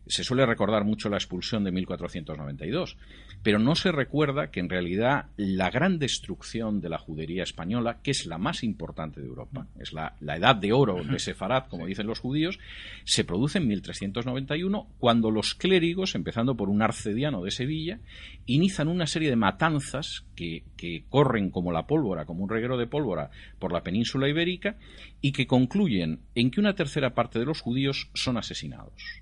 se 0.07 0.23
suele 0.23 0.45
recordar 0.45 0.83
mucho 0.83 1.09
la 1.09 1.17
expulsión 1.17 1.63
de 1.63 1.71
1492, 1.71 2.97
pero 3.43 3.59
no 3.59 3.75
se 3.75 3.91
recuerda 3.91 4.51
que 4.51 4.59
en 4.59 4.69
realidad 4.69 5.27
la 5.37 5.69
gran 5.69 5.99
destrucción 5.99 6.81
de 6.81 6.89
la 6.89 6.97
judería 6.97 7.43
española, 7.43 7.99
que 8.03 8.11
es 8.11 8.25
la 8.25 8.37
más 8.37 8.63
importante 8.63 9.21
de 9.21 9.27
Europa, 9.27 9.67
es 9.79 9.93
la, 9.93 10.15
edad 10.21 10.55
de 10.55 10.73
oro 10.73 11.03
de 11.03 11.19
Sefarad, 11.19 11.67
como 11.67 11.85
dicen 11.85 12.07
los 12.07 12.19
judíos, 12.19 12.59
se 13.03 13.23
produce 13.23 13.59
en 13.59 13.67
1391 13.67 14.87
cuando 14.99 15.31
los 15.31 15.55
clérigos, 15.55 16.15
empezando 16.15 16.55
por 16.55 16.69
un 16.69 16.81
arcediano 16.81 17.43
de 17.43 17.51
Sevilla, 17.51 17.99
inician 18.45 18.87
una 18.87 19.07
serie 19.07 19.29
de 19.29 19.35
matanzas 19.35 20.25
que, 20.35 20.63
que 20.77 21.05
corren 21.09 21.51
como 21.51 21.71
la 21.71 21.87
pólvora, 21.87 22.25
como 22.25 22.43
un 22.43 22.49
reguero 22.49 22.77
de 22.77 22.87
pólvora 22.87 23.29
por 23.59 23.71
la 23.71 23.83
península 23.83 24.27
ibérica 24.27 24.77
y 25.21 25.31
que 25.31 25.47
concluyen 25.47 26.19
en 26.35 26.51
que 26.51 26.59
una 26.59 26.75
tercera 26.75 27.13
parte 27.13 27.39
de 27.39 27.45
los 27.45 27.61
judíos 27.61 28.09
son 28.13 28.37
asesinados 28.37 29.21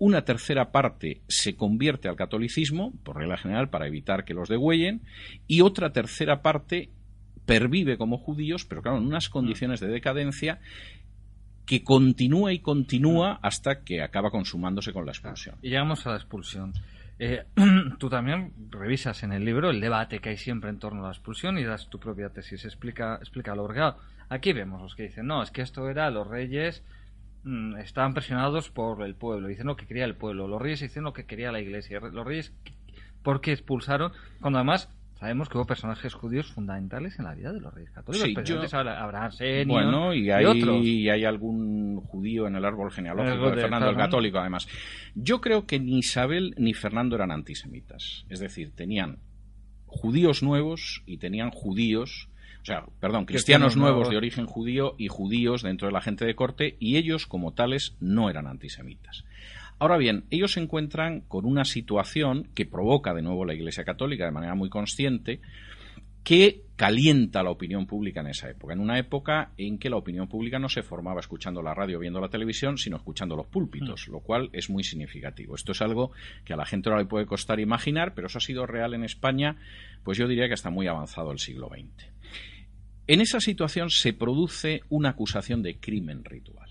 una 0.00 0.22
tercera 0.22 0.72
parte 0.72 1.20
se 1.28 1.54
convierte 1.56 2.08
al 2.08 2.16
catolicismo, 2.16 2.92
por 3.04 3.18
regla 3.18 3.36
general, 3.36 3.68
para 3.68 3.86
evitar 3.86 4.24
que 4.24 4.32
los 4.32 4.48
degüellen, 4.48 5.02
y 5.46 5.60
otra 5.60 5.92
tercera 5.92 6.40
parte 6.40 6.88
pervive 7.44 7.98
como 7.98 8.16
judíos, 8.16 8.64
pero 8.64 8.80
claro, 8.80 8.96
en 8.96 9.04
unas 9.04 9.28
condiciones 9.28 9.78
de 9.78 9.88
decadencia 9.88 10.58
que 11.66 11.84
continúa 11.84 12.54
y 12.54 12.60
continúa 12.60 13.38
hasta 13.42 13.84
que 13.84 14.02
acaba 14.02 14.30
consumándose 14.30 14.92
con 14.94 15.04
la 15.04 15.12
expulsión. 15.12 15.56
Y 15.60 15.68
llegamos 15.68 16.06
a 16.06 16.12
la 16.12 16.16
expulsión. 16.16 16.72
Eh, 17.18 17.44
tú 17.98 18.08
también 18.08 18.54
revisas 18.70 19.22
en 19.22 19.32
el 19.32 19.44
libro 19.44 19.68
el 19.68 19.82
debate 19.82 20.20
que 20.20 20.30
hay 20.30 20.38
siempre 20.38 20.70
en 20.70 20.78
torno 20.78 21.00
a 21.02 21.08
la 21.08 21.12
expulsión 21.12 21.58
y 21.58 21.64
das 21.64 21.90
tu 21.90 22.00
propia 22.00 22.30
tesis. 22.30 22.64
Explica, 22.64 23.16
explica 23.16 23.54
lo 23.54 23.68
aquí 24.30 24.54
vemos 24.54 24.80
los 24.80 24.94
que 24.94 25.02
dicen, 25.02 25.26
no, 25.26 25.42
es 25.42 25.50
que 25.50 25.60
esto 25.60 25.90
era 25.90 26.08
los 26.08 26.26
reyes 26.26 26.82
Mm, 26.82 26.99
estaban 27.78 28.14
presionados 28.14 28.70
por 28.70 29.02
el 29.02 29.14
pueblo, 29.14 29.48
dicen 29.48 29.66
lo 29.66 29.76
que 29.76 29.86
quería 29.86 30.04
el 30.04 30.16
pueblo, 30.16 30.46
los 30.46 30.60
reyes 30.60 30.80
dicen 30.80 31.04
lo 31.04 31.12
que 31.12 31.24
quería 31.24 31.52
la 31.52 31.60
iglesia, 31.60 32.00
los 32.00 32.26
reyes 32.26 32.52
¿por 33.22 33.40
qué 33.40 33.52
expulsaron, 33.52 34.12
cuando 34.40 34.58
además 34.58 34.90
sabemos 35.18 35.48
que 35.48 35.58
hubo 35.58 35.66
personajes 35.66 36.14
judíos 36.14 36.50
fundamentales 36.52 37.18
en 37.18 37.26
la 37.26 37.34
vida 37.34 37.52
de 37.52 37.60
los 37.60 37.72
reyes 37.74 37.90
católicos, 37.90 38.46
sí, 38.46 38.76
Abraham 38.76 39.30
bueno, 39.66 40.14
y 40.14 40.30
hay, 40.30 41.08
hay 41.10 41.24
algún 41.24 42.00
judío 42.00 42.46
en 42.46 42.56
el 42.56 42.64
árbol 42.64 42.90
genealógico 42.90 43.50
de, 43.50 43.60
Fernando 43.60 43.90
el 43.90 43.96
Católico, 43.96 44.38
además. 44.38 44.66
Yo 45.14 45.40
creo 45.40 45.66
que 45.66 45.78
ni 45.78 45.98
Isabel 45.98 46.54
ni 46.56 46.72
Fernando 46.72 47.16
eran 47.16 47.30
antisemitas, 47.30 48.24
es 48.30 48.40
decir, 48.40 48.72
tenían 48.74 49.18
judíos 49.86 50.42
nuevos 50.42 51.02
y 51.04 51.18
tenían 51.18 51.50
judíos 51.50 52.28
o 52.62 52.64
sea, 52.64 52.84
perdón, 53.00 53.24
cristianos 53.24 53.76
nuevos 53.76 54.10
de 54.10 54.16
origen 54.16 54.46
judío 54.46 54.94
y 54.98 55.08
judíos 55.08 55.62
dentro 55.62 55.88
de 55.88 55.92
la 55.92 56.02
gente 56.02 56.24
de 56.24 56.34
corte, 56.34 56.76
y 56.78 56.96
ellos, 56.96 57.26
como 57.26 57.52
tales, 57.52 57.96
no 58.00 58.28
eran 58.28 58.46
antisemitas. 58.46 59.24
Ahora 59.78 59.96
bien, 59.96 60.24
ellos 60.30 60.52
se 60.52 60.60
encuentran 60.60 61.22
con 61.22 61.46
una 61.46 61.64
situación 61.64 62.48
que 62.54 62.66
provoca 62.66 63.14
de 63.14 63.22
nuevo 63.22 63.46
la 63.46 63.54
Iglesia 63.54 63.84
Católica 63.84 64.26
de 64.26 64.30
manera 64.30 64.54
muy 64.54 64.68
consciente, 64.68 65.40
que 66.22 66.62
calienta 66.76 67.42
la 67.42 67.50
opinión 67.50 67.86
pública 67.86 68.20
en 68.20 68.28
esa 68.28 68.48
época, 68.48 68.72
en 68.72 68.80
una 68.80 68.98
época 68.98 69.52
en 69.58 69.78
que 69.78 69.90
la 69.90 69.96
opinión 69.96 70.28
pública 70.28 70.58
no 70.58 70.70
se 70.70 70.82
formaba 70.82 71.20
escuchando 71.20 71.60
la 71.62 71.74
radio 71.74 71.98
o 71.98 72.00
viendo 72.00 72.22
la 72.22 72.30
televisión, 72.30 72.78
sino 72.78 72.96
escuchando 72.96 73.36
los 73.36 73.46
púlpitos, 73.46 74.08
mm. 74.08 74.12
lo 74.12 74.20
cual 74.20 74.48
es 74.54 74.70
muy 74.70 74.82
significativo. 74.82 75.54
Esto 75.54 75.72
es 75.72 75.82
algo 75.82 76.12
que 76.44 76.54
a 76.54 76.56
la 76.56 76.64
gente 76.64 76.88
no 76.88 76.96
le 76.96 77.04
puede 77.04 77.26
costar 77.26 77.60
imaginar, 77.60 78.14
pero 78.14 78.28
eso 78.28 78.38
ha 78.38 78.40
sido 78.40 78.66
real 78.66 78.94
en 78.94 79.04
España, 79.04 79.56
pues 80.04 80.16
yo 80.16 80.26
diría 80.26 80.48
que 80.48 80.54
hasta 80.54 80.70
muy 80.70 80.86
avanzado 80.86 81.32
el 81.32 81.38
siglo 81.38 81.68
XX. 81.68 82.06
En 83.06 83.20
esa 83.20 83.40
situación 83.40 83.90
se 83.90 84.12
produce 84.12 84.82
una 84.88 85.10
acusación 85.10 85.62
de 85.62 85.78
crimen 85.80 86.24
ritual, 86.24 86.69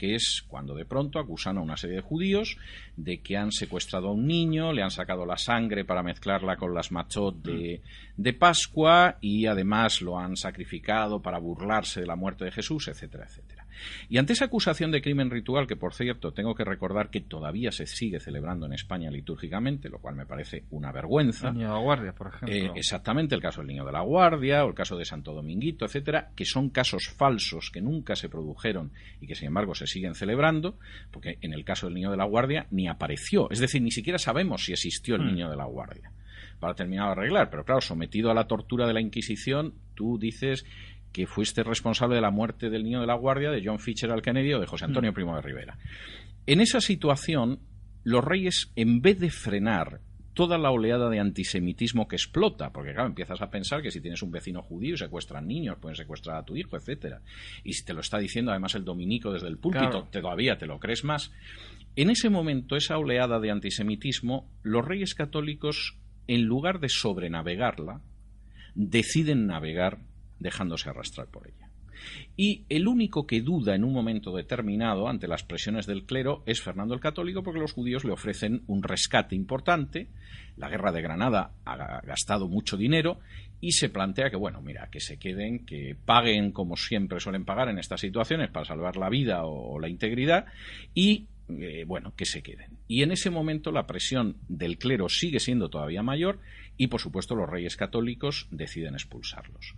que 0.00 0.14
es 0.14 0.42
cuando 0.48 0.74
de 0.74 0.86
pronto 0.86 1.18
acusan 1.18 1.58
a 1.58 1.60
una 1.60 1.76
serie 1.76 1.96
de 1.96 2.02
judíos 2.02 2.56
de 2.96 3.20
que 3.20 3.36
han 3.36 3.52
secuestrado 3.52 4.08
a 4.08 4.12
un 4.12 4.26
niño, 4.26 4.72
le 4.72 4.82
han 4.82 4.90
sacado 4.90 5.26
la 5.26 5.36
sangre 5.36 5.84
para 5.84 6.02
mezclarla 6.02 6.56
con 6.56 6.72
las 6.74 6.90
machot 6.90 7.36
de, 7.42 7.82
de 8.16 8.32
Pascua 8.32 9.18
y 9.20 9.44
además 9.44 10.00
lo 10.00 10.18
han 10.18 10.38
sacrificado 10.38 11.20
para 11.20 11.36
burlarse 11.38 12.00
de 12.00 12.06
la 12.06 12.16
muerte 12.16 12.46
de 12.46 12.50
Jesús, 12.50 12.88
etcétera, 12.88 13.26
etcétera. 13.26 13.59
Y 14.08 14.18
ante 14.18 14.32
esa 14.32 14.46
acusación 14.46 14.90
de 14.90 15.02
crimen 15.02 15.30
ritual, 15.30 15.66
que 15.66 15.76
por 15.76 15.94
cierto 15.94 16.32
tengo 16.32 16.54
que 16.54 16.64
recordar 16.64 17.10
que 17.10 17.20
todavía 17.20 17.72
se 17.72 17.86
sigue 17.86 18.20
celebrando 18.20 18.66
en 18.66 18.72
España 18.72 19.10
litúrgicamente, 19.10 19.88
lo 19.88 19.98
cual 19.98 20.16
me 20.16 20.26
parece 20.26 20.64
una 20.70 20.92
vergüenza. 20.92 21.48
El 21.48 21.54
niño 21.54 21.68
de 21.68 21.74
la 21.74 21.80
Guardia, 21.80 22.12
por 22.12 22.28
ejemplo. 22.28 22.54
Eh, 22.54 22.70
exactamente, 22.74 23.34
el 23.34 23.40
caso 23.40 23.60
del 23.60 23.68
niño 23.68 23.84
de 23.84 23.92
la 23.92 24.00
Guardia 24.00 24.64
o 24.64 24.68
el 24.68 24.74
caso 24.74 24.96
de 24.96 25.04
Santo 25.04 25.32
Dominguito, 25.32 25.84
etcétera, 25.84 26.30
que 26.34 26.44
son 26.44 26.70
casos 26.70 27.08
falsos 27.08 27.70
que 27.70 27.80
nunca 27.80 28.16
se 28.16 28.28
produjeron 28.28 28.92
y 29.20 29.26
que 29.26 29.34
sin 29.34 29.48
embargo 29.48 29.74
se 29.74 29.86
siguen 29.86 30.14
celebrando, 30.14 30.78
porque 31.10 31.38
en 31.40 31.52
el 31.52 31.64
caso 31.64 31.86
del 31.86 31.94
niño 31.94 32.10
de 32.10 32.16
la 32.16 32.24
Guardia 32.24 32.66
ni 32.70 32.88
apareció, 32.88 33.50
es 33.50 33.60
decir, 33.60 33.82
ni 33.82 33.90
siquiera 33.90 34.18
sabemos 34.18 34.64
si 34.64 34.72
existió 34.72 35.16
el 35.16 35.22
hmm. 35.22 35.26
niño 35.26 35.50
de 35.50 35.56
la 35.56 35.64
Guardia 35.64 36.12
para 36.60 36.74
terminar 36.74 37.06
de 37.06 37.12
arreglar. 37.12 37.50
Pero 37.50 37.64
claro, 37.64 37.80
sometido 37.80 38.30
a 38.30 38.34
la 38.34 38.46
tortura 38.46 38.86
de 38.86 38.92
la 38.92 39.00
Inquisición, 39.00 39.74
tú 39.94 40.18
dices 40.18 40.64
que 41.12 41.26
fuiste 41.26 41.62
responsable 41.62 42.16
de 42.16 42.20
la 42.20 42.30
muerte 42.30 42.70
del 42.70 42.84
niño 42.84 43.00
de 43.00 43.06
la 43.06 43.14
guardia 43.14 43.50
de 43.50 43.62
John 43.64 43.78
Fitzgerald 43.78 44.22
Kennedy 44.22 44.52
o 44.54 44.60
de 44.60 44.66
José 44.66 44.84
Antonio 44.84 45.12
mm. 45.12 45.14
Primo 45.14 45.34
de 45.36 45.42
Rivera. 45.42 45.78
En 46.46 46.60
esa 46.60 46.80
situación, 46.80 47.60
los 48.04 48.24
reyes, 48.24 48.72
en 48.76 49.02
vez 49.02 49.18
de 49.18 49.30
frenar 49.30 50.00
toda 50.34 50.56
la 50.58 50.70
oleada 50.70 51.10
de 51.10 51.18
antisemitismo 51.18 52.08
que 52.08 52.16
explota, 52.16 52.72
porque 52.72 52.92
claro, 52.92 53.08
empiezas 53.08 53.42
a 53.42 53.50
pensar 53.50 53.82
que 53.82 53.90
si 53.90 54.00
tienes 54.00 54.22
un 54.22 54.30
vecino 54.30 54.62
judío 54.62 54.94
y 54.94 54.98
secuestran 54.98 55.46
niños, 55.46 55.78
pueden 55.78 55.96
secuestrar 55.96 56.36
a 56.36 56.44
tu 56.44 56.56
hijo, 56.56 56.76
etcétera. 56.76 57.20
Y 57.64 57.72
si 57.72 57.84
te 57.84 57.92
lo 57.92 58.00
está 58.00 58.18
diciendo 58.18 58.50
además 58.50 58.74
el 58.74 58.84
dominico 58.84 59.32
desde 59.32 59.48
el 59.48 59.58
púlpito, 59.58 60.08
todavía 60.10 60.56
te 60.56 60.66
lo 60.66 60.78
crees 60.78 61.04
más. 61.04 61.32
En 61.96 62.10
ese 62.10 62.30
momento, 62.30 62.76
esa 62.76 62.96
oleada 62.96 63.40
de 63.40 63.50
antisemitismo, 63.50 64.48
los 64.62 64.84
reyes 64.84 65.14
católicos, 65.14 65.98
en 66.28 66.44
lugar 66.44 66.78
de 66.80 66.88
sobrenavegarla, 66.88 68.00
deciden 68.74 69.46
navegar 69.46 69.98
dejándose 70.40 70.88
arrastrar 70.88 71.28
por 71.28 71.46
ella. 71.46 71.68
Y 72.36 72.64
el 72.68 72.88
único 72.88 73.26
que 73.26 73.42
duda 73.42 73.74
en 73.74 73.84
un 73.84 73.92
momento 73.92 74.34
determinado 74.34 75.08
ante 75.08 75.28
las 75.28 75.44
presiones 75.44 75.86
del 75.86 76.04
clero 76.04 76.42
es 76.46 76.62
Fernando 76.62 76.94
el 76.94 77.00
Católico 77.00 77.42
porque 77.42 77.60
los 77.60 77.72
judíos 77.72 78.04
le 78.04 78.12
ofrecen 78.12 78.62
un 78.66 78.82
rescate 78.82 79.36
importante. 79.36 80.08
La 80.56 80.68
guerra 80.68 80.92
de 80.92 81.02
Granada 81.02 81.52
ha 81.64 82.00
gastado 82.02 82.48
mucho 82.48 82.76
dinero 82.76 83.20
y 83.60 83.72
se 83.72 83.90
plantea 83.90 84.30
que, 84.30 84.36
bueno, 84.36 84.62
mira, 84.62 84.88
que 84.90 85.00
se 85.00 85.18
queden, 85.18 85.66
que 85.66 85.96
paguen 86.04 86.52
como 86.52 86.76
siempre 86.76 87.20
suelen 87.20 87.44
pagar 87.44 87.68
en 87.68 87.78
estas 87.78 88.00
situaciones 88.00 88.50
para 88.50 88.64
salvar 88.64 88.96
la 88.96 89.10
vida 89.10 89.44
o, 89.44 89.78
la 89.78 89.88
integridad 89.88 90.46
y, 90.94 91.28
eh, 91.48 91.84
bueno, 91.86 92.14
que 92.16 92.24
se 92.24 92.42
queden. 92.42 92.78
Y 92.88 93.02
en 93.02 93.12
ese 93.12 93.30
momento 93.30 93.70
la 93.70 93.86
presión 93.86 94.36
del 94.48 94.78
clero 94.78 95.08
sigue 95.08 95.40
siendo 95.40 95.68
todavía 95.68 96.02
mayor 96.02 96.40
y, 96.78 96.86
por 96.86 97.00
supuesto, 97.00 97.34
los 97.34 97.48
reyes 97.48 97.76
católicos 97.76 98.48
deciden 98.50 98.94
expulsarlos. 98.94 99.74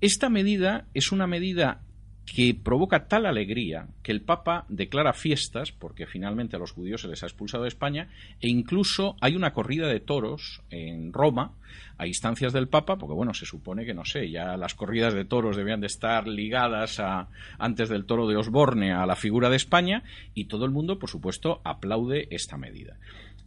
Esta 0.00 0.28
medida 0.28 0.86
es 0.92 1.10
una 1.10 1.26
medida 1.26 1.80
que 2.26 2.54
provoca 2.54 3.06
tal 3.06 3.24
alegría 3.24 3.86
que 4.02 4.12
el 4.12 4.20
Papa 4.20 4.66
declara 4.68 5.12
fiestas, 5.12 5.72
porque 5.72 6.06
finalmente 6.06 6.56
a 6.56 6.58
los 6.58 6.72
judíos 6.72 7.00
se 7.00 7.08
les 7.08 7.22
ha 7.22 7.26
expulsado 7.26 7.62
de 7.62 7.68
España, 7.68 8.08
e 8.40 8.48
incluso 8.48 9.16
hay 9.20 9.36
una 9.36 9.52
corrida 9.52 9.86
de 9.86 10.00
toros 10.00 10.60
en 10.70 11.12
Roma 11.12 11.52
a 11.98 12.06
instancias 12.06 12.52
del 12.52 12.68
Papa, 12.68 12.98
porque 12.98 13.14
bueno, 13.14 13.32
se 13.32 13.46
supone 13.46 13.86
que 13.86 13.94
no 13.94 14.04
sé, 14.04 14.28
ya 14.30 14.56
las 14.56 14.74
corridas 14.74 15.14
de 15.14 15.24
toros 15.24 15.56
debían 15.56 15.80
de 15.80 15.86
estar 15.86 16.26
ligadas 16.26 17.00
a, 17.00 17.28
antes 17.58 17.88
del 17.88 18.04
toro 18.04 18.26
de 18.26 18.36
Osborne 18.36 18.92
a 18.92 19.06
la 19.06 19.16
figura 19.16 19.48
de 19.48 19.56
España, 19.56 20.02
y 20.34 20.44
todo 20.44 20.64
el 20.64 20.72
mundo, 20.72 20.98
por 20.98 21.08
supuesto, 21.08 21.60
aplaude 21.64 22.26
esta 22.30 22.56
medida. 22.58 22.98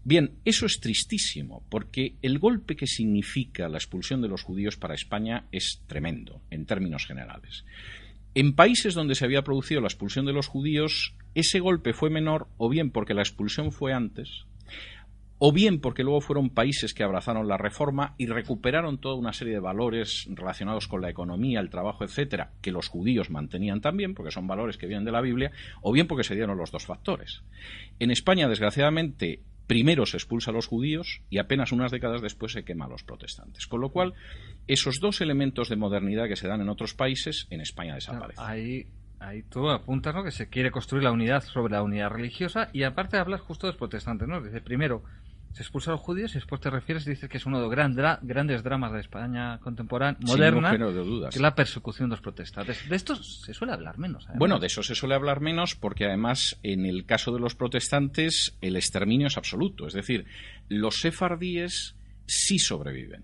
Bien, 0.04 0.32
eso 0.46 0.66
es 0.66 0.80
tristísimo, 0.80 1.64
porque 1.70 2.16
el 2.22 2.40
golpe 2.40 2.76
que 2.76 2.88
significa 2.88 3.68
la 3.70 3.78
expulsión 3.78 4.22
de 4.22 4.30
los 4.30 4.44
judíos 4.44 4.78
para 4.78 4.96
España 4.96 5.46
es 5.52 5.82
tremendo, 5.88 6.42
en 6.50 6.66
términos 6.66 7.06
generales. 7.06 7.66
En 8.34 8.54
países 8.54 8.94
donde 8.94 9.16
se 9.16 9.26
había 9.26 9.44
producido 9.44 9.82
la 9.82 9.88
expulsión 9.88 10.26
de 10.26 10.34
los 10.34 10.48
judíos, 10.48 11.16
ese 11.36 11.60
golpe 11.60 11.94
fue 11.94 12.10
menor 12.10 12.48
o 12.58 12.70
bien 12.70 12.92
porque 12.92 13.14
la 13.14 13.22
expulsión 13.22 13.72
fue 13.72 13.92
antes, 13.92 14.46
o 15.40 15.54
bien 15.54 15.80
porque 15.80 16.04
luego 16.04 16.22
fueron 16.22 16.50
países 16.50 16.94
que 16.94 17.04
abrazaron 17.04 17.48
la 17.48 17.58
reforma 17.58 18.14
y 18.18 18.28
recuperaron 18.28 19.00
toda 19.00 19.16
una 19.16 19.34
serie 19.34 19.54
de 19.54 19.60
valores 19.62 20.28
relacionados 20.30 20.88
con 20.88 21.02
la 21.02 21.10
economía, 21.10 21.62
el 21.62 21.70
trabajo, 21.70 22.04
etcétera, 22.04 22.52
que 22.62 22.74
los 22.74 22.90
judíos 22.90 23.30
mantenían 23.30 23.80
también, 23.80 24.14
porque 24.14 24.32
son 24.32 24.48
valores 24.48 24.78
que 24.78 24.86
vienen 24.86 25.06
de 25.06 25.14
la 25.14 25.22
Biblia, 25.22 25.52
o 25.82 25.94
bien 25.94 26.08
porque 26.08 26.26
se 26.26 26.36
dieron 26.36 26.58
los 26.58 26.72
dos 26.72 26.86
factores. 26.86 27.42
En 28.00 28.12
España, 28.12 28.50
desgraciadamente, 28.50 29.42
primero 29.70 30.08
se 30.08 30.18
expulsa 30.18 30.50
a 30.50 30.54
los 30.56 30.66
judíos 30.66 31.22
y 31.30 31.38
apenas 31.38 31.72
unas 31.72 31.92
décadas 31.92 32.24
después 32.24 32.54
se 32.54 32.66
quema 32.66 32.86
a 32.86 32.90
los 32.90 33.04
protestantes. 33.04 33.68
Con 33.68 33.82
lo 33.82 33.90
cual, 33.90 34.16
esos 34.68 35.00
dos 35.00 35.22
elementos 35.22 35.70
de 35.70 35.76
modernidad 35.76 36.28
que 36.28 36.36
se 36.36 36.48
dan 36.48 36.62
en 36.62 36.70
otros 36.70 36.96
países, 36.96 37.46
en 37.52 37.62
España 37.62 37.94
desaparecen. 37.94 38.44
Ahí, 38.44 38.88
ahí 39.20 39.44
tú 39.44 39.70
apuntas 39.70 40.16
¿no? 40.16 40.24
que 40.24 40.32
se 40.32 40.50
quiere 40.50 40.72
construir 40.72 41.04
la 41.04 41.12
unidad 41.12 41.44
sobre 41.44 41.74
la 41.74 41.84
unidad 41.84 42.10
religiosa 42.10 42.72
y 42.74 42.82
aparte 42.82 43.18
hablas 43.18 43.42
justo 43.42 43.68
de 43.68 43.74
los 43.74 43.78
protestantes. 43.78 44.28
¿no? 44.28 44.42
Dice, 44.42 44.60
primero, 44.60 45.04
se 45.54 45.64
expulsa 45.64 45.92
a 45.92 45.94
los 45.94 46.02
judíos 46.02 46.32
y 46.32 46.36
después 46.36 46.62
te 46.62 46.70
refieres 46.70 47.06
y 47.08 47.12
dices 47.12 47.30
que 47.30 47.38
es 47.38 47.46
uno 47.46 47.58
de 47.58 47.64
los 47.64 48.22
grandes 48.22 48.64
dramas 48.64 48.94
de 48.94 49.00
España 49.00 49.58
contemporánea, 49.60 50.20
moderna, 50.22 50.78
que 51.30 51.36
es 51.36 51.42
la 51.42 51.56
persecución 51.56 52.10
de 52.10 52.14
los 52.14 52.22
protestantes. 52.22 52.88
De 52.88 52.96
esto 52.96 53.16
se 53.16 53.54
suele 53.54 53.74
hablar 53.74 53.98
menos. 53.98 54.28
Bueno, 54.36 54.60
de 54.60 54.68
eso 54.68 54.84
se 54.84 54.96
suele 54.96 55.16
hablar 55.16 55.42
menos 55.42 55.76
porque 55.76 56.06
además 56.06 56.58
en 56.64 56.86
el 56.86 57.06
caso 57.06 57.32
de 57.34 57.40
los 57.40 57.56
protestantes 57.56 58.58
el 58.62 58.76
exterminio 58.76 59.28
es 59.28 59.38
absoluto. 59.38 59.88
Es 59.88 59.94
decir, 59.94 60.26
los 60.70 61.00
sefardíes 61.00 61.96
sí 62.26 62.60
sobreviven. 62.60 63.24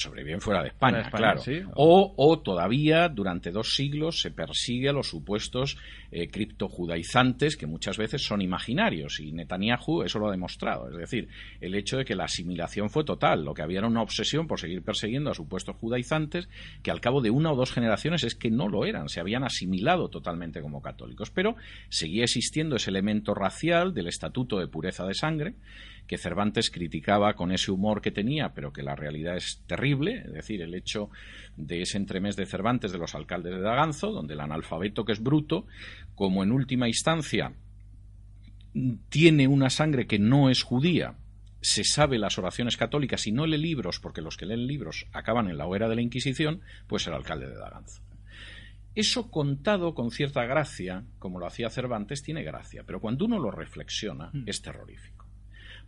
Sobreviven 0.00 0.40
fuera 0.40 0.62
de 0.62 0.68
España, 0.68 1.08
claro. 1.10 1.42
O, 1.74 2.14
o, 2.16 2.38
todavía 2.40 3.08
durante 3.08 3.50
dos 3.50 3.74
siglos 3.74 4.20
se 4.20 4.30
persigue 4.30 4.88
a 4.88 4.92
los 4.92 5.08
supuestos 5.08 5.76
eh, 6.10 6.28
criptojudaizantes 6.28 7.56
que 7.56 7.66
muchas 7.66 7.98
veces 7.98 8.22
son 8.22 8.42
imaginarios 8.42 9.20
y 9.20 9.32
Netanyahu 9.32 10.02
eso 10.02 10.18
lo 10.18 10.28
ha 10.28 10.30
demostrado. 10.30 10.90
Es 10.90 10.96
decir, 10.96 11.28
el 11.60 11.74
hecho 11.74 11.98
de 11.98 12.04
que 12.04 12.14
la 12.14 12.24
asimilación 12.24 12.90
fue 12.90 13.04
total, 13.04 13.44
lo 13.44 13.54
que 13.54 13.62
había 13.62 13.78
era 13.78 13.88
una 13.88 14.02
obsesión 14.02 14.46
por 14.46 14.58
seguir 14.58 14.82
persiguiendo 14.82 15.30
a 15.30 15.34
supuestos 15.34 15.76
judaizantes 15.76 16.48
que 16.82 16.90
al 16.90 17.00
cabo 17.00 17.20
de 17.20 17.30
una 17.30 17.52
o 17.52 17.56
dos 17.56 17.72
generaciones 17.72 18.24
es 18.24 18.34
que 18.34 18.50
no 18.50 18.68
lo 18.68 18.84
eran, 18.84 19.08
se 19.08 19.20
habían 19.20 19.44
asimilado 19.44 20.08
totalmente 20.08 20.60
como 20.60 20.82
católicos. 20.82 21.30
Pero 21.30 21.56
seguía 21.88 22.24
existiendo 22.24 22.76
ese 22.76 22.90
elemento 22.90 23.34
racial 23.34 23.94
del 23.94 24.08
estatuto 24.08 24.58
de 24.58 24.68
pureza 24.68 25.06
de 25.06 25.14
sangre 25.14 25.54
que 26.06 26.18
Cervantes 26.18 26.70
criticaba 26.70 27.34
con 27.34 27.52
ese 27.52 27.70
humor 27.70 28.00
que 28.00 28.10
tenía, 28.10 28.52
pero 28.54 28.72
que 28.72 28.82
la 28.82 28.96
realidad 28.96 29.36
es 29.36 29.62
terrible, 29.66 30.22
es 30.26 30.32
decir, 30.32 30.62
el 30.62 30.74
hecho 30.74 31.10
de 31.56 31.82
ese 31.82 31.98
entremés 31.98 32.36
de 32.36 32.46
Cervantes 32.46 32.92
de 32.92 32.98
los 32.98 33.14
alcaldes 33.14 33.54
de 33.54 33.60
Daganzo, 33.60 34.12
donde 34.12 34.34
el 34.34 34.40
analfabeto 34.40 35.04
que 35.04 35.12
es 35.12 35.22
bruto, 35.22 35.66
como 36.14 36.42
en 36.42 36.52
última 36.52 36.88
instancia 36.88 37.52
tiene 39.08 39.48
una 39.48 39.70
sangre 39.70 40.06
que 40.06 40.18
no 40.18 40.50
es 40.50 40.62
judía, 40.62 41.16
se 41.60 41.84
sabe 41.84 42.18
las 42.18 42.38
oraciones 42.38 42.76
católicas 42.76 43.26
y 43.26 43.32
no 43.32 43.46
lee 43.46 43.58
libros, 43.58 44.00
porque 44.00 44.22
los 44.22 44.36
que 44.36 44.46
leen 44.46 44.66
libros 44.66 45.06
acaban 45.12 45.48
en 45.48 45.58
la 45.58 45.66
hoguera 45.66 45.88
de 45.88 45.96
la 45.96 46.02
Inquisición, 46.02 46.62
pues 46.86 47.06
el 47.06 47.14
alcalde 47.14 47.48
de 47.48 47.56
Daganzo. 47.56 48.02
Eso 48.94 49.30
contado 49.30 49.94
con 49.94 50.10
cierta 50.10 50.44
gracia, 50.44 51.04
como 51.18 51.38
lo 51.38 51.46
hacía 51.46 51.70
Cervantes, 51.70 52.22
tiene 52.22 52.42
gracia, 52.42 52.82
pero 52.84 53.00
cuando 53.00 53.24
uno 53.24 53.38
lo 53.38 53.50
reflexiona 53.50 54.30
mm. 54.32 54.44
es 54.46 54.62
terrorífico. 54.62 55.26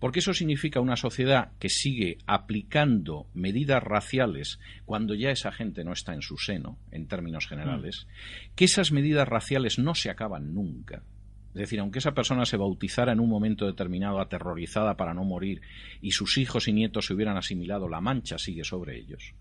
Porque 0.03 0.18
eso 0.18 0.34
significa 0.34 0.80
una 0.80 0.96
sociedad 0.96 1.53
que 1.61 1.68
sigue 1.68 2.18
aplicando 2.26 3.28
medidas 3.34 3.80
raciales 3.80 4.59
cuando 4.84 5.14
ya 5.14 5.30
esa 5.30 5.53
gente 5.53 5.84
no 5.84 5.92
está 5.92 6.12
en 6.12 6.22
su 6.22 6.38
seno, 6.38 6.76
en 6.90 7.07
términos 7.07 7.46
generales, 7.46 8.09
mm. 8.09 8.55
que 8.57 8.64
esas 8.64 8.90
medidas 8.90 9.28
raciales 9.28 9.78
no 9.78 9.94
se 9.94 10.11
acaban 10.11 10.55
nunca. 10.55 11.05
Es 11.50 11.61
decir, 11.61 11.78
aunque 11.78 12.00
esa 12.00 12.14
persona 12.14 12.46
se 12.46 12.57
bautizara 12.57 13.12
en 13.12 13.20
un 13.20 13.28
momento 13.28 13.64
determinado 13.64 14.20
aterrorizada 14.20 14.96
para 14.96 15.14
no 15.14 15.22
morir 15.22 15.61
y 16.00 16.11
sus 16.11 16.36
hijos 16.36 16.66
y 16.66 16.72
nietos 16.72 17.07
se 17.07 17.14
hubieran 17.14 17.36
asimilado, 17.36 17.88
la 17.88 18.00
mancha 18.00 18.38
sigue 18.38 18.64
sobre 18.64 18.98
ellos. 18.98 19.36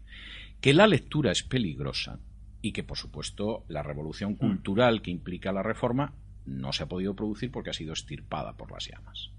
Que 0.59 0.75
la 0.75 0.85
lectura 0.85 1.31
es 1.31 1.41
peligrosa 1.41 2.19
y 2.61 2.71
que, 2.71 2.83
por 2.83 2.99
supuesto, 2.99 3.65
la 3.67 3.81
revolución 3.81 4.33
mm. 4.33 4.37
cultural 4.37 5.01
que 5.01 5.09
implica 5.09 5.51
la 5.51 5.63
reforma 5.63 6.13
no 6.45 6.73
se 6.73 6.83
ha 6.83 6.87
podido 6.87 7.15
producir 7.15 7.51
porque 7.51 7.69
ha 7.69 7.73
sido 7.73 7.93
estirpada 7.93 8.53
por 8.53 8.71
las 8.71 8.87
llamas. 8.87 9.29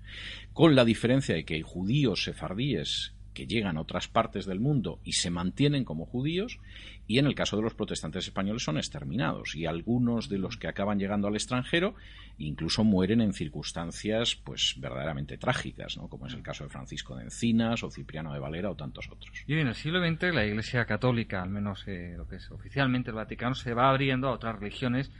Con 0.53 0.74
la 0.74 0.84
diferencia 0.84 1.34
de 1.34 1.44
que 1.44 1.55
hay 1.55 1.62
judíos 1.62 2.24
sefardíes 2.24 3.14
que 3.32 3.46
llegan 3.46 3.76
a 3.76 3.80
otras 3.80 4.09
partes 4.09 4.46
del 4.46 4.61
mundo 4.61 5.00
y 5.05 5.12
se 5.12 5.30
mantienen 5.30 5.84
como 5.84 6.07
judíos, 6.07 6.59
y 7.07 7.18
en 7.18 7.26
el 7.26 7.34
caso 7.34 7.57
de 7.57 7.62
los 7.62 7.74
protestantes 7.74 8.26
españoles 8.26 8.62
son 8.62 8.76
exterminados, 8.76 9.55
y 9.55 9.66
algunos 9.66 10.28
de 10.28 10.38
los 10.38 10.57
que 10.57 10.68
acaban 10.68 10.98
llegando 10.98 11.28
al 11.28 11.34
extranjero 11.34 11.94
incluso 12.38 12.82
mueren 12.82 13.20
en 13.20 13.34
circunstancias 13.34 14.36
pues 14.36 14.74
verdaderamente 14.78 15.38
trágicas, 15.38 15.96
¿no? 15.96 16.09
como 16.09 16.26
es 16.26 16.34
el 16.34 16.42
caso 16.42 16.64
de 16.64 16.70
Francisco 16.70 17.16
de 17.16 17.24
Encinas 17.24 17.82
o 17.82 17.90
Cipriano 17.90 18.32
de 18.32 18.40
Valera 18.40 18.70
o 18.70 18.76
tantos 18.76 19.09
otros. 19.11 19.32
Y 19.46 19.55
en 19.55 19.68
el 19.68 19.74
siglo 19.74 20.05
XX 20.05 20.34
la 20.34 20.46
Iglesia 20.46 20.84
Católica, 20.86 21.42
al 21.42 21.50
menos 21.50 21.84
eh, 21.86 22.14
lo 22.16 22.26
que 22.26 22.36
es 22.36 22.50
oficialmente 22.50 23.11
el 23.11 23.16
Vaticano, 23.16 23.55
se 23.55 23.74
va 23.74 23.90
abriendo 23.90 24.28
a 24.28 24.32
otras 24.32 24.59
religiones 24.59 25.11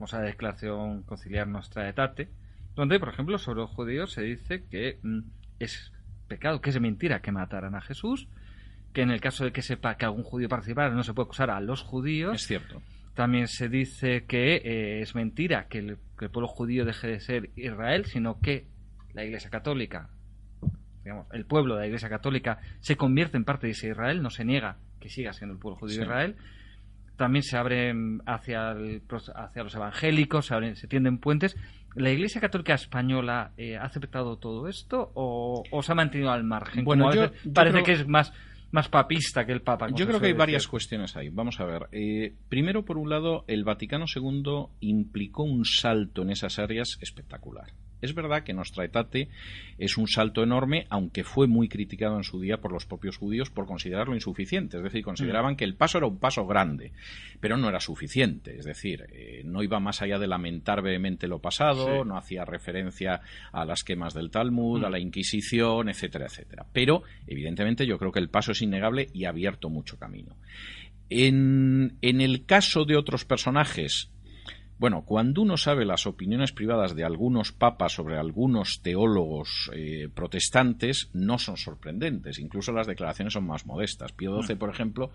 vamos 0.00 0.14
a 0.14 0.20
la 0.20 0.24
declaración 0.24 1.02
conciliar 1.02 1.46
Nostra 1.46 1.82
Aetate, 1.82 2.30
donde, 2.74 2.98
por 2.98 3.10
ejemplo, 3.10 3.36
sobre 3.36 3.60
los 3.60 3.70
judíos 3.70 4.12
se 4.12 4.22
dice 4.22 4.64
que 4.64 4.98
mm, 5.02 5.20
es 5.58 5.92
pecado, 6.26 6.62
que 6.62 6.70
es 6.70 6.80
mentira 6.80 7.20
que 7.20 7.32
mataran 7.32 7.74
a 7.74 7.82
Jesús, 7.82 8.26
que 8.94 9.02
en 9.02 9.10
el 9.10 9.20
caso 9.20 9.44
de 9.44 9.52
que 9.52 9.60
sepa 9.60 9.98
que 9.98 10.06
algún 10.06 10.22
judío 10.22 10.48
participara 10.48 10.88
no 10.94 11.02
se 11.04 11.12
puede 11.12 11.26
acusar 11.26 11.50
a 11.50 11.60
los 11.60 11.82
judíos. 11.82 12.34
Es 12.34 12.46
cierto. 12.46 12.80
También 13.12 13.46
se 13.46 13.68
dice 13.68 14.24
que 14.24 14.56
eh, 14.64 15.02
es 15.02 15.14
mentira 15.14 15.68
que 15.68 15.80
el, 15.80 15.98
pueblo 16.16 16.48
judío 16.48 16.86
deje 16.86 17.06
de 17.06 17.20
ser 17.20 17.50
Israel, 17.54 18.06
sino 18.06 18.40
que 18.40 18.68
la 19.12 19.24
Iglesia 19.24 19.50
Católica, 19.50 20.08
digamos, 21.04 21.26
el 21.32 21.44
pueblo 21.44 21.74
de 21.74 21.80
la 21.80 21.86
Iglesia 21.88 22.08
Católica 22.08 22.58
se 22.80 22.96
convierte 22.96 23.36
en 23.36 23.44
parte 23.44 23.66
de 23.66 23.72
Israel, 23.72 24.22
no 24.22 24.30
se 24.30 24.46
niega 24.46 24.78
que 24.98 25.10
siga 25.10 25.34
siendo 25.34 25.52
el 25.52 25.60
pueblo 25.60 25.78
judío 25.78 25.98
de 25.98 26.02
Israel 26.04 26.36
también 27.20 27.42
se 27.42 27.58
abren 27.58 28.22
hacia, 28.24 28.70
hacia 28.70 29.62
los 29.62 29.74
evangélicos, 29.74 30.46
se, 30.46 30.74
se 30.74 30.88
tienden 30.88 31.18
puentes. 31.18 31.54
¿La 31.94 32.10
Iglesia 32.10 32.40
Católica 32.40 32.72
Española 32.72 33.52
eh, 33.58 33.76
ha 33.76 33.82
aceptado 33.82 34.38
todo 34.38 34.68
esto 34.68 35.12
o, 35.14 35.62
se 35.82 35.92
ha 35.92 35.94
mantenido 35.94 36.30
al 36.30 36.44
margen? 36.44 36.82
Bueno, 36.82 37.12
yo, 37.12 37.30
parece 37.52 37.82
que 37.82 37.92
es 37.92 38.08
más, 38.08 38.32
más 38.70 38.88
papista 38.88 39.44
que 39.44 39.52
el 39.52 39.60
Papa. 39.60 39.88
Yo 39.94 40.06
creo 40.06 40.18
que 40.18 40.28
hay 40.28 40.32
varias 40.32 40.66
cuestiones 40.66 41.14
ahí. 41.14 41.28
Vamos 41.28 41.60
a 41.60 41.66
ver. 41.66 41.88
Eh, 41.92 42.32
primero, 42.48 42.86
por 42.86 42.96
un 42.96 43.10
lado, 43.10 43.44
el 43.48 43.64
Vaticano 43.64 44.06
II 44.06 44.68
implicó 44.80 45.42
un 45.42 45.66
salto 45.66 46.22
en 46.22 46.30
esas 46.30 46.58
áreas 46.58 46.96
espectacular. 47.02 47.66
Es 48.00 48.14
verdad 48.14 48.42
que 48.42 48.52
Nostra 48.52 48.84
Aetate 48.84 49.28
es 49.78 49.96
un 49.96 50.08
salto 50.08 50.42
enorme, 50.42 50.86
aunque 50.90 51.24
fue 51.24 51.46
muy 51.46 51.68
criticado 51.68 52.16
en 52.16 52.24
su 52.24 52.40
día 52.40 52.58
por 52.58 52.72
los 52.72 52.86
propios 52.86 53.16
judíos 53.16 53.50
por 53.50 53.66
considerarlo 53.66 54.14
insuficiente. 54.14 54.78
Es 54.78 54.82
decir, 54.82 55.02
consideraban 55.04 55.54
mm. 55.54 55.56
que 55.56 55.64
el 55.64 55.74
paso 55.74 55.98
era 55.98 56.06
un 56.06 56.18
paso 56.18 56.46
grande, 56.46 56.92
pero 57.40 57.56
no 57.56 57.68
era 57.68 57.80
suficiente. 57.80 58.56
Es 58.56 58.64
decir, 58.64 59.06
eh, 59.12 59.42
no 59.44 59.62
iba 59.62 59.80
más 59.80 60.02
allá 60.02 60.18
de 60.18 60.26
lamentar 60.26 60.82
vehemente 60.82 61.28
lo 61.28 61.40
pasado, 61.40 62.04
no 62.04 62.16
hacía 62.16 62.44
referencia 62.44 63.20
a 63.52 63.64
las 63.64 63.82
quemas 63.82 64.14
del 64.14 64.30
Talmud, 64.30 64.84
a 64.84 64.88
mm. 64.88 64.92
la 64.92 64.98
Inquisición, 64.98 65.88
etcétera, 65.88 66.26
etcétera. 66.26 66.66
Pero, 66.72 67.02
evidentemente, 67.26 67.86
yo 67.86 67.98
creo 67.98 68.12
que 68.12 68.20
el 68.20 68.30
paso 68.30 68.52
es 68.52 68.62
innegable 68.62 69.08
y 69.12 69.24
ha 69.24 69.30
abierto 69.30 69.68
mucho 69.68 69.98
camino. 69.98 70.36
En, 71.08 71.98
en 72.02 72.20
el 72.20 72.46
caso 72.46 72.84
de 72.84 72.96
otros 72.96 73.24
personajes, 73.24 74.10
bueno, 74.80 75.02
cuando 75.04 75.42
uno 75.42 75.58
sabe 75.58 75.84
las 75.84 76.06
opiniones 76.06 76.52
privadas 76.52 76.96
de 76.96 77.04
algunos 77.04 77.52
papas 77.52 77.92
sobre 77.92 78.16
algunos 78.16 78.80
teólogos 78.80 79.70
eh, 79.74 80.08
protestantes, 80.14 81.10
no 81.12 81.38
son 81.38 81.58
sorprendentes. 81.58 82.38
Incluso 82.38 82.72
las 82.72 82.86
declaraciones 82.86 83.34
son 83.34 83.46
más 83.46 83.66
modestas. 83.66 84.12
Pío 84.12 84.42
XII, 84.42 84.56
por 84.56 84.70
ejemplo, 84.70 85.10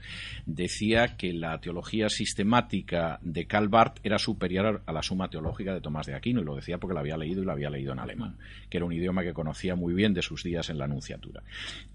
decía 0.45 1.17
que 1.17 1.33
la 1.33 1.59
teología 1.61 2.09
sistemática 2.09 3.17
de 3.23 3.47
Calvart 3.47 4.01
era 4.03 4.19
superior 4.19 4.83
a 4.85 4.93
la 4.93 5.01
suma 5.01 5.31
teológica 5.31 5.73
de 5.73 5.81
Tomás 5.81 6.05
de 6.05 6.13
Aquino, 6.13 6.41
y 6.41 6.45
lo 6.45 6.55
decía 6.55 6.77
porque 6.77 6.93
la 6.93 6.99
había 6.99 7.17
leído 7.17 7.41
y 7.41 7.45
la 7.47 7.53
había 7.53 7.71
leído 7.71 7.91
en 7.91 7.97
alemán, 7.97 8.37
que 8.69 8.77
era 8.77 8.85
un 8.85 8.93
idioma 8.93 9.23
que 9.23 9.33
conocía 9.33 9.75
muy 9.75 9.95
bien 9.95 10.13
de 10.13 10.21
sus 10.21 10.43
días 10.43 10.69
en 10.69 10.77
la 10.77 10.85
Anunciatura. 10.85 11.41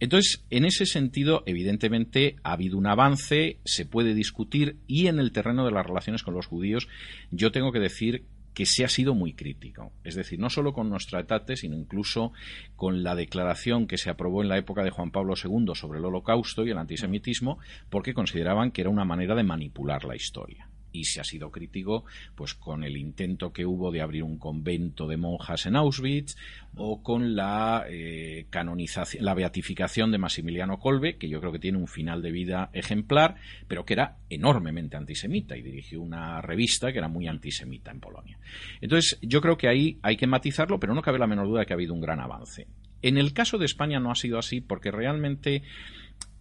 Entonces, 0.01 0.45
en 0.51 0.65
ese 0.65 0.87
sentido, 0.87 1.45
evidentemente, 1.47 2.35
ha 2.43 2.55
habido 2.55 2.77
un 2.79 2.89
avance, 2.89 3.59
se 3.65 3.87
puede 3.87 4.15
discutir, 4.15 4.75
y 4.89 5.07
en 5.07 5.21
el 5.21 5.31
terreno 5.31 5.65
de 5.65 5.71
las 5.71 5.87
relaciones 5.87 6.25
con 6.25 6.35
los 6.35 6.47
judíos, 6.47 6.89
yo 7.31 7.53
tengo 7.61 7.73
que 7.73 7.79
decir 7.79 8.25
que 8.55 8.65
se 8.65 8.87
ha 8.87 8.89
sido 8.89 9.15
muy 9.15 9.35
crítico. 9.35 9.93
Es 10.03 10.15
decir, 10.15 10.39
no 10.39 10.49
solo 10.49 10.73
con 10.73 10.89
nuestra 10.89 11.21
etate, 11.21 11.57
sino 11.57 11.77
incluso 11.77 12.33
con 12.75 13.03
la 13.03 13.15
declaración 13.15 13.87
que 13.87 13.99
se 13.99 14.09
aprobó 14.09 14.41
en 14.43 14.49
la 14.49 14.57
época 14.57 14.83
de 14.83 14.89
Juan 14.89 15.11
Pablo 15.11 15.35
II 15.37 15.75
sobre 15.75 15.99
el 15.99 16.07
holocausto 16.07 16.65
y 16.65 16.71
el 16.71 16.79
antisemitismo, 16.79 17.59
porque 17.91 18.15
consideraban 18.15 18.71
que 18.71 18.81
era 18.81 18.89
una 18.89 19.05
manera 19.05 19.35
de 19.35 19.43
manipular 19.43 20.05
la 20.05 20.17
historia 20.17 20.70
y 20.93 21.05
se 21.05 21.21
ha 21.21 21.25
sido 21.25 21.51
crítico 21.51 22.05
pues 22.35 22.55
con 22.55 22.85
el 22.85 22.97
intento 22.97 23.53
que 23.53 23.67
hubo 23.67 23.91
de 23.91 24.01
abrir 24.01 24.23
un 24.23 24.39
convento 24.39 25.07
de 25.07 25.17
monjas 25.17 25.67
en 25.67 25.77
Auschwitz 25.77 26.37
o 26.77 27.03
con 27.03 27.35
la 27.35 27.85
eh, 27.89 28.47
canonización 28.51 29.25
la 29.25 29.35
beatificación 29.35 30.11
de 30.13 30.19
Maximiliano 30.19 30.79
Kolbe 30.79 31.17
que 31.17 31.29
yo 31.29 31.41
creo 31.41 31.53
que 31.53 31.59
tiene 31.59 31.79
un 31.79 31.89
final 31.89 32.23
de 32.23 32.33
vida 32.33 32.71
ejemplar 32.73 33.37
pero 33.69 33.85
que 33.85 33.95
era 33.95 34.19
enormemente 34.29 34.97
antisemita 34.97 35.57
y 35.57 35.63
dirigió 35.63 36.01
una 36.01 36.41
revista 36.41 36.93
que 36.93 36.99
era 36.99 37.09
muy 37.09 37.27
antisemita 37.27 37.91
en 37.91 38.01
Polonia. 38.01 38.39
Entonces 38.81 39.19
yo 39.23 39.41
creo 39.41 39.57
que 39.57 39.69
ahí 39.69 39.99
hay 40.03 40.17
que 40.17 40.27
matizarlo 40.27 40.79
pero 40.79 40.95
no 40.95 41.03
cabe 41.03 41.19
la 41.19 41.27
menor 41.27 41.47
duda 41.47 41.61
de 41.61 41.67
que 41.67 41.73
ha 41.73 41.77
habido 41.77 41.95
un 41.95 42.01
gran 42.01 42.21
avance. 42.21 42.67
En 43.03 43.17
el 43.17 43.33
caso 43.33 43.57
de 43.57 43.65
España 43.65 43.99
no 43.99 44.11
ha 44.11 44.15
sido 44.15 44.39
así 44.39 44.61
porque 44.61 44.91
realmente 44.91 45.63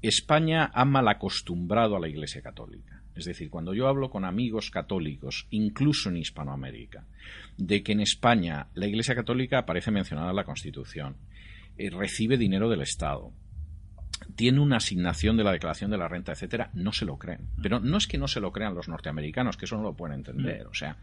España 0.01 0.71
ha 0.73 0.85
mal 0.85 1.07
acostumbrado 1.07 1.95
a 1.95 1.99
la 1.99 2.07
Iglesia 2.07 2.41
Católica 2.41 2.99
es 3.19 3.25
decir, 3.25 3.49
cuando 3.49 3.73
yo 3.73 3.87
hablo 3.87 4.09
con 4.09 4.23
amigos 4.23 4.71
católicos, 4.71 5.47
incluso 5.49 6.09
en 6.09 6.17
Hispanoamérica, 6.17 7.05
de 7.57 7.83
que 7.83 7.91
en 7.91 7.99
España 7.99 8.67
la 8.75 8.87
Iglesia 8.87 9.13
Católica 9.13 9.59
aparece 9.59 9.91
mencionada 9.91 10.29
en 10.29 10.35
la 10.37 10.45
Constitución, 10.45 11.17
eh, 11.77 11.89
recibe 11.89 12.37
dinero 12.37 12.69
del 12.69 12.81
Estado, 12.81 13.33
tiene 14.35 14.59
una 14.59 14.77
asignación 14.77 15.37
de 15.37 15.43
la 15.43 15.51
declaración 15.51 15.91
de 15.91 15.97
la 15.97 16.07
renta, 16.07 16.31
etcétera, 16.31 16.69
no 16.73 16.93
se 16.93 17.05
lo 17.05 17.17
creen. 17.17 17.49
Pero 17.61 17.79
no 17.79 17.97
es 17.97 18.07
que 18.07 18.17
no 18.17 18.27
se 18.27 18.39
lo 18.39 18.51
crean 18.51 18.75
los 18.75 18.87
norteamericanos, 18.87 19.57
que 19.57 19.65
eso 19.65 19.77
no 19.77 19.83
lo 19.83 19.95
pueden 19.95 20.19
entender. 20.19 20.67
O 20.67 20.73
sea, 20.73 20.97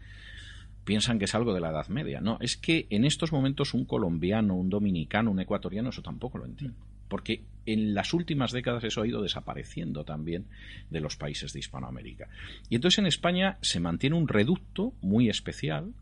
piensan 0.85 1.19
que 1.19 1.25
es 1.25 1.35
algo 1.35 1.53
de 1.53 1.59
la 1.59 1.69
Edad 1.69 1.87
Media. 1.87 2.21
No, 2.21 2.37
es 2.41 2.57
que 2.57 2.87
en 2.89 3.05
estos 3.05 3.31
momentos 3.31 3.73
un 3.73 3.85
colombiano, 3.85 4.55
un 4.55 4.69
dominicano, 4.69 5.31
un 5.31 5.39
ecuatoriano, 5.39 5.89
eso 5.89 6.01
tampoco 6.01 6.37
lo 6.37 6.45
entiende 6.45 6.77
porque 7.07 7.43
en 7.65 7.93
las 7.93 8.13
últimas 8.13 8.51
décadas 8.51 8.83
eso 8.83 9.01
ha 9.01 9.07
ido 9.07 9.21
desapareciendo 9.21 10.05
también 10.05 10.45
de 10.89 11.01
los 11.01 11.17
países 11.17 11.53
de 11.53 11.59
Hispanoamérica. 11.59 12.29
Y 12.69 12.75
entonces 12.75 12.99
en 12.99 13.07
España 13.07 13.57
se 13.61 13.79
mantiene 13.79 14.15
un 14.15 14.27
reducto 14.27 14.93
muy 15.01 15.29
especial 15.29 15.93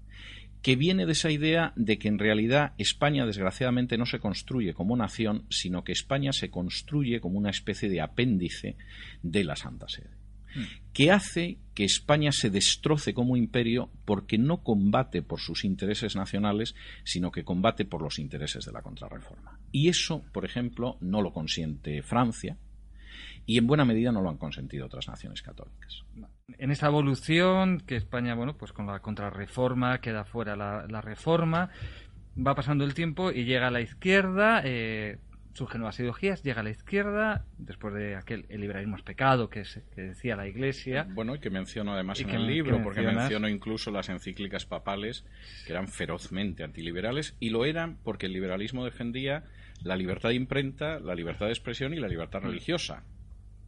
que 0.62 0.76
viene 0.76 1.06
de 1.06 1.12
esa 1.12 1.30
idea 1.30 1.74
de 1.76 1.99
que 1.99 2.08
en 2.08 2.18
realidad 2.18 2.74
España 2.80 3.26
desgraciadamente 3.26 3.99
no 3.99 4.08
se 4.08 4.20
construye 4.20 4.74
como 4.74 4.97
nación, 4.97 5.45
sino 5.49 5.84
que 5.84 5.91
España 5.91 6.34
se 6.34 6.49
construye 6.49 7.20
como 7.20 7.38
una 7.38 7.51
especie 7.51 7.88
de 7.88 8.01
apéndice 8.01 8.76
de 9.22 9.43
la 9.43 9.56
Santa 9.56 9.88
Sede 9.88 10.10
mm. 10.56 10.91
que 10.91 11.12
hace 11.12 11.60
que 11.76 11.84
España 11.84 12.32
se 12.32 12.49
destroce 12.49 13.14
como 13.14 13.38
imperio 13.38 13.91
porque 14.06 14.39
no 14.39 14.64
combate 14.64 15.22
por 15.22 15.39
sus 15.39 15.66
intereses 15.66 16.16
nacionales, 16.16 16.74
sino 17.03 17.32
que 17.32 17.43
combate 17.43 17.86
por 17.86 18.01
los 18.01 18.18
intereses 18.18 18.66
de 18.66 18.72
la 18.72 18.82
contrarreforma. 18.82 19.55
Y 19.76 19.89
eso, 19.89 20.23
por 20.32 20.45
ejemplo, 20.45 20.95
no 21.01 21.21
lo 21.21 21.34
consiente 21.34 22.01
Francia, 22.01 22.55
y 23.45 23.57
en 23.57 23.67
buena 23.67 23.84
medida 23.84 24.09
no 24.13 24.21
lo 24.21 24.30
han 24.30 24.38
consentido 24.38 24.86
otras 24.86 25.09
naciones 25.09 25.41
católicas. 25.41 26.05
En 26.57 26.71
esta 26.71 26.88
evolución 26.88 27.82
que 27.82 27.97
España, 27.97 28.36
bueno, 28.36 28.55
pues 28.55 28.71
con 28.71 28.88
la 28.88 29.01
contrarreforma 29.01 29.99
queda 29.99 30.23
fuera 30.23 30.55
la, 30.55 31.01
reforma, 31.01 31.71
va 32.38 32.55
pasando 32.55 32.86
el 32.86 32.93
tiempo 32.93 33.34
y 33.34 33.43
llega 33.43 33.67
a 33.67 33.71
la 33.71 33.82
izquierda, 33.82 34.61
eh, 34.63 35.17
surgen 35.55 35.82
nuevas 35.82 35.99
ideologías, 35.99 36.41
llega 36.41 36.61
a 36.61 36.63
la 36.63 36.69
izquierda, 36.69 37.45
después 37.57 37.93
de 37.95 38.15
aquel 38.15 38.45
el 38.47 38.61
liberalismo 38.61 38.95
es 38.95 39.03
pecado 39.03 39.49
que, 39.49 39.63
decía 39.97 40.38
la 40.38 40.47
Iglesia. 40.47 41.05
Bueno, 41.09 41.36
y 41.36 41.39
que 41.39 41.49
menciono 41.49 41.91
además 41.91 42.21
en 42.21 42.30
el 42.30 42.47
libro, 42.47 42.82
porque 42.82 43.01
menciono 43.01 43.49
incluso 43.49 43.91
las 43.91 44.07
encíclicas 44.07 44.65
papales 44.65 45.26
que 45.65 45.73
eran 45.73 45.89
ferozmente 45.89 46.63
antiliberales, 46.63 47.36
y 47.41 47.49
lo 47.49 47.65
eran 47.65 47.97
porque 48.05 48.28
el 48.28 48.32
liberalismo 48.32 48.86
defendía 48.86 49.43
la 49.84 49.95
libertad 49.95 50.30
de 50.30 50.36
imprenta, 50.36 50.99
la 50.99 51.15
libertad 51.15 51.47
de 51.47 51.51
expresión 51.51 51.93
y 51.93 51.99
la 51.99 52.07
libertad 52.07 52.41
mm. 52.41 52.45
religiosa 52.45 53.03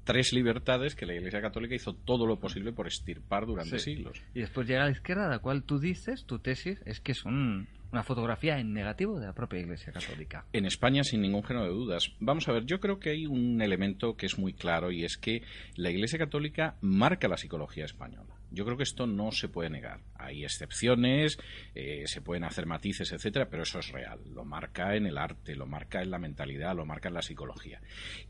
tres 0.08 0.32
libertades 0.32 0.96
que 0.96 1.06
la 1.06 1.14
Iglesia 1.14 1.42
Católica 1.42 1.76
hizo 1.76 1.94
todo 1.94 2.26
lo 2.26 2.40
posible 2.40 2.72
por 2.72 2.88
estirpar 2.88 3.46
durante 3.46 3.78
siglos. 3.78 4.24
Y 4.34 4.40
después 4.40 4.66
llega 4.66 4.84
a 4.84 4.86
la 4.86 4.92
izquierda, 4.92 5.28
la 5.28 5.40
cual 5.40 5.64
tú 5.64 5.80
dices, 5.80 6.26
tu 6.26 6.40
tesis, 6.40 6.82
es 6.86 7.02
que 7.02 7.14
son 7.14 7.68
una 7.92 8.04
fotografía 8.04 8.58
en 8.58 8.72
negativo 8.74 9.20
de 9.20 9.28
la 9.28 9.34
propia 9.34 9.60
Iglesia 9.60 9.92
Católica. 9.92 10.46
En 10.54 10.66
España, 10.66 11.04
sin 11.04 11.22
ningún 11.22 11.44
género 11.44 11.66
de 11.66 11.74
dudas. 11.74 12.14
Vamos 12.22 12.48
a 12.48 12.54
ver, 12.54 12.66
yo 12.66 12.80
creo 12.80 13.00
que 13.00 13.10
hay 13.10 13.28
un 13.28 13.62
elemento 13.62 14.16
que 14.16 14.28
es 14.28 14.40
muy 14.40 14.54
claro 14.54 14.92
y 14.92 15.04
es 15.04 15.18
que 15.18 15.44
la 15.76 15.90
Iglesia 15.90 16.18
Católica 16.18 16.78
marca 16.80 17.28
la 17.28 17.36
psicología 17.36 17.84
española. 17.84 18.37
Yo 18.50 18.66
creo 18.66 18.78
que 18.78 18.84
esto 18.84 19.08
no 19.08 19.32
se 19.32 19.50
puede 19.50 19.70
negar. 19.70 20.02
Hay 20.16 20.44
excepciones, 20.44 21.38
eh, 21.76 22.04
se 22.08 22.22
pueden 22.22 22.44
hacer 22.44 22.66
matices, 22.66 23.12
etcétera, 23.12 23.50
pero 23.50 23.64
eso 23.64 23.80
es 23.80 23.92
real. 23.92 24.20
Lo 24.34 24.46
marca 24.46 24.96
en 24.96 25.06
el 25.06 25.18
arte, 25.18 25.56
lo 25.56 25.66
marca 25.66 26.02
en 26.02 26.12
la 26.12 26.20
mentalidad, 26.20 26.76
lo 26.76 26.86
marca 26.86 27.10
en 27.10 27.16
la 27.16 27.22
psicología. 27.22 27.82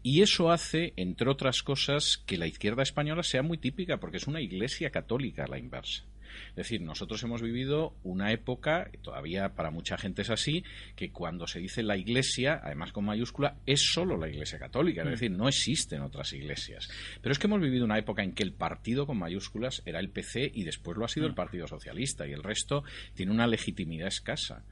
Y 0.02 0.22
eso 0.22 0.52
hace, 0.52 0.94
entre 0.96 1.30
otras 1.30 1.64
cosas, 1.64 2.18
que 2.18 2.38
la 2.38 2.48
izquierda 2.48 2.84
española 2.84 3.24
sea 3.24 3.44
muy 3.44 3.58
típica, 3.58 3.98
porque 3.98 4.18
es 4.18 4.28
una 4.28 4.42
iglesia 4.42 4.90
católica 4.90 5.46
a 5.46 5.48
la 5.48 5.60
inversa. 5.60 6.06
Es 6.50 6.56
decir, 6.56 6.82
nosotros 6.82 7.22
hemos 7.24 7.42
vivido 7.42 7.96
una 8.04 8.32
época, 8.32 8.90
todavía 9.02 9.56
para 9.56 9.72
mucha 9.72 9.98
gente 9.98 10.22
es 10.22 10.30
así, 10.30 10.64
que 10.96 11.12
cuando 11.12 11.48
se 11.48 11.60
dice 11.60 11.84
la 11.84 11.98
Iglesia, 11.98 12.62
además 12.64 12.92
con 12.92 13.06
mayúscula, 13.06 13.58
es 13.66 13.92
solo 13.94 14.18
la 14.18 14.30
Iglesia 14.30 14.60
Católica, 14.60 15.02
es 15.02 15.08
mm. 15.08 15.12
decir, 15.12 15.32
no 15.32 15.48
existen 15.48 16.02
otras 16.02 16.34
iglesias. 16.34 16.90
Pero 17.22 17.32
es 17.32 17.40
que 17.40 17.48
hemos 17.48 17.62
vivido 17.62 17.86
una 17.86 17.98
época 17.98 18.24
en 18.24 18.34
que 18.34 18.44
el 18.44 18.54
partido 18.54 19.06
con 19.06 19.18
mayúsculas 19.18 19.82
era 19.86 20.00
el 20.00 20.10
PC 20.10 20.52
y 20.54 20.64
después 20.64 20.98
lo 20.98 21.06
ha 21.06 21.10
sido 21.10 21.26
el 21.26 21.34
mm. 21.34 21.36
Partido 21.36 21.68
Socialista 21.68 22.28
y 22.28 22.34
el 22.34 22.44
resto 22.44 22.84
tiene 23.14 23.32
una 23.32 23.48
legitimidad 23.48 24.08
escasa. 24.08 24.64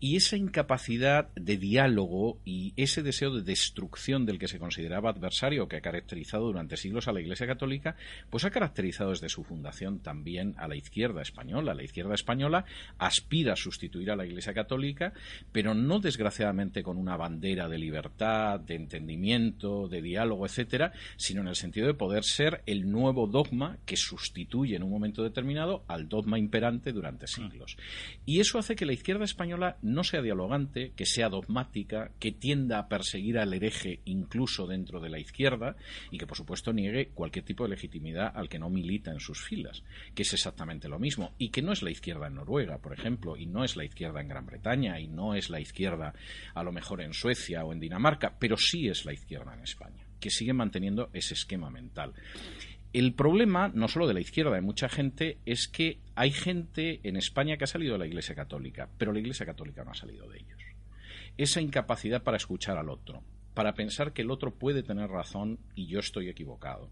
Y 0.00 0.16
esa 0.16 0.36
incapacidad 0.36 1.28
de 1.34 1.56
diálogo 1.56 2.40
y 2.44 2.72
ese 2.76 3.02
deseo 3.02 3.34
de 3.34 3.42
destrucción 3.42 4.26
del 4.26 4.38
que 4.38 4.48
se 4.48 4.58
consideraba 4.58 5.10
adversario 5.10 5.68
que 5.68 5.76
ha 5.76 5.80
caracterizado 5.80 6.46
durante 6.46 6.76
siglos 6.76 7.08
a 7.08 7.12
la 7.12 7.20
Iglesia 7.20 7.46
Católica, 7.46 7.96
pues 8.30 8.44
ha 8.44 8.50
caracterizado 8.50 9.10
desde 9.10 9.28
su 9.28 9.44
fundación 9.44 10.00
también 10.00 10.54
a 10.58 10.68
la 10.68 10.76
izquierda 10.76 11.13
española. 11.22 11.74
La 11.74 11.82
izquierda 11.82 12.14
española 12.14 12.64
aspira 12.98 13.54
a 13.54 13.56
sustituir 13.56 14.10
a 14.10 14.16
la 14.16 14.26
Iglesia 14.26 14.54
Católica, 14.54 15.12
pero 15.52 15.74
no 15.74 15.98
desgraciadamente 15.98 16.82
con 16.82 16.96
una 16.96 17.16
bandera 17.16 17.68
de 17.68 17.78
libertad, 17.78 18.60
de 18.60 18.74
entendimiento, 18.74 19.88
de 19.88 20.02
diálogo, 20.02 20.46
etcétera, 20.46 20.92
sino 21.16 21.40
en 21.42 21.48
el 21.48 21.56
sentido 21.56 21.86
de 21.86 21.94
poder 21.94 22.24
ser 22.24 22.62
el 22.66 22.90
nuevo 22.90 23.26
dogma 23.26 23.78
que 23.84 23.96
sustituye 23.96 24.76
en 24.76 24.82
un 24.82 24.90
momento 24.90 25.22
determinado 25.22 25.84
al 25.88 26.08
dogma 26.08 26.38
imperante 26.38 26.92
durante 26.92 27.26
siglos. 27.26 27.76
Y 28.26 28.40
eso 28.40 28.58
hace 28.58 28.76
que 28.76 28.86
la 28.86 28.92
izquierda 28.92 29.24
española 29.24 29.76
no 29.82 30.04
sea 30.04 30.22
dialogante, 30.22 30.92
que 30.96 31.06
sea 31.06 31.28
dogmática, 31.28 32.10
que 32.18 32.32
tienda 32.32 32.78
a 32.78 32.88
perseguir 32.88 33.38
al 33.38 33.52
hereje 33.54 34.00
incluso 34.04 34.66
dentro 34.66 35.00
de 35.00 35.10
la 35.10 35.18
izquierda 35.18 35.76
y 36.10 36.18
que 36.18 36.26
por 36.26 36.36
supuesto 36.36 36.72
niegue 36.72 37.08
cualquier 37.08 37.44
tipo 37.44 37.64
de 37.64 37.70
legitimidad 37.70 38.32
al 38.34 38.48
que 38.48 38.58
no 38.58 38.70
milita 38.70 39.10
en 39.10 39.20
sus 39.20 39.42
filas, 39.42 39.82
que 40.14 40.22
es 40.22 40.32
exactamente 40.32 40.88
lo 40.88 40.98
mismo, 40.98 41.03
y 41.38 41.50
que 41.50 41.62
no 41.62 41.72
es 41.72 41.82
la 41.82 41.90
izquierda 41.90 42.26
en 42.26 42.34
Noruega, 42.34 42.78
por 42.78 42.92
ejemplo, 42.92 43.36
y 43.36 43.46
no 43.46 43.64
es 43.64 43.76
la 43.76 43.84
izquierda 43.84 44.20
en 44.20 44.28
Gran 44.28 44.46
Bretaña, 44.46 44.98
y 45.00 45.08
no 45.08 45.34
es 45.34 45.50
la 45.50 45.60
izquierda 45.60 46.14
a 46.54 46.62
lo 46.62 46.72
mejor 46.72 47.00
en 47.00 47.12
Suecia 47.12 47.64
o 47.64 47.72
en 47.72 47.80
Dinamarca, 47.80 48.36
pero 48.38 48.56
sí 48.56 48.88
es 48.88 49.04
la 49.04 49.12
izquierda 49.12 49.54
en 49.54 49.60
España, 49.60 50.06
que 50.20 50.30
sigue 50.30 50.52
manteniendo 50.52 51.10
ese 51.12 51.34
esquema 51.34 51.70
mental. 51.70 52.14
El 52.92 53.14
problema, 53.14 53.72
no 53.74 53.88
solo 53.88 54.06
de 54.06 54.14
la 54.14 54.20
izquierda, 54.20 54.54
de 54.54 54.60
mucha 54.60 54.88
gente, 54.88 55.38
es 55.46 55.66
que 55.66 55.98
hay 56.14 56.30
gente 56.30 57.00
en 57.02 57.16
España 57.16 57.56
que 57.56 57.64
ha 57.64 57.66
salido 57.66 57.94
de 57.94 57.98
la 57.98 58.06
Iglesia 58.06 58.34
Católica, 58.34 58.88
pero 58.96 59.12
la 59.12 59.18
Iglesia 59.18 59.44
Católica 59.44 59.84
no 59.84 59.90
ha 59.90 59.94
salido 59.94 60.28
de 60.28 60.38
ellos. 60.38 60.62
Esa 61.36 61.60
incapacidad 61.60 62.22
para 62.22 62.36
escuchar 62.36 62.78
al 62.78 62.88
otro, 62.88 63.24
para 63.52 63.74
pensar 63.74 64.12
que 64.12 64.22
el 64.22 64.30
otro 64.30 64.54
puede 64.54 64.82
tener 64.82 65.10
razón 65.10 65.58
y 65.74 65.86
yo 65.86 65.98
estoy 65.98 66.28
equivocado, 66.28 66.90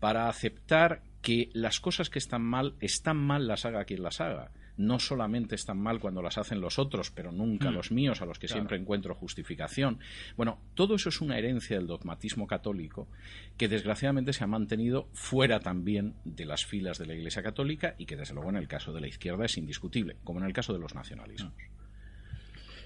para 0.00 0.28
aceptar 0.28 1.02
que 1.24 1.48
las 1.54 1.80
cosas 1.80 2.10
que 2.10 2.18
están 2.18 2.42
mal 2.42 2.74
están 2.80 3.16
mal 3.16 3.48
las 3.48 3.64
haga 3.64 3.86
quien 3.86 4.02
las 4.02 4.20
haga. 4.20 4.50
No 4.76 4.98
solamente 4.98 5.54
están 5.54 5.78
mal 5.78 5.98
cuando 5.98 6.20
las 6.20 6.36
hacen 6.36 6.60
los 6.60 6.78
otros, 6.78 7.10
pero 7.10 7.32
nunca 7.32 7.70
mm. 7.70 7.74
los 7.74 7.90
míos, 7.92 8.20
a 8.20 8.26
los 8.26 8.38
que 8.38 8.46
siempre 8.46 8.76
encuentro 8.76 9.14
justificación. 9.14 10.00
Bueno, 10.36 10.60
todo 10.74 10.96
eso 10.96 11.08
es 11.08 11.22
una 11.22 11.38
herencia 11.38 11.78
del 11.78 11.86
dogmatismo 11.86 12.46
católico 12.46 13.08
que 13.56 13.68
desgraciadamente 13.68 14.34
se 14.34 14.44
ha 14.44 14.48
mantenido 14.48 15.08
fuera 15.14 15.60
también 15.60 16.14
de 16.26 16.44
las 16.44 16.66
filas 16.66 16.98
de 16.98 17.06
la 17.06 17.14
Iglesia 17.14 17.42
Católica 17.42 17.94
y 17.96 18.04
que 18.04 18.16
desde 18.16 18.34
luego 18.34 18.50
en 18.50 18.56
el 18.56 18.68
caso 18.68 18.92
de 18.92 19.00
la 19.00 19.08
izquierda 19.08 19.46
es 19.46 19.56
indiscutible, 19.56 20.16
como 20.24 20.40
en 20.40 20.46
el 20.46 20.52
caso 20.52 20.74
de 20.74 20.78
los 20.78 20.94
nacionalismos. 20.94 21.54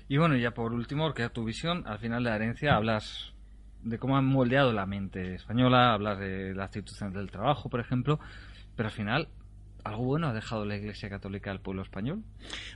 Y 0.07 0.17
bueno, 0.17 0.37
ya 0.37 0.53
por 0.55 0.73
último, 0.73 1.13
que 1.13 1.29
tu 1.29 1.45
visión, 1.45 1.83
al 1.89 1.99
final 1.99 2.23
de 2.23 2.31
la 2.31 2.37
herencia 2.37 2.77
hablas 2.77 3.33
de 3.83 3.99
cómo 3.99 4.17
han 4.17 4.27
moldeado 4.27 4.73
la 4.73 4.87
mente 4.87 5.35
española, 5.35 5.93
hablas 5.93 6.19
de 6.19 6.55
la 6.55 6.65
institución 6.65 7.13
del 7.13 7.31
trabajo, 7.31 7.69
por 7.69 7.81
ejemplo, 7.81 8.19
pero 8.77 8.89
al 8.89 8.95
final, 8.95 9.29
¿algo 9.85 10.05
bueno 10.05 10.29
ha 10.29 10.33
dejado 10.33 10.65
la 10.65 10.77
Iglesia 10.77 11.09
Católica 11.09 11.51
al 11.51 11.61
pueblo 11.61 11.83
español? 11.83 12.23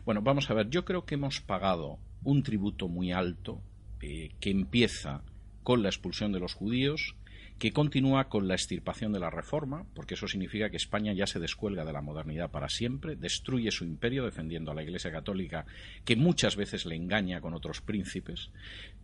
Bueno, 0.04 0.22
vamos 0.22 0.50
a 0.50 0.54
ver, 0.54 0.68
yo 0.70 0.84
creo 0.84 1.04
que 1.04 1.14
hemos 1.14 1.40
pagado 1.40 1.98
un 2.24 2.42
tributo 2.42 2.88
muy 2.88 3.12
alto 3.12 3.60
eh, 4.00 4.30
que 4.40 4.50
empieza 4.50 5.22
con 5.62 5.82
la 5.82 5.88
expulsión 5.88 6.32
de 6.32 6.40
los 6.40 6.54
judíos, 6.54 7.14
que 7.62 7.72
continúa 7.72 8.28
con 8.28 8.48
la 8.48 8.54
extirpación 8.54 9.12
de 9.12 9.20
la 9.20 9.30
reforma, 9.30 9.86
porque 9.94 10.14
eso 10.14 10.26
significa 10.26 10.68
que 10.68 10.76
España 10.76 11.12
ya 11.12 11.28
se 11.28 11.38
descuelga 11.38 11.84
de 11.84 11.92
la 11.92 12.02
modernidad 12.02 12.50
para 12.50 12.68
siempre, 12.68 13.14
destruye 13.14 13.70
su 13.70 13.84
imperio 13.84 14.24
defendiendo 14.24 14.72
a 14.72 14.74
la 14.74 14.82
Iglesia 14.82 15.12
Católica, 15.12 15.64
que 16.04 16.16
muchas 16.16 16.56
veces 16.56 16.86
le 16.86 16.96
engaña 16.96 17.40
con 17.40 17.54
otros 17.54 17.80
príncipes, 17.80 18.50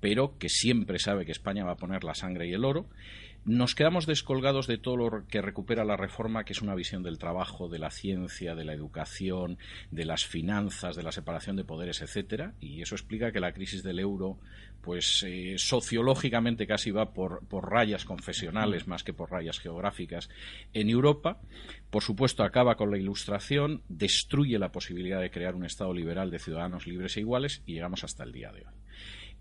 pero 0.00 0.38
que 0.38 0.48
siempre 0.48 0.98
sabe 0.98 1.24
que 1.24 1.30
España 1.30 1.64
va 1.64 1.74
a 1.74 1.76
poner 1.76 2.02
la 2.02 2.16
sangre 2.16 2.48
y 2.48 2.52
el 2.52 2.64
oro, 2.64 2.86
nos 3.44 3.74
quedamos 3.74 4.06
descolgados 4.06 4.66
de 4.66 4.78
todo 4.78 4.96
lo 4.96 5.26
que 5.26 5.40
recupera 5.40 5.84
la 5.84 5.96
reforma, 5.96 6.44
que 6.44 6.52
es 6.52 6.62
una 6.62 6.74
visión 6.74 7.02
del 7.02 7.18
trabajo, 7.18 7.68
de 7.68 7.78
la 7.78 7.90
ciencia, 7.90 8.54
de 8.54 8.64
la 8.64 8.74
educación, 8.74 9.58
de 9.90 10.04
las 10.04 10.26
finanzas, 10.26 10.96
de 10.96 11.02
la 11.02 11.12
separación 11.12 11.56
de 11.56 11.64
poderes, 11.64 12.02
etcétera, 12.02 12.54
y 12.60 12.82
eso 12.82 12.94
explica 12.94 13.32
que 13.32 13.40
la 13.40 13.52
crisis 13.52 13.82
del 13.82 14.00
euro, 14.00 14.38
pues 14.82 15.24
eh, 15.26 15.54
sociológicamente 15.56 16.66
casi 16.66 16.90
va 16.90 17.12
por, 17.12 17.46
por 17.46 17.70
rayas 17.70 18.04
confesionales 18.04 18.86
más 18.86 19.02
que 19.02 19.14
por 19.14 19.30
rayas 19.30 19.58
geográficas 19.58 20.28
en 20.72 20.90
Europa. 20.90 21.40
Por 21.90 22.02
supuesto, 22.02 22.42
acaba 22.42 22.76
con 22.76 22.90
la 22.90 22.98
ilustración, 22.98 23.82
destruye 23.88 24.58
la 24.58 24.72
posibilidad 24.72 25.20
de 25.20 25.30
crear 25.30 25.54
un 25.54 25.64
Estado 25.64 25.92
liberal 25.92 26.30
de 26.30 26.38
ciudadanos 26.38 26.86
libres 26.86 27.16
e 27.16 27.20
iguales 27.20 27.62
y 27.66 27.74
llegamos 27.74 28.04
hasta 28.04 28.24
el 28.24 28.32
día 28.32 28.52
de 28.52 28.66
hoy. 28.66 28.77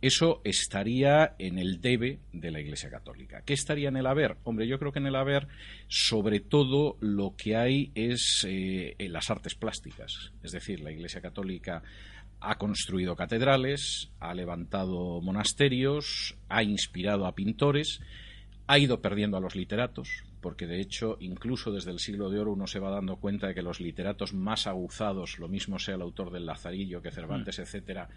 Eso 0.02 0.41
estaría 0.43 1.36
en 1.39 1.58
el 1.58 1.82
debe 1.82 2.20
de 2.32 2.52
la 2.52 2.60
Iglesia 2.60 2.89
Católica. 2.89 3.41
¿Qué 3.43 3.54
estaría 3.54 3.89
en 3.89 3.98
el 3.98 4.06
haber? 4.06 4.38
Hombre, 4.43 4.68
yo 4.68 4.78
creo 4.78 4.91
que 4.91 5.00
en 5.00 5.08
el 5.08 5.16
haber, 5.16 5.48
sobre 5.88 6.39
todo, 6.39 6.98
lo 7.00 7.36
que 7.36 7.56
hay 7.56 7.91
es 7.95 8.45
eh, 8.48 8.95
en 9.00 9.12
las 9.12 9.32
artes 9.32 9.56
plásticas. 9.56 10.32
Es 10.43 10.52
decir, 10.52 10.82
la 10.82 10.91
Iglesia 10.91 11.20
Católica 11.20 11.82
ha 12.39 12.58
construido 12.58 13.16
catedrales, 13.16 14.12
ha 14.20 14.34
levantado 14.34 15.20
monasterios, 15.22 16.36
ha 16.50 16.62
inspirado 16.62 17.26
a 17.26 17.34
pintores, 17.34 18.00
ha 18.68 18.78
ido 18.78 19.02
perdiendo 19.02 19.38
a 19.38 19.39
los 19.41 19.56
literatos, 19.56 20.24
porque 20.41 20.68
de 20.68 20.80
hecho, 20.80 21.18
incluso 21.20 21.72
desde 21.72 21.91
el 21.91 22.00
siglo 22.00 22.30
de 22.30 22.39
oro 22.39 22.54
uno 22.54 22.68
se 22.68 22.80
va 22.80 22.91
dando 22.91 23.16
cuenta 23.16 23.48
de 23.48 23.56
que 23.56 23.62
los 23.62 23.80
literatos 23.80 24.34
más 24.34 24.68
aguzados, 24.68 25.39
lo 25.39 25.48
mismo 25.48 25.80
sea 25.80 25.95
el 25.95 26.02
autor 26.02 26.32
del 26.32 26.45
Lazarillo 26.45 27.02
que 27.02 27.12
Cervantes, 27.12 27.58
mm. 27.58 27.62
etcétera, 27.62 28.10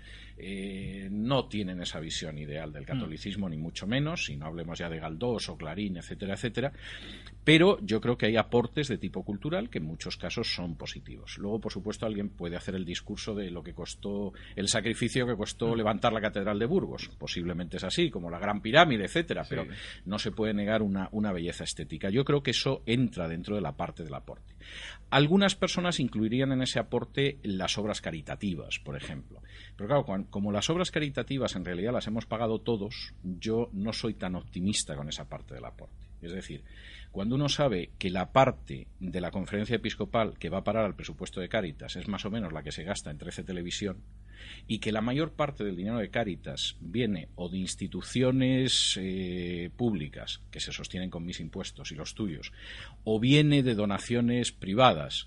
eh, 0.42 1.08
no 1.10 1.46
tienen 1.46 1.80
esa 1.80 2.00
visión 2.00 2.38
ideal 2.38 2.72
del 2.72 2.82
mm. 2.82 2.86
catolicismo, 2.86 3.48
ni 3.48 3.56
mucho 3.56 3.86
menos, 3.86 4.24
si 4.24 4.36
no 4.36 4.46
hablemos 4.46 4.78
ya 4.78 4.88
de 4.88 4.98
Galdós 4.98 5.48
o 5.48 5.56
Clarín, 5.56 5.96
etcétera, 5.96 6.34
etcétera. 6.34 6.72
Pero 7.44 7.78
yo 7.82 8.00
creo 8.00 8.16
que 8.16 8.26
hay 8.26 8.36
aportes 8.36 8.88
de 8.88 8.98
tipo 8.98 9.24
cultural 9.24 9.70
que 9.70 9.78
en 9.78 9.84
muchos 9.84 10.16
casos 10.16 10.54
son 10.54 10.76
positivos. 10.76 11.38
Luego, 11.38 11.60
por 11.60 11.72
supuesto, 11.72 12.06
alguien 12.06 12.30
puede 12.30 12.56
hacer 12.56 12.74
el 12.74 12.84
discurso 12.84 13.34
de 13.34 13.50
lo 13.50 13.62
que 13.62 13.74
costó, 13.74 14.32
el 14.56 14.68
sacrificio 14.68 15.26
que 15.26 15.36
costó 15.36 15.74
mm. 15.74 15.76
levantar 15.76 16.12
la 16.12 16.20
Catedral 16.20 16.58
de 16.58 16.66
Burgos. 16.66 17.10
Posiblemente 17.18 17.76
es 17.76 17.84
así, 17.84 18.10
como 18.10 18.30
la 18.30 18.38
Gran 18.38 18.60
Pirámide, 18.60 19.04
etcétera, 19.04 19.44
pero 19.48 19.66
no 20.04 20.18
se 20.18 20.32
puede 20.32 20.54
negar 20.54 20.82
una, 20.82 21.08
una 21.12 21.32
belleza 21.32 21.64
estética. 21.64 22.10
Yo 22.10 22.24
creo 22.24 22.42
que 22.42 22.52
eso 22.52 22.82
entra 22.86 23.28
dentro 23.28 23.54
de 23.56 23.62
la 23.62 23.76
parte 23.76 24.04
del 24.04 24.14
aporte. 24.14 24.54
Algunas 25.10 25.56
personas 25.56 25.98
incluirían 25.98 26.52
en 26.52 26.62
ese 26.62 26.78
aporte 26.78 27.40
las 27.42 27.76
obras 27.78 28.00
caritativas, 28.00 28.78
por 28.78 28.96
ejemplo. 28.96 29.42
Pero 29.76 29.88
claro, 29.88 30.26
como 30.30 30.52
las 30.52 30.70
obras 30.70 30.92
caritativas 30.92 31.56
en 31.56 31.64
realidad 31.64 31.92
las 31.92 32.06
hemos 32.06 32.26
pagado 32.26 32.60
todos, 32.60 33.12
yo 33.22 33.70
no 33.72 33.92
soy 33.92 34.14
tan 34.14 34.36
optimista 34.36 34.94
con 34.94 35.08
esa 35.08 35.28
parte 35.28 35.54
del 35.54 35.64
aporte. 35.64 36.08
Es 36.22 36.32
decir, 36.32 36.62
cuando 37.12 37.34
uno 37.34 37.48
sabe 37.48 37.90
que 37.98 38.10
la 38.10 38.32
parte 38.32 38.86
de 39.00 39.20
la 39.20 39.30
conferencia 39.30 39.76
episcopal 39.76 40.38
que 40.38 40.48
va 40.48 40.58
a 40.58 40.64
parar 40.64 40.84
al 40.84 40.94
presupuesto 40.94 41.40
de 41.40 41.48
Cáritas 41.48 41.96
es 41.96 42.08
más 42.08 42.24
o 42.24 42.30
menos 42.30 42.52
la 42.52 42.62
que 42.62 42.72
se 42.72 42.84
gasta 42.84 43.10
en 43.10 43.18
13 43.18 43.44
Televisión, 43.44 44.02
y 44.66 44.78
que 44.78 44.92
la 44.92 45.00
mayor 45.00 45.32
parte 45.32 45.64
del 45.64 45.76
dinero 45.76 45.98
de 45.98 46.10
Cáritas 46.10 46.76
viene 46.80 47.28
o 47.34 47.48
de 47.48 47.58
instituciones 47.58 48.98
eh, 49.00 49.70
públicas 49.76 50.40
que 50.50 50.60
se 50.60 50.72
sostienen 50.72 51.10
con 51.10 51.24
mis 51.24 51.40
impuestos 51.40 51.92
y 51.92 51.94
los 51.94 52.14
tuyos, 52.14 52.52
o 53.04 53.18
viene 53.20 53.62
de 53.62 53.74
donaciones 53.74 54.52
privadas, 54.52 55.26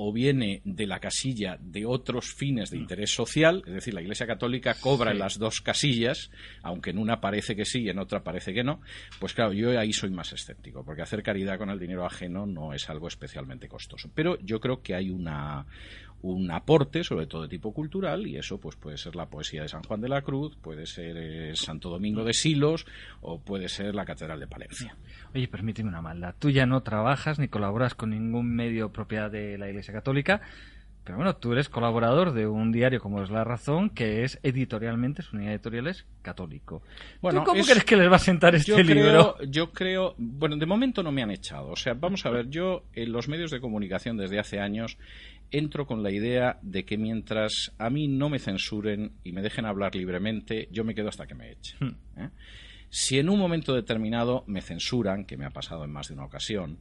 o 0.00 0.12
viene 0.12 0.62
de 0.64 0.86
la 0.86 1.00
casilla 1.00 1.58
de 1.60 1.84
otros 1.84 2.32
fines 2.32 2.70
de 2.70 2.78
mm. 2.78 2.80
interés 2.80 3.12
social, 3.12 3.64
es 3.66 3.74
decir, 3.74 3.92
la 3.94 4.00
Iglesia 4.00 4.28
Católica 4.28 4.74
cobra 4.74 5.10
en 5.10 5.18
las 5.18 5.40
dos 5.40 5.60
casillas, 5.60 6.30
aunque 6.62 6.90
en 6.90 6.98
una 6.98 7.20
parece 7.20 7.56
que 7.56 7.64
sí 7.64 7.82
y 7.82 7.88
en 7.88 7.98
otra 7.98 8.22
parece 8.22 8.54
que 8.54 8.62
no, 8.62 8.80
pues 9.18 9.34
claro, 9.34 9.52
yo 9.52 9.76
ahí 9.76 9.92
soy 9.92 10.10
más 10.10 10.32
escéptico, 10.32 10.84
porque 10.84 11.02
hacer 11.02 11.24
caridad 11.24 11.58
con 11.58 11.68
el 11.70 11.80
dinero 11.80 12.06
ajeno 12.06 12.46
no 12.46 12.72
es 12.72 12.88
algo 12.88 13.08
especialmente 13.08 13.66
costoso. 13.66 14.08
Pero 14.14 14.38
yo 14.38 14.60
creo 14.60 14.82
que 14.82 14.94
hay 14.94 15.10
una, 15.10 15.66
un 16.22 16.50
aporte, 16.50 17.04
sobre 17.04 17.26
todo 17.26 17.42
de 17.42 17.48
tipo 17.48 17.72
cultural, 17.72 18.26
y 18.26 18.36
eso 18.36 18.58
pues 18.58 18.76
puede 18.76 18.98
ser 18.98 19.14
la 19.14 19.26
poesía 19.26 19.62
de 19.62 19.68
San 19.68 19.82
Juan 19.82 20.00
de 20.00 20.08
la 20.08 20.22
Cruz, 20.22 20.56
puede 20.56 20.86
ser 20.86 21.16
eh, 21.16 21.56
Santo 21.56 21.90
Domingo 21.90 22.24
de 22.24 22.32
Silos 22.32 22.86
o 23.20 23.40
puede 23.40 23.68
ser 23.68 23.94
la 23.94 24.04
Catedral 24.04 24.40
de 24.40 24.46
Palencia. 24.46 24.96
Oye, 25.34 25.46
permíteme 25.48 25.88
una 25.88 26.02
maldad. 26.02 26.34
Tú 26.38 26.50
ya 26.50 26.66
no 26.66 26.82
trabajas 26.82 27.38
ni 27.38 27.48
colaboras 27.48 27.94
con 27.94 28.10
ningún 28.10 28.54
medio 28.54 28.92
propiedad 28.92 29.30
de 29.30 29.58
la 29.58 29.68
Iglesia 29.68 29.94
Católica, 29.94 30.40
pero 31.08 31.16
bueno, 31.16 31.36
tú 31.36 31.52
eres 31.52 31.70
colaborador 31.70 32.34
de 32.34 32.46
un 32.46 32.70
diario 32.70 33.00
como 33.00 33.22
es 33.22 33.30
La 33.30 33.42
Razón, 33.42 33.88
que 33.88 34.24
es 34.24 34.38
editorialmente, 34.42 35.22
su 35.22 35.36
unidad 35.36 35.52
editorial 35.54 35.86
es 35.86 36.04
católico. 36.20 36.82
Bueno, 37.22 37.40
¿Tú 37.40 37.46
cómo 37.46 37.64
crees 37.64 37.84
que 37.84 37.96
les 37.96 38.12
va 38.12 38.16
a 38.16 38.18
sentar 38.18 38.54
este 38.54 38.84
libro? 38.84 39.38
yo 39.48 39.72
creo, 39.72 40.14
bueno, 40.18 40.58
de 40.58 40.66
momento 40.66 41.02
no 41.02 41.10
me 41.10 41.22
han 41.22 41.30
echado. 41.30 41.70
O 41.70 41.76
sea, 41.76 41.94
vamos 41.94 42.26
a 42.26 42.30
ver, 42.30 42.50
yo 42.50 42.84
en 42.92 43.10
los 43.10 43.26
medios 43.26 43.50
de 43.50 43.58
comunicación 43.58 44.18
desde 44.18 44.38
hace 44.38 44.60
años 44.60 44.98
entro 45.50 45.86
con 45.86 46.02
la 46.02 46.10
idea 46.10 46.58
de 46.62 46.84
que 46.84 46.98
mientras 46.98 47.72
a 47.78 47.90
mí 47.90 48.08
no 48.08 48.28
me 48.28 48.38
censuren 48.38 49.12
y 49.24 49.32
me 49.32 49.42
dejen 49.42 49.66
hablar 49.66 49.94
libremente, 49.94 50.68
yo 50.70 50.84
me 50.84 50.94
quedo 50.94 51.08
hasta 51.08 51.26
que 51.26 51.34
me 51.34 51.52
echen. 51.52 51.78
Hmm. 51.80 52.20
¿eh? 52.20 52.30
Si 52.90 53.18
en 53.18 53.28
un 53.28 53.38
momento 53.38 53.74
determinado 53.74 54.44
me 54.46 54.62
censuran, 54.62 55.24
que 55.24 55.36
me 55.36 55.44
ha 55.44 55.50
pasado 55.50 55.84
en 55.84 55.90
más 55.90 56.08
de 56.08 56.14
una 56.14 56.24
ocasión, 56.24 56.78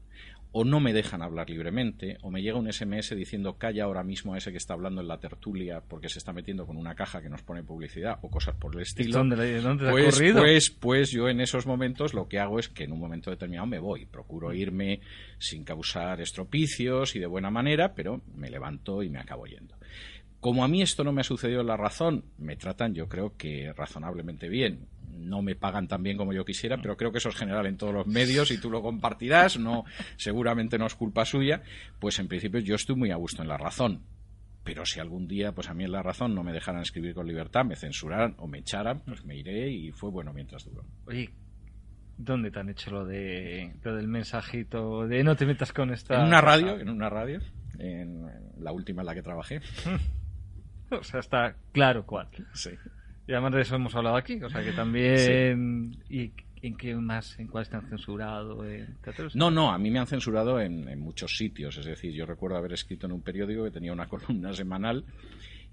o 0.52 0.64
no 0.64 0.80
me 0.80 0.94
dejan 0.94 1.22
hablar 1.22 1.50
libremente, 1.50 2.18
o 2.22 2.32
me 2.32 2.42
llega 2.42 2.58
un 2.58 2.72
SMS 2.72 3.16
diciendo 3.16 3.58
calla 3.58 3.84
ahora 3.84 4.04
mismo 4.04 4.34
a 4.34 4.38
ese 4.38 4.52
que 4.52 4.58
está 4.58 4.74
hablando 4.74 5.02
en 5.02 5.08
la 5.08 5.20
tertulia 5.20 5.82
porque 5.88 6.10
se 6.10 6.20
está 6.20 6.34
metiendo 6.34 6.66
con 6.66 6.78
una 6.78 6.96
caja 6.96 7.22
que 7.22 7.30
nos 7.30 7.44
pone 7.44 7.64
publicidad 7.64 8.20
o 8.22 8.30
cosas 8.30 8.56
por 8.56 8.76
el 8.76 8.82
estilo. 8.82 9.18
¿Dónde, 9.18 9.62
dónde 9.62 9.90
pues, 9.90 10.06
ha 10.06 10.10
ocurrido? 10.10 10.42
Pues, 10.42 10.70
pues 10.70 11.12
yo 11.12 11.30
en 11.30 11.42
esos 11.42 11.66
momentos 11.66 12.14
lo 12.14 12.28
que 12.28 12.40
hago 12.40 12.60
es 12.60 12.70
que 12.70 12.86
en 12.86 12.92
un 12.92 13.00
momento 13.00 13.30
determinado 13.30 13.68
me 13.68 13.80
voy. 13.80 14.06
Procuro 14.06 14.54
irme 14.54 15.02
sin 15.38 15.64
causar 15.64 16.22
estropicios 16.22 17.16
y 17.16 17.20
de 17.20 17.28
buena 17.28 17.52
manera, 17.52 17.94
pero 17.94 18.22
me 18.36 18.50
levanto 18.50 19.04
y 19.04 19.10
me 19.10 19.20
acabo 19.20 19.46
yendo. 19.46 19.76
Como 20.40 20.64
a 20.64 20.68
mí 20.68 20.82
esto 20.82 21.04
no 21.04 21.12
me 21.12 21.22
ha 21.22 21.24
sucedido 21.24 21.62
en 21.62 21.68
la 21.68 21.78
razón, 21.78 22.26
me 22.38 22.56
tratan 22.56 22.94
yo 22.94 23.10
creo 23.10 23.36
que 23.38 23.74
razonablemente 23.74 24.50
bien 24.50 24.88
no 25.18 25.42
me 25.42 25.56
pagan 25.56 25.88
tan 25.88 26.04
bien 26.04 26.18
como 26.18 26.34
yo 26.34 26.46
quisiera, 26.46 26.78
pero 26.78 26.98
creo 26.98 27.12
que 27.12 27.18
eso 27.18 27.30
es 27.30 27.36
general 27.36 27.66
en 27.66 27.78
todos 27.78 27.94
los 27.94 28.08
medios 28.08 28.52
y 28.52 28.60
tú 28.60 28.70
lo 28.70 28.82
compartirás, 28.82 29.60
no, 29.60 29.86
seguramente 30.18 30.78
no 30.78 30.86
es 30.86 30.96
culpa 30.96 31.26
suya, 31.26 31.62
pues 32.00 32.20
en 32.20 32.28
principio 32.28 32.60
yo 32.60 32.76
estoy 32.76 32.96
muy 32.96 33.12
a 33.12 33.16
gusto 33.16 33.42
en 33.42 33.48
la 33.48 33.58
razón. 33.58 34.04
Pero 34.64 34.86
si 34.86 35.00
algún 35.00 35.30
día, 35.30 35.54
pues 35.54 35.70
a 35.70 35.74
mí 35.74 35.86
en 35.86 35.94
la 35.94 36.04
razón 36.04 36.36
no 36.36 36.44
me 36.44 36.52
dejaran 36.52 36.82
escribir 36.82 37.14
con 37.14 37.26
libertad, 37.26 37.64
me 37.64 37.78
censuraran 37.78 38.36
o 38.38 38.48
me 38.48 38.60
echaran, 38.60 39.02
pues 39.06 39.24
me 39.24 39.38
iré 39.38 39.70
y 39.70 39.92
fue 39.92 40.10
bueno 40.12 40.34
mientras 40.34 40.66
duró. 40.66 40.84
Oye, 41.06 41.30
¿dónde 42.18 42.52
te 42.52 42.60
han 42.60 42.68
hecho 42.70 42.92
lo 42.92 43.06
de 43.06 43.74
lo 43.82 43.96
del 43.96 44.10
mensajito 44.10 45.08
de 45.08 45.24
no 45.24 45.38
te 45.38 45.46
metas 45.46 45.72
con 45.72 45.94
esta? 45.94 46.20
En 46.20 46.28
una 46.28 46.42
radio, 46.42 46.78
en 46.78 46.90
una 46.90 47.10
radio, 47.10 47.40
en 47.80 48.26
la 48.60 48.74
última 48.74 49.04
en 49.04 49.06
la 49.06 49.16
que 49.16 49.22
trabajé. 49.22 49.62
o 50.92 51.04
sea, 51.04 51.22
está 51.22 51.56
claro 51.72 52.06
cuál. 52.06 52.28
Sí. 52.54 52.72
Y 53.28 53.34
además 53.34 53.54
de 53.54 53.62
eso 53.62 53.76
hemos 53.76 53.94
hablado 53.96 54.16
aquí, 54.16 54.42
o 54.42 54.50
sea 54.50 54.64
que 54.64 54.72
también... 54.72 55.98
¿Y 56.10 56.32
en 56.62 56.76
qué 56.76 56.96
más, 56.96 57.38
en 57.40 57.48
cuáles 57.48 57.70
te 57.70 57.76
han 57.76 57.88
censurado? 57.90 58.64
no, 59.36 59.52
no, 59.52 59.72
a 59.72 59.78
mí 59.78 59.92
me 59.92 60.00
han 60.00 60.08
censurado 60.08 60.60
en, 60.60 61.00
muchos 61.00 61.38
sitios. 61.38 61.78
Es 61.78 61.86
decir, 61.86 62.14
yo 62.14 62.26
recuerdo 62.26 62.58
haber 62.58 62.74
escrito 62.74 63.06
en 63.06 63.14
un 63.14 63.22
periódico 63.22 63.64
que 63.64 63.72
tenía 63.72 63.94
una 63.94 64.08
columna 64.10 64.54
semanal 64.54 65.06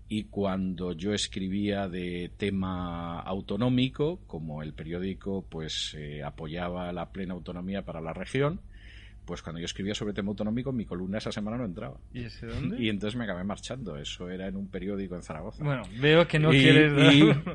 y 0.08 0.24
cuando 0.24 0.92
yo 0.92 1.14
escribía 1.14 1.88
de 1.88 2.30
tema 2.36 3.20
autonómico, 3.20 4.20
como 4.26 4.62
el 4.62 4.74
periódico 4.74 5.46
pues 5.48 5.94
eh, 5.98 6.22
apoyaba 6.22 6.92
la 6.92 7.10
plena 7.10 7.34
autonomía 7.34 7.82
para 7.82 8.00
la 8.00 8.12
región, 8.12 8.60
pues 9.24 9.42
cuando 9.42 9.60
yo 9.60 9.66
escribía 9.66 9.94
sobre 9.94 10.12
tema 10.12 10.30
autonómico, 10.30 10.72
mi 10.72 10.84
columna 10.84 11.18
esa 11.18 11.32
semana 11.32 11.56
no 11.56 11.64
entraba. 11.64 11.98
¿Y 12.12 12.24
ese 12.24 12.46
dónde? 12.46 12.82
Y 12.82 12.88
entonces 12.88 13.16
me 13.16 13.24
acabé 13.24 13.44
marchando. 13.44 13.96
Eso 13.96 14.28
era 14.28 14.46
en 14.46 14.56
un 14.56 14.68
periódico 14.68 15.14
en 15.16 15.22
Zaragoza. 15.22 15.64
Bueno, 15.64 15.82
veo 16.00 16.26
que 16.26 16.38
no 16.38 16.50
quieres... 16.50 16.92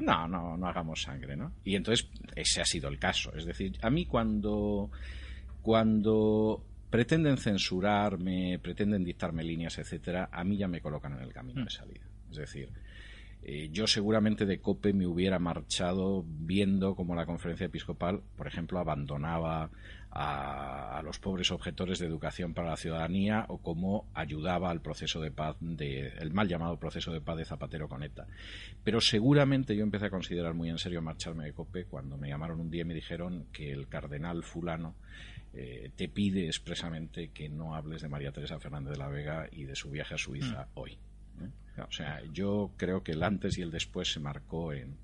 no, 0.02 0.28
no, 0.28 0.58
no 0.58 0.68
hagamos 0.68 1.02
sangre, 1.02 1.36
¿no? 1.36 1.54
Y 1.64 1.76
entonces 1.76 2.10
ese 2.36 2.62
ha 2.62 2.66
sido 2.66 2.90
el 2.90 2.98
caso. 2.98 3.34
Es 3.36 3.46
decir, 3.46 3.78
a 3.82 3.90
mí 3.90 4.06
cuando, 4.06 4.90
cuando 5.62 6.64
pretenden 6.90 7.38
censurarme, 7.38 8.60
pretenden 8.62 9.04
dictarme 9.04 9.44
líneas, 9.44 9.78
etcétera, 9.78 10.30
a 10.32 10.44
mí 10.44 10.58
ya 10.58 10.68
me 10.68 10.82
colocan 10.82 11.14
en 11.14 11.22
el 11.22 11.34
camino 11.34 11.60
de 11.60 11.66
mm. 11.66 11.70
salida. 11.70 12.06
Es 12.32 12.38
decir, 12.38 12.70
eh, 13.42 13.70
yo 13.72 13.88
seguramente 13.88 14.46
de 14.46 14.60
COPE 14.60 14.94
me 14.94 15.08
hubiera 15.08 15.40
marchado 15.40 16.26
viendo 16.28 16.96
como 16.96 17.16
la 17.16 17.26
conferencia 17.26 17.68
episcopal, 17.68 18.22
por 18.36 18.48
ejemplo, 18.48 18.80
abandonaba 18.80 19.70
a, 20.12 21.02
los 21.04 21.20
pobres 21.20 21.52
objetores 21.52 22.00
de 22.00 22.08
educación 22.08 22.54
para 22.54 22.70
la 22.70 22.78
ciudadanía 22.78 23.46
o 23.48 23.60
cómo 23.60 24.08
ayudaba 24.14 24.70
al 24.70 24.82
proceso 24.82 25.22
de 25.22 25.32
paz, 25.32 25.56
de, 25.60 26.08
el 26.20 26.34
mal 26.34 26.48
llamado 26.48 26.78
proceso 26.78 27.12
de 27.12 27.22
paz 27.22 27.38
de 27.38 27.46
Zapatero 27.46 27.88
con 27.88 28.04
ETA. 28.04 28.28
Pero 28.84 29.02
seguramente 29.02 29.76
yo 29.76 29.84
empecé 29.84 30.08
a 30.08 30.10
considerar 30.10 30.54
muy 30.54 30.70
en 30.70 30.78
serio 30.78 31.02
marcharme 31.02 31.46
de 31.46 31.54
COPE 31.54 31.86
cuando 31.86 32.18
me 32.18 32.30
llamaron 32.30 32.60
un 32.60 32.70
día 32.70 32.82
y 32.82 32.86
me 32.86 32.94
dijeron 32.94 33.46
que 33.52 33.72
el 33.72 33.88
cardenal 33.88 34.44
fulano 34.44 34.96
eh, 35.54 35.92
te 35.96 36.10
pide 36.10 36.46
expresamente 36.46 37.30
que 37.30 37.50
no 37.50 37.76
hables 37.76 38.02
de 38.02 38.10
María 38.10 38.32
Teresa 38.32 38.60
Fernández 38.60 38.92
de 38.92 38.98
la 38.98 39.08
Vega 39.08 39.48
y 39.52 39.64
de 39.64 39.76
su 39.76 39.90
viaje 39.90 40.16
a 40.16 40.18
Suiza 40.18 40.64
mm. 40.64 40.80
hoy. 40.80 40.92
¿eh? 40.92 41.82
O 41.88 41.92
sea, 41.92 42.22
yo 42.32 42.72
creo 42.78 43.04
que 43.04 43.14
el 43.14 43.24
antes 43.24 43.58
y 43.58 43.62
el 43.62 43.72
después 43.72 44.12
se 44.12 44.20
marcó 44.20 44.74
en, 44.74 44.98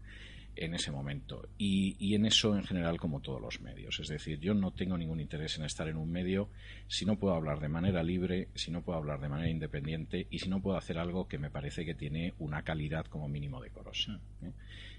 en 0.56 0.74
ese 0.74 0.92
momento. 0.92 1.48
Y, 1.58 2.16
en 2.16 2.26
eso 2.26 2.56
en 2.56 2.64
general 2.64 2.98
como 2.98 3.20
todos 3.20 3.42
los 3.42 3.62
medios. 3.62 4.00
Es 4.00 4.08
decir, 4.08 4.40
yo 4.40 4.54
no 4.54 4.72
tengo 4.72 4.98
ningún 4.98 5.20
interés 5.20 5.58
en 5.58 5.66
estar 5.66 5.88
en 5.88 5.98
un 5.98 6.12
medio 6.12 6.50
si 6.88 7.06
no 7.06 7.18
puedo 7.18 7.36
hablar 7.36 7.60
de 7.60 7.68
manera 7.68 8.04
libre, 8.04 8.50
si 8.56 8.72
no 8.72 8.82
puedo 8.82 8.98
hablar 8.98 9.20
de 9.20 9.30
manera 9.30 9.50
independiente 9.50 10.28
y 10.30 10.40
si 10.40 10.50
no 10.50 10.62
puedo 10.62 10.78
hacer 10.78 10.98
algo 10.98 11.28
que 11.28 11.38
me 11.38 11.50
parece 11.50 11.86
que 11.86 11.94
tiene 11.94 12.34
una 12.40 12.64
calidad 12.64 13.06
como 13.06 13.28
mínimo 13.28 13.62
decorosa. 13.62 14.20
Mm. 14.42 14.46
¿eh? 14.46 14.52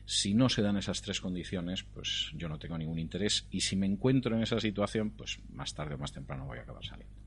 Si 0.04 0.34
no 0.34 0.48
se 0.48 0.62
dan 0.62 0.76
esas 0.76 1.02
tres 1.02 1.20
condiciones, 1.20 1.82
pues 1.82 2.30
yo 2.34 2.48
no 2.48 2.58
tengo 2.58 2.78
ningún 2.78 2.98
interés 2.98 3.46
y 3.50 3.60
si 3.60 3.76
me 3.76 3.86
encuentro 3.86 4.36
en 4.36 4.42
esa 4.42 4.60
situación, 4.60 5.10
pues 5.10 5.40
más 5.50 5.74
tarde 5.74 5.94
o 5.94 5.98
más 5.98 6.12
temprano 6.12 6.46
voy 6.46 6.58
a 6.58 6.62
acabar 6.62 6.84
saliendo. 6.84 7.25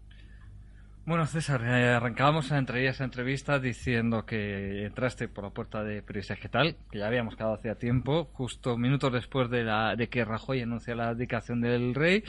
Bueno, 1.06 1.26
César, 1.26 1.62
eh, 1.64 1.90
arrancábamos 1.90 2.52
a 2.52 2.60
esa 2.60 3.04
entrevista 3.04 3.60
diciendo 3.60 4.26
que 4.26 4.86
entraste 4.86 5.28
por 5.28 5.44
la 5.44 5.50
puerta 5.50 5.84
de 5.84 6.04
Periodista 6.04 6.36
Vegetal, 6.36 6.76
que 6.92 7.00
ya 7.00 7.08
habíamos 7.08 7.36
quedado 7.36 7.56
hacía 7.56 7.76
tiempo, 7.76 8.30
justo 8.34 8.78
minutos 8.78 9.12
después 9.12 9.50
de, 9.50 9.64
la, 9.64 9.96
de 9.96 10.08
que 10.08 10.24
Rajoy 10.24 10.62
anuncia 10.62 10.96
la 10.96 11.10
abdicación 11.10 11.62
del 11.62 11.96
rey. 11.96 12.24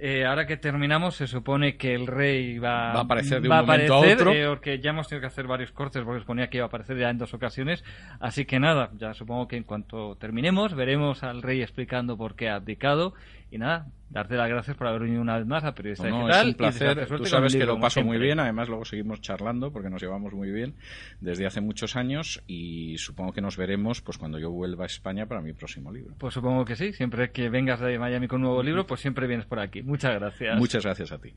Eh, 0.00 0.24
ahora 0.24 0.46
que 0.46 0.56
terminamos, 0.56 1.16
se 1.16 1.26
supone 1.26 1.76
que 1.76 1.92
el 1.92 2.06
rey 2.06 2.58
va, 2.58 2.92
a 2.92 3.00
aparecer 3.00 3.42
de 3.42 3.48
un 3.48 3.56
momento 3.56 3.94
a 3.94 3.98
otro. 3.98 4.32
Eh, 4.32 4.46
porque 4.46 4.78
ya 4.78 4.90
hemos 4.90 5.08
tenido 5.08 5.22
que 5.22 5.26
hacer 5.26 5.48
varios 5.48 5.72
cortes 5.72 6.04
porque 6.04 6.20
suponía 6.20 6.48
que 6.48 6.58
iba 6.58 6.66
a 6.66 6.68
aparecer 6.68 6.96
ya 6.98 7.10
en 7.10 7.18
dos 7.18 7.34
ocasiones. 7.34 7.82
Así 8.20 8.44
que 8.44 8.60
nada, 8.60 8.90
ya 8.96 9.12
supongo 9.14 9.48
que 9.48 9.56
en 9.56 9.64
cuanto 9.64 10.14
terminemos, 10.14 10.74
veremos 10.74 11.24
al 11.24 11.42
rey 11.42 11.62
explicando 11.62 12.16
por 12.16 12.36
qué 12.36 12.48
ha 12.48 12.54
abdicado 12.56 13.14
Y 13.50 13.56
nada, 13.56 13.86
darte 14.10 14.36
las 14.36 14.48
gracias 14.48 14.76
por 14.76 14.86
haber 14.88 15.02
venido 15.02 15.22
una 15.22 15.38
vez 15.38 15.46
más 15.46 15.64
a 15.64 15.74
Periodista 15.74 16.08
No, 16.10 16.18
no, 16.20 16.26
Digital. 16.26 16.40
es 16.40 16.46
un 16.48 16.54
placer. 16.54 17.08
Tú 17.08 17.24
sabes 17.24 17.56
que 17.56 17.64
lo 17.64 17.80
paso 17.80 18.02
muy 18.04 18.18
bien. 18.18 18.38
Además, 18.40 18.68
luego 18.68 18.84
seguimos 18.84 19.20
charlando 19.22 19.72
porque 19.72 19.88
nos 19.88 20.02
llevamos 20.02 20.32
muy 20.34 20.50
bien 20.50 20.74
desde 21.20 21.46
hace 21.46 21.60
muchos 21.60 21.96
años 21.96 22.42
y 22.46 22.98
supongo 22.98 23.32
que 23.32 23.40
nos 23.40 23.56
veremos 23.56 24.02
pues 24.02 24.18
cuando 24.18 24.38
yo 24.38 24.50
vuelva 24.50 24.84
a 24.84 24.86
España 24.86 25.26
para 25.26 25.40
mi 25.40 25.54
próximo 25.54 25.90
libro. 25.92 26.14
Pues 26.18 26.34
supongo 26.34 26.64
que 26.64 26.76
sí. 26.76 26.92
Siempre 26.92 27.30
que 27.30 27.48
vengas 27.48 27.80
de 27.80 27.98
Miami 27.98 28.28
con 28.28 28.40
un 28.40 28.48
nuevo 28.48 28.62
libro, 28.62 28.86
pues 28.86 29.00
siempre 29.00 29.26
vienes 29.26 29.46
por 29.46 29.60
aquí. 29.60 29.82
Muchas 29.82 30.14
gracias. 30.14 30.58
Muchas 30.58 30.84
gracias 30.84 31.12
a 31.12 31.18
ti. 31.18 31.34